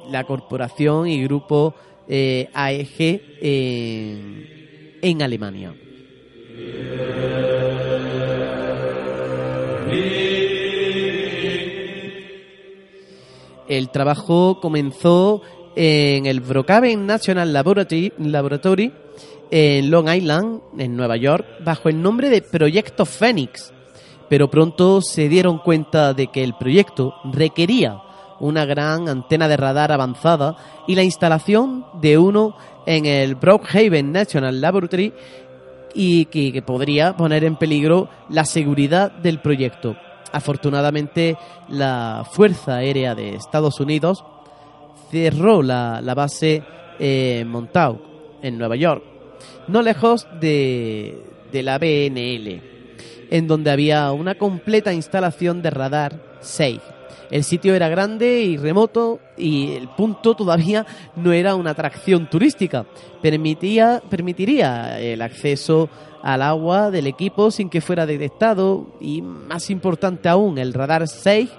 [0.09, 1.75] la corporación y grupo
[2.07, 3.21] eh, AEG
[4.99, 5.75] en, Alemania.
[13.69, 15.43] El trabajo comenzó
[15.75, 18.91] en el Brookhaven National Laboratory, Laboratory
[19.51, 23.71] en Long Island, en Nueva York, bajo el nombre de Proyecto Phoenix.
[24.31, 28.01] Pero pronto se dieron cuenta de que el proyecto requería
[28.39, 30.55] una gran antena de radar avanzada
[30.87, 32.55] y la instalación de uno
[32.85, 35.13] en el Brookhaven National Laboratory
[35.93, 39.97] y que, podría poner en peligro la seguridad del proyecto.
[40.31, 41.35] Afortunadamente,
[41.67, 44.23] la Fuerza Aérea de Estados Unidos
[45.11, 46.63] cerró la, base
[46.99, 47.99] eh, Montauk,
[48.41, 49.03] en Nueva York,
[49.67, 51.21] no lejos de
[51.51, 52.70] la BNL,
[53.31, 56.79] en donde había una completa instalación de radar 6.
[57.31, 60.85] El sitio era grande y remoto y el punto todavía
[61.15, 62.85] no era una atracción turística.
[63.21, 65.89] Permitía, permitiría el acceso
[66.21, 71.49] al agua del equipo sin que fuera detectado y más importante aún, el radar 6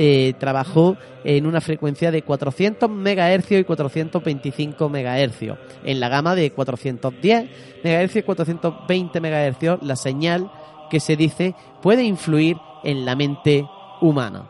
[0.00, 5.58] eh, trabajó en una frecuencia de 400 MHz y 425 MHz.
[5.84, 7.50] En la gama de 410
[7.84, 10.50] MHz y 420 MHz, la señal
[10.88, 13.66] que se dice puede influir en la mente
[14.00, 14.48] humana.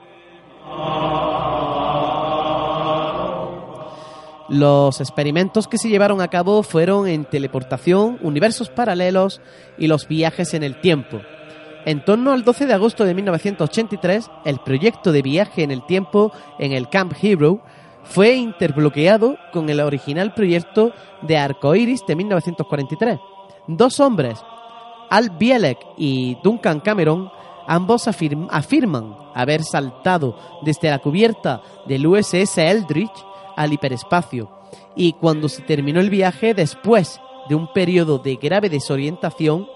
[4.48, 9.43] Los experimentos que se llevaron a cabo fueron en teleportación, universos paralelos
[9.77, 11.20] y los viajes en el tiempo.
[11.85, 16.32] En torno al 12 de agosto de 1983, el proyecto de viaje en el tiempo
[16.59, 17.60] en el Camp Hero
[18.05, 20.93] fue interbloqueado con el original proyecto
[21.23, 23.19] de Arcoiris de 1943.
[23.66, 24.39] Dos hombres,
[25.10, 27.30] Al Bielek y Duncan Cameron,
[27.66, 33.24] ambos afirm- afirman haber saltado desde la cubierta del USS Eldridge
[33.56, 34.51] al hiperespacio
[34.97, 39.66] y cuando se terminó el viaje después de un periodo de grave desorientación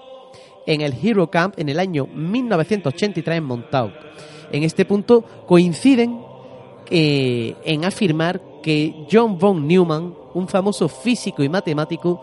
[0.65, 3.91] en el Hero Camp en el año 1983 en Montauk.
[4.51, 6.21] En este punto coinciden
[6.89, 12.21] eh, en afirmar que John von Neumann, un famoso físico y matemático,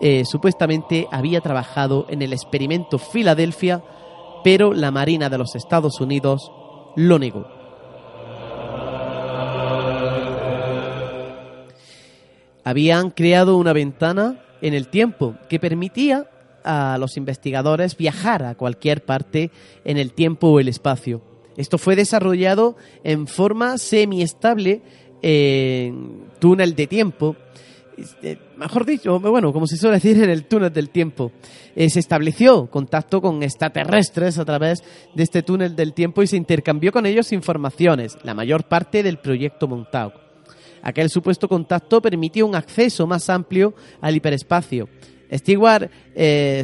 [0.00, 3.82] eh, supuestamente había trabajado en el experimento Filadelfia,
[4.44, 6.52] pero la Marina de los Estados Unidos
[6.96, 7.46] lo negó.
[12.64, 16.28] Habían creado una ventana en el tiempo que permitía
[16.64, 19.52] a los investigadores viajar a cualquier parte
[19.84, 21.22] en el tiempo o el espacio.
[21.56, 24.82] Esto fue desarrollado en forma semiestable
[25.22, 27.36] en túnel de tiempo,
[27.96, 31.32] este, mejor dicho, bueno, como se suele decir en el túnel del tiempo.
[31.74, 34.82] Eh, se estableció contacto con extraterrestres a través
[35.14, 39.18] de este túnel del tiempo y se intercambió con ellos informaciones, la mayor parte del
[39.18, 40.14] proyecto Montauk.
[40.82, 44.88] Aquel supuesto contacto permitió un acceso más amplio al hiperespacio.
[45.32, 46.62] Stewart eh,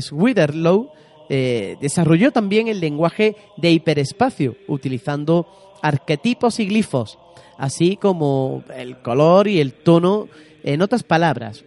[1.28, 5.46] eh, desarrolló también el lenguaje de hiperespacio, utilizando
[5.82, 7.18] arquetipos y glifos,
[7.58, 10.28] así como el color y el tono,
[10.62, 11.64] en otras palabras,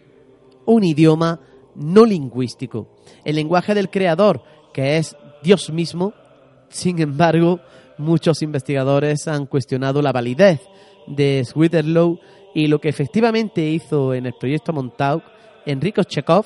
[0.65, 1.39] un idioma
[1.76, 2.88] no lingüístico.
[3.23, 4.41] El lenguaje del creador,
[4.73, 6.13] que es Dios mismo,
[6.69, 7.59] sin embargo,
[7.97, 10.61] muchos investigadores han cuestionado la validez
[11.07, 12.19] de Switherlow
[12.53, 15.23] y lo que efectivamente hizo en el proyecto Montauk,
[15.65, 16.45] Enrico Chekhov,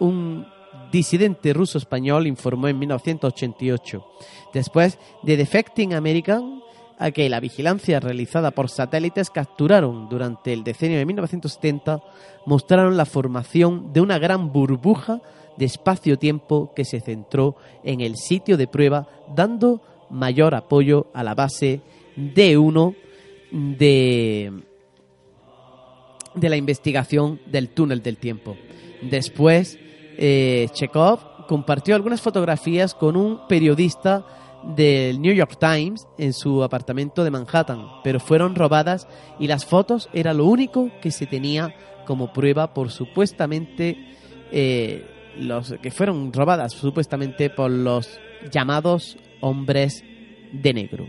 [0.00, 0.46] un
[0.90, 4.04] disidente ruso-español, informó en 1988.
[4.52, 6.62] Después de Defecting American,
[6.98, 12.02] a que la vigilancia realizada por satélites capturaron durante el decenio de 1970,
[12.46, 15.20] mostraron la formación de una gran burbuja
[15.56, 21.34] de espacio-tiempo que se centró en el sitio de prueba, dando mayor apoyo a la
[21.34, 21.80] base
[22.16, 22.96] D1
[23.52, 24.52] de,
[26.34, 28.56] de la investigación del túnel del tiempo.
[29.02, 29.78] Después,
[30.16, 34.26] eh, Chekhov compartió algunas fotografías con un periodista
[34.62, 39.06] del New York Times en su apartamento de Manhattan, pero fueron robadas
[39.38, 41.74] y las fotos era lo único que se tenía
[42.06, 43.96] como prueba por supuestamente
[44.50, 45.04] eh,
[45.38, 48.18] los que fueron robadas supuestamente por los
[48.50, 50.04] llamados hombres
[50.52, 51.06] de negro.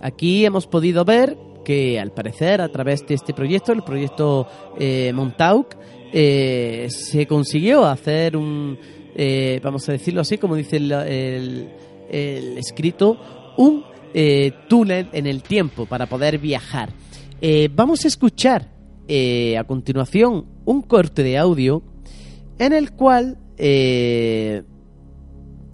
[0.00, 1.36] Aquí hemos podido ver
[1.66, 4.46] que al parecer a través de este proyecto, el proyecto
[4.78, 5.74] eh, Montauk,
[6.12, 8.78] eh, se consiguió hacer un,
[9.16, 10.92] eh, vamos a decirlo así, como dice el,
[12.08, 13.18] el- escrito,
[13.56, 13.82] un
[14.68, 16.90] túnel en el tiempo para poder viajar.
[17.74, 18.70] Vamos a escuchar
[19.58, 21.82] a continuación un corte de audio
[22.58, 23.36] en el cual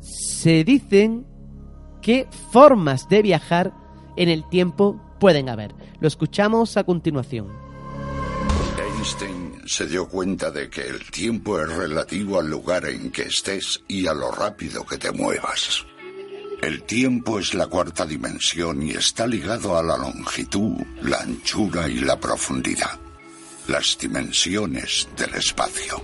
[0.01, 1.27] se dicen
[2.01, 3.73] qué formas de viajar
[4.16, 5.73] en el tiempo pueden haber.
[6.01, 7.47] Lo escuchamos a continuación.
[8.77, 13.85] Einstein se dio cuenta de que el tiempo es relativo al lugar en que estés
[13.86, 15.86] y a lo rápido que te muevas.
[16.61, 22.01] El tiempo es la cuarta dimensión y está ligado a la longitud, la anchura y
[22.01, 22.99] la profundidad,
[23.69, 26.03] las dimensiones del espacio.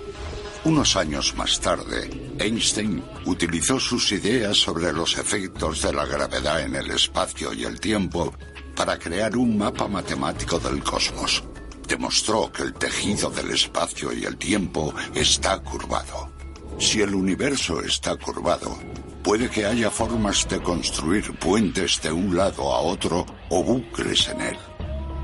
[0.65, 2.09] Unos años más tarde,
[2.39, 7.81] Einstein utilizó sus ideas sobre los efectos de la gravedad en el espacio y el
[7.81, 8.33] tiempo
[8.79, 11.43] para crear un mapa matemático del cosmos.
[11.89, 16.31] Demostró que el tejido del espacio y el tiempo está curvado.
[16.79, 18.79] Si el universo está curvado,
[19.25, 24.43] puede que haya formas de construir puentes de un lado a otro o bucles en
[24.43, 24.59] él.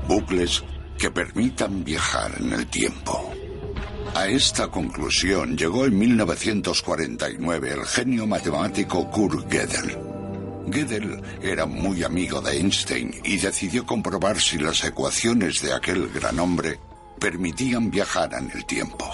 [0.05, 0.61] Bucles
[0.97, 3.31] que permitan viajar en el tiempo.
[4.15, 10.14] A esta conclusión llegó en 1949 el genio matemático Kurt Gödel.
[10.67, 16.39] Gödel era muy amigo de Einstein y decidió comprobar si las ecuaciones de aquel gran
[16.39, 16.79] hombre
[17.19, 19.05] permitían viajar en el tiempo.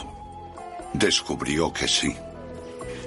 [0.93, 2.15] Descubrió que sí.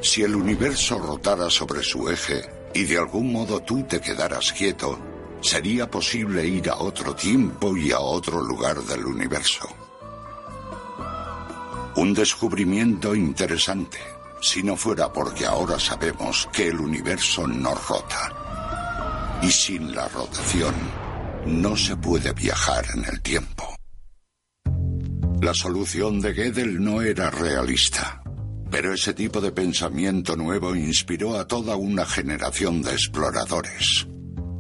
[0.02, 2.42] Si el universo rotara sobre su eje
[2.74, 4.98] y de algún modo tú te quedaras quieto,
[5.40, 9.68] sería posible ir a otro tiempo y a otro lugar del universo.
[11.96, 13.98] Un descubrimiento interesante,
[14.44, 19.40] si no fuera porque ahora sabemos que el universo no rota.
[19.42, 20.74] Y sin la rotación,
[21.46, 23.74] no se puede viajar en el tiempo.
[25.40, 28.22] La solución de Gödel no era realista,
[28.70, 34.06] pero ese tipo de pensamiento nuevo inspiró a toda una generación de exploradores.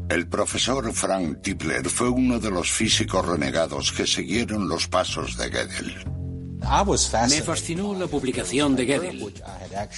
[0.08, 5.50] El profesor Frank Tipler fue uno de los físicos renegados que siguieron los pasos de
[5.50, 6.23] Gödel.
[7.28, 9.32] Me fascinó la publicación de Gödel.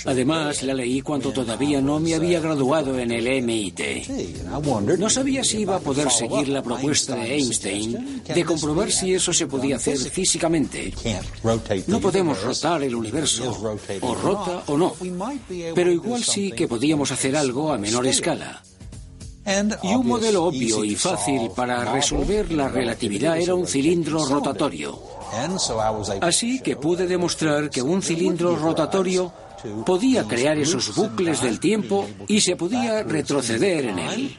[0.05, 3.81] Además, la leí cuando todavía no me había graduado en el MIT.
[4.99, 9.33] No sabía si iba a poder seguir la propuesta de Einstein de comprobar si eso
[9.33, 10.93] se podía hacer físicamente.
[11.87, 14.95] No podemos rotar el universo, o rota o no,
[15.75, 18.63] pero igual sí que podíamos hacer algo a menor escala.
[19.83, 25.16] Y un modelo obvio y fácil para resolver la relatividad era un cilindro rotatorio.
[26.21, 29.33] Así que pude demostrar que un cilindro rotatorio
[29.85, 34.37] podía crear esos bucles del tiempo y se podía retroceder en él.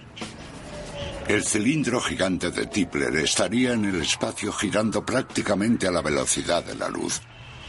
[1.28, 6.76] El cilindro gigante de Tipler estaría en el espacio girando prácticamente a la velocidad de
[6.76, 7.22] la luz.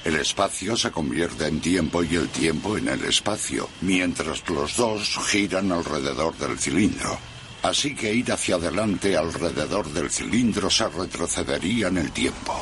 [0.05, 5.19] El espacio se convierte en tiempo y el tiempo en el espacio, mientras los dos
[5.27, 7.19] giran alrededor del cilindro.
[7.63, 12.55] Así que ir hacia adelante alrededor del cilindro se retrocedería en el tiempo.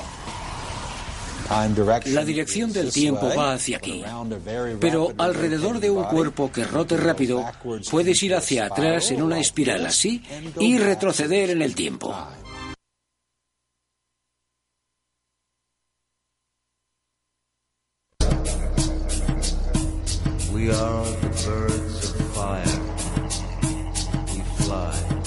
[2.07, 4.03] La dirección del tiempo va hacia aquí,
[4.81, 7.45] pero alrededor de un cuerpo que rote rápido
[7.91, 10.23] puedes ir hacia atrás en una espiral así
[10.59, 12.15] y retroceder en el tiempo.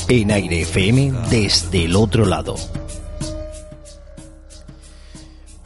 [0.10, 2.56] En Aire FM desde el otro lado.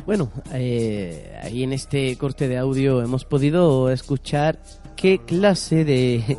[0.06, 4.62] Bueno, eh, ahí en este corte de audio hemos podido escuchar
[4.98, 6.38] qué clase de,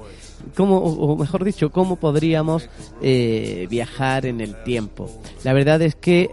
[0.54, 2.68] cómo, o mejor dicho, cómo podríamos
[3.00, 5.08] eh, viajar en el tiempo.
[5.44, 6.28] La verdad es que,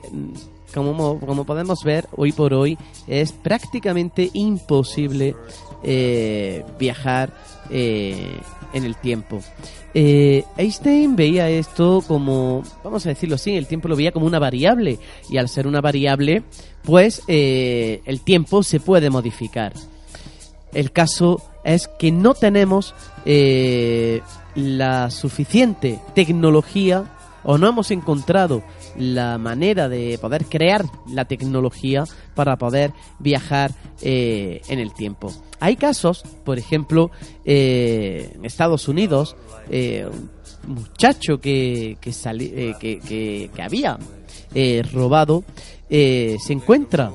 [0.73, 2.77] como, como podemos ver, hoy por hoy
[3.07, 5.35] es prácticamente imposible
[5.83, 7.33] eh, viajar
[8.73, 9.41] en el tiempo.
[9.93, 14.39] Eh, Einstein veía esto como, vamos a decirlo así, el tiempo lo veía como una
[14.39, 14.99] variable
[15.29, 16.43] y al ser una variable,
[16.83, 19.73] pues eh, el tiempo se puede modificar.
[20.73, 22.95] El caso es que no tenemos
[23.25, 24.21] eh,
[24.55, 27.05] la suficiente tecnología
[27.43, 28.63] o no hemos encontrado
[28.97, 32.03] la manera de poder crear la tecnología
[32.35, 35.31] para poder viajar eh, en el tiempo.
[35.59, 37.11] Hay casos, por ejemplo,
[37.45, 39.35] eh, en Estados Unidos,
[39.69, 40.07] eh,
[40.67, 43.97] un muchacho que, que, había
[44.91, 45.43] robado
[45.89, 47.11] se encuentra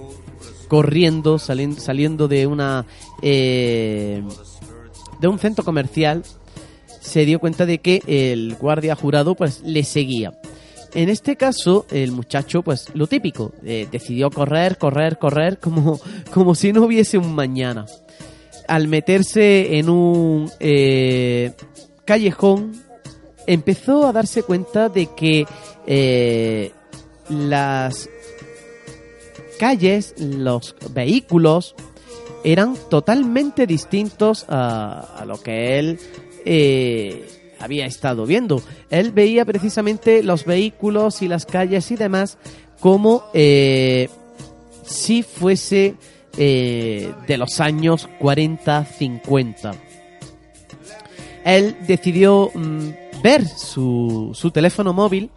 [0.68, 2.86] corriendo, saliendo, saliendo de una
[3.20, 4.22] de
[5.22, 6.22] un centro comercial
[7.06, 10.32] se dio cuenta de que el guardia jurado pues le seguía.
[10.96, 16.00] En este caso, el muchacho, pues lo típico, eh, decidió correr, correr, correr, como,
[16.32, 17.84] como si no hubiese un mañana.
[18.66, 21.52] Al meterse en un eh,
[22.06, 22.72] callejón,
[23.46, 25.46] empezó a darse cuenta de que
[25.86, 26.72] eh,
[27.28, 28.08] las
[29.58, 31.74] calles, los vehículos,
[32.42, 35.98] eran totalmente distintos a, a lo que él
[37.58, 38.62] había estado viendo.
[38.90, 42.38] Él veía precisamente los vehículos y las calles y demás
[42.80, 44.08] como eh,
[44.84, 45.96] si fuese
[46.36, 49.74] eh, de los años 40-50.
[51.44, 55.30] Él decidió mm, ver su, su teléfono móvil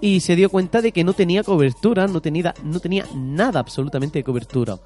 [0.00, 4.18] y se dio cuenta de que no tenía cobertura, no tenía, no tenía nada absolutamente
[4.18, 4.78] de cobertura.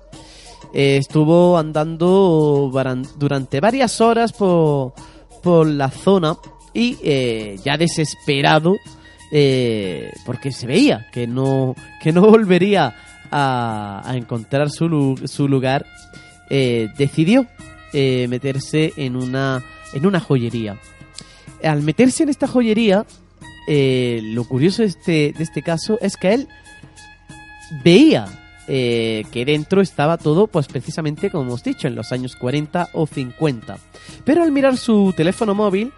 [0.72, 2.70] Eh, estuvo andando
[3.16, 4.92] durante varias horas por,
[5.42, 6.36] por la zona
[6.74, 8.76] y eh, ya desesperado
[9.32, 12.94] eh, porque se veía que no, que no volvería
[13.30, 15.86] a, a encontrar su, su lugar,
[16.48, 17.46] decidió
[17.92, 20.76] meterse en una, en una joyería.
[21.62, 23.06] Al meterse en esta joyería,
[23.68, 26.48] lo curioso de este, de este caso es que él
[27.84, 28.26] veía
[28.72, 33.04] eh, que dentro estaba todo, pues precisamente como hemos dicho, en los años 40 o
[33.04, 33.78] 50.
[34.24, 35.92] Pero al mirar su teléfono móvil,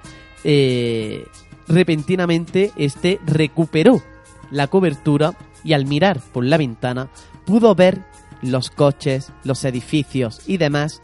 [0.44, 1.26] eh,
[1.68, 4.02] repentinamente este recuperó
[4.50, 7.08] la cobertura y al mirar por la ventana
[7.44, 8.02] pudo ver
[8.42, 11.00] los coches, los edificios y demás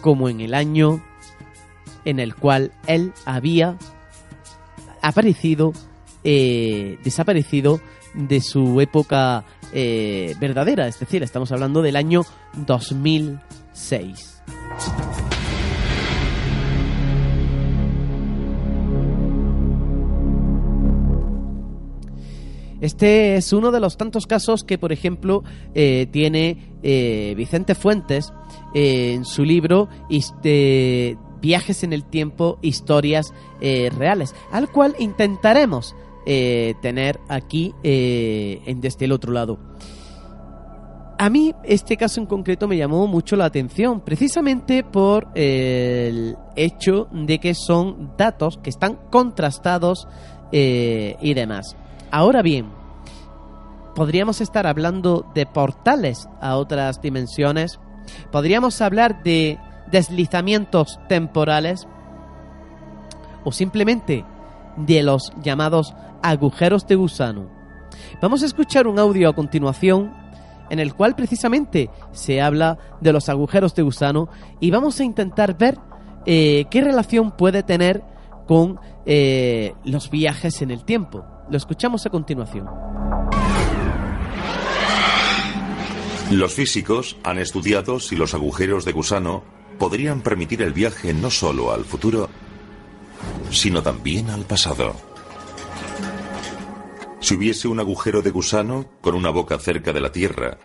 [0.00, 1.02] como en el año
[2.04, 3.76] en el cual él había
[5.02, 5.72] aparecido,
[6.24, 7.80] eh, desaparecido
[8.14, 12.22] de su época eh, verdadera, es decir, estamos hablando del año
[12.66, 14.42] 2006.
[22.80, 25.42] Este es uno de los tantos casos que, por ejemplo,
[25.74, 28.32] eh, tiene eh, Vicente Fuentes
[28.74, 29.88] en su libro
[31.40, 35.94] Viajes en el Tiempo, Historias Reales, al cual intentaremos
[36.28, 39.60] eh, tener aquí eh, en desde el otro lado.
[41.20, 47.06] A mí este caso en concreto me llamó mucho la atención, precisamente por el hecho
[47.12, 50.08] de que son datos que están contrastados
[50.50, 51.76] eh, y demás.
[52.16, 52.70] Ahora bien,
[53.94, 57.78] podríamos estar hablando de portales a otras dimensiones,
[58.32, 59.58] podríamos hablar de
[59.92, 61.86] deslizamientos temporales
[63.44, 64.24] o simplemente
[64.78, 67.50] de los llamados agujeros de gusano.
[68.22, 70.10] Vamos a escuchar un audio a continuación
[70.70, 75.58] en el cual precisamente se habla de los agujeros de gusano y vamos a intentar
[75.58, 75.76] ver
[76.24, 78.02] eh, qué relación puede tener
[78.46, 81.35] con eh, los viajes en el tiempo.
[81.48, 82.68] Lo escuchamos a continuación.
[86.30, 89.44] Los físicos han estudiado si los agujeros de gusano
[89.78, 92.28] podrían permitir el viaje no solo al futuro,
[93.50, 94.96] sino también al pasado.
[97.20, 100.58] Si hubiese un agujero de gusano con una boca cerca de la Tierra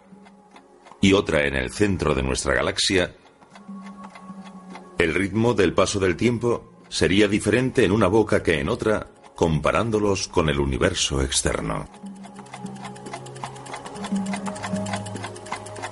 [1.00, 3.16] y otra en el centro de nuestra galaxia,
[4.98, 10.28] el ritmo del paso del tiempo sería diferente en una boca que en otra, comparándolos
[10.28, 11.88] con el universo externo.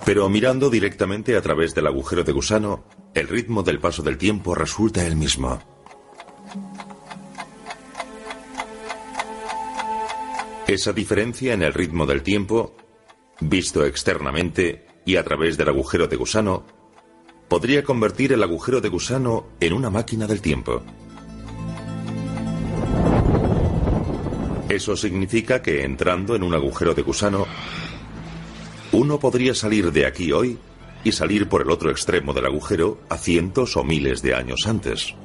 [0.06, 2.84] Pero mirando directamente a través del agujero de gusano,
[3.14, 5.60] el ritmo del paso del tiempo resulta el mismo.
[10.68, 12.76] Esa diferencia en el ritmo del tiempo,
[13.40, 16.66] visto externamente y a través del agujero de gusano,
[17.48, 20.84] podría convertir el agujero de gusano en una máquina del tiempo.
[24.70, 27.48] Eso significa que entrando en un agujero de gusano,
[28.92, 30.60] uno podría salir de aquí hoy
[31.04, 35.16] y salir por el otro extremo del agujero a cientos o miles de años antes.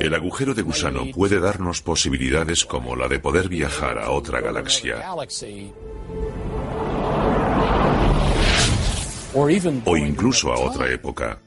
[0.00, 5.02] El agujero de gusano puede darnos posibilidades como la de poder viajar a otra galaxia
[9.84, 11.40] o incluso a otra época.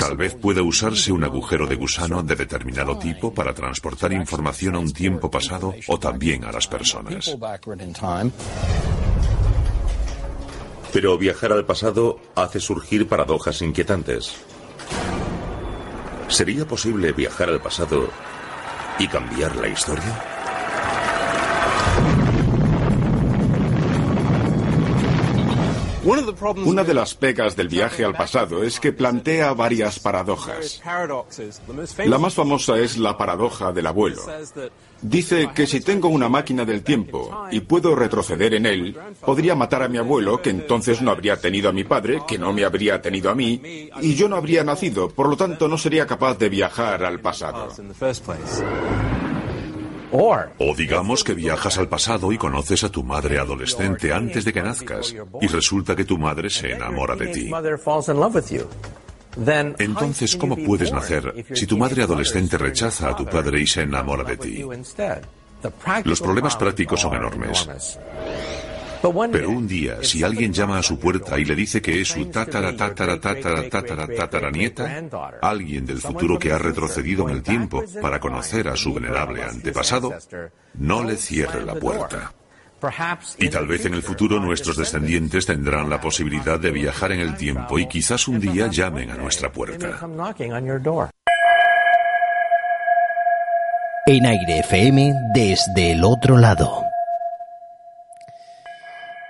[0.00, 4.78] Tal vez pueda usarse un agujero de gusano de determinado tipo para transportar información a
[4.78, 7.36] un tiempo pasado o también a las personas.
[10.92, 14.36] Pero viajar al pasado hace surgir paradojas inquietantes.
[16.28, 18.08] ¿Sería posible viajar al pasado
[18.98, 20.37] y cambiar la historia?
[26.64, 30.80] Una de las pegas del viaje al pasado es que plantea varias paradojas.
[32.06, 34.22] La más famosa es la paradoja del abuelo.
[35.02, 39.82] Dice que si tengo una máquina del tiempo y puedo retroceder en él, podría matar
[39.82, 43.02] a mi abuelo, que entonces no habría tenido a mi padre, que no me habría
[43.02, 46.48] tenido a mí, y yo no habría nacido, por lo tanto no sería capaz de
[46.48, 47.68] viajar al pasado.
[50.58, 54.62] O digamos que viajas al pasado y conoces a tu madre adolescente antes de que
[54.62, 57.50] nazcas y resulta que tu madre se enamora de ti.
[59.78, 64.24] Entonces, ¿cómo puedes nacer si tu madre adolescente rechaza a tu padre y se enamora
[64.24, 64.64] de ti?
[66.04, 67.68] Los problemas prácticos son enormes.
[69.00, 72.26] Pero un día, si alguien llama a su puerta y le dice que es su
[72.26, 75.04] tatara tatara tatara tatara tatara nieta,
[75.42, 80.14] alguien del futuro que ha retrocedido en el tiempo para conocer a su venerable antepasado,
[80.74, 82.32] no le cierre la puerta.
[83.38, 87.36] Y tal vez en el futuro nuestros descendientes tendrán la posibilidad de viajar en el
[87.36, 89.98] tiempo y quizás un día llamen a nuestra puerta.
[94.06, 96.87] En Aire FM desde el otro lado.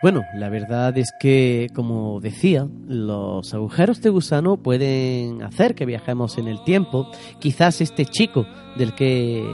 [0.00, 6.38] Bueno, la verdad es que, como decía, los agujeros de gusano pueden hacer que viajemos
[6.38, 7.10] en el tiempo.
[7.40, 8.46] Quizás este chico
[8.76, 9.44] del que,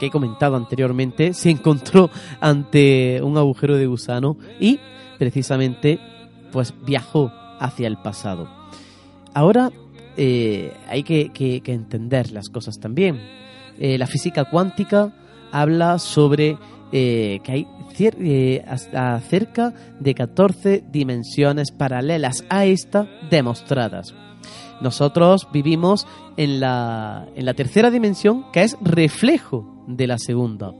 [0.00, 2.10] he comentado anteriormente se encontró
[2.40, 4.80] ante un agujero de gusano y
[5.20, 6.00] precisamente
[6.50, 7.30] pues viajó
[7.60, 8.48] hacia el pasado.
[9.34, 9.70] Ahora
[10.16, 13.20] eh, hay que, entender las cosas también.
[13.78, 15.14] Eh, la física cuántica
[15.52, 16.58] habla sobre
[16.92, 17.66] eh, que hay
[17.98, 24.14] eh, hasta cerca de 14 dimensiones paralelas a esta demostradas.
[24.80, 26.06] Nosotros vivimos
[26.36, 30.72] en la, en la tercera dimensión, que es reflejo de la segunda.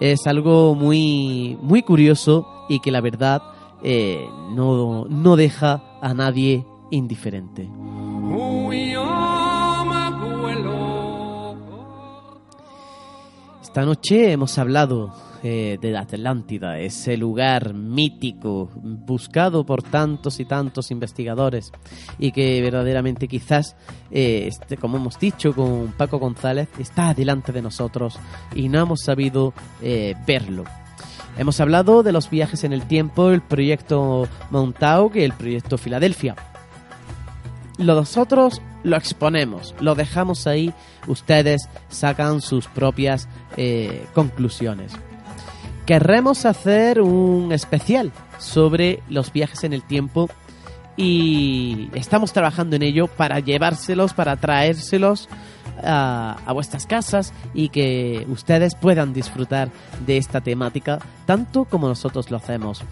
[0.00, 3.42] Es algo muy, muy curioso y que la verdad
[3.82, 7.68] eh, no, no deja a nadie indiferente.
[13.74, 20.44] Esta noche hemos hablado eh, de la Atlántida, ese lugar mítico, buscado por tantos y
[20.44, 21.72] tantos investigadores
[22.16, 23.74] y que verdaderamente quizás,
[24.12, 28.16] eh, este, como hemos dicho con Paco González, está delante de nosotros
[28.54, 29.52] y no hemos sabido
[29.82, 30.62] eh, verlo.
[31.36, 36.36] Hemos hablado de los viajes en el tiempo, el proyecto Montauk y el proyecto Filadelfia.
[37.78, 40.72] Nosotros lo exponemos, lo dejamos ahí,
[41.06, 43.28] ustedes sacan sus propias
[44.14, 44.92] conclusiones
[45.86, 50.30] querremos hacer un especial sobre los viajes en el tiempo
[50.96, 55.28] y estamos trabajando en ello para llevárselos, para traérselos
[55.82, 59.70] a, vuestras casas y que ustedes puedan disfrutar
[60.06, 62.82] de esta temática tanto como nosotros lo hacemos.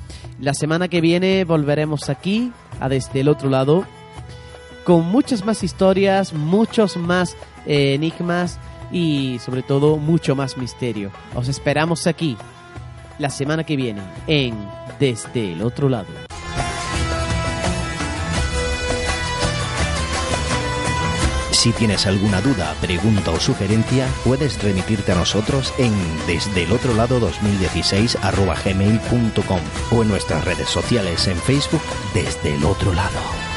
[0.40, 3.86] La semana que viene volveremos aquí, a desde el otro lado,
[4.84, 7.36] con muchas más historias, muchos más
[7.66, 8.58] eh, enigmas
[8.90, 11.10] y sobre todo mucho más misterio.
[11.34, 12.36] Os esperamos aquí
[13.18, 14.54] la semana que viene en
[14.98, 16.06] Desde el otro lado.
[21.50, 25.92] Si tienes alguna duda, pregunta o sugerencia, puedes remitirte a nosotros en
[26.26, 28.18] desde el otro lado 2016
[28.64, 29.60] gmail.com
[29.92, 31.82] o en nuestras redes sociales en Facebook
[32.14, 33.51] desde el otro lado.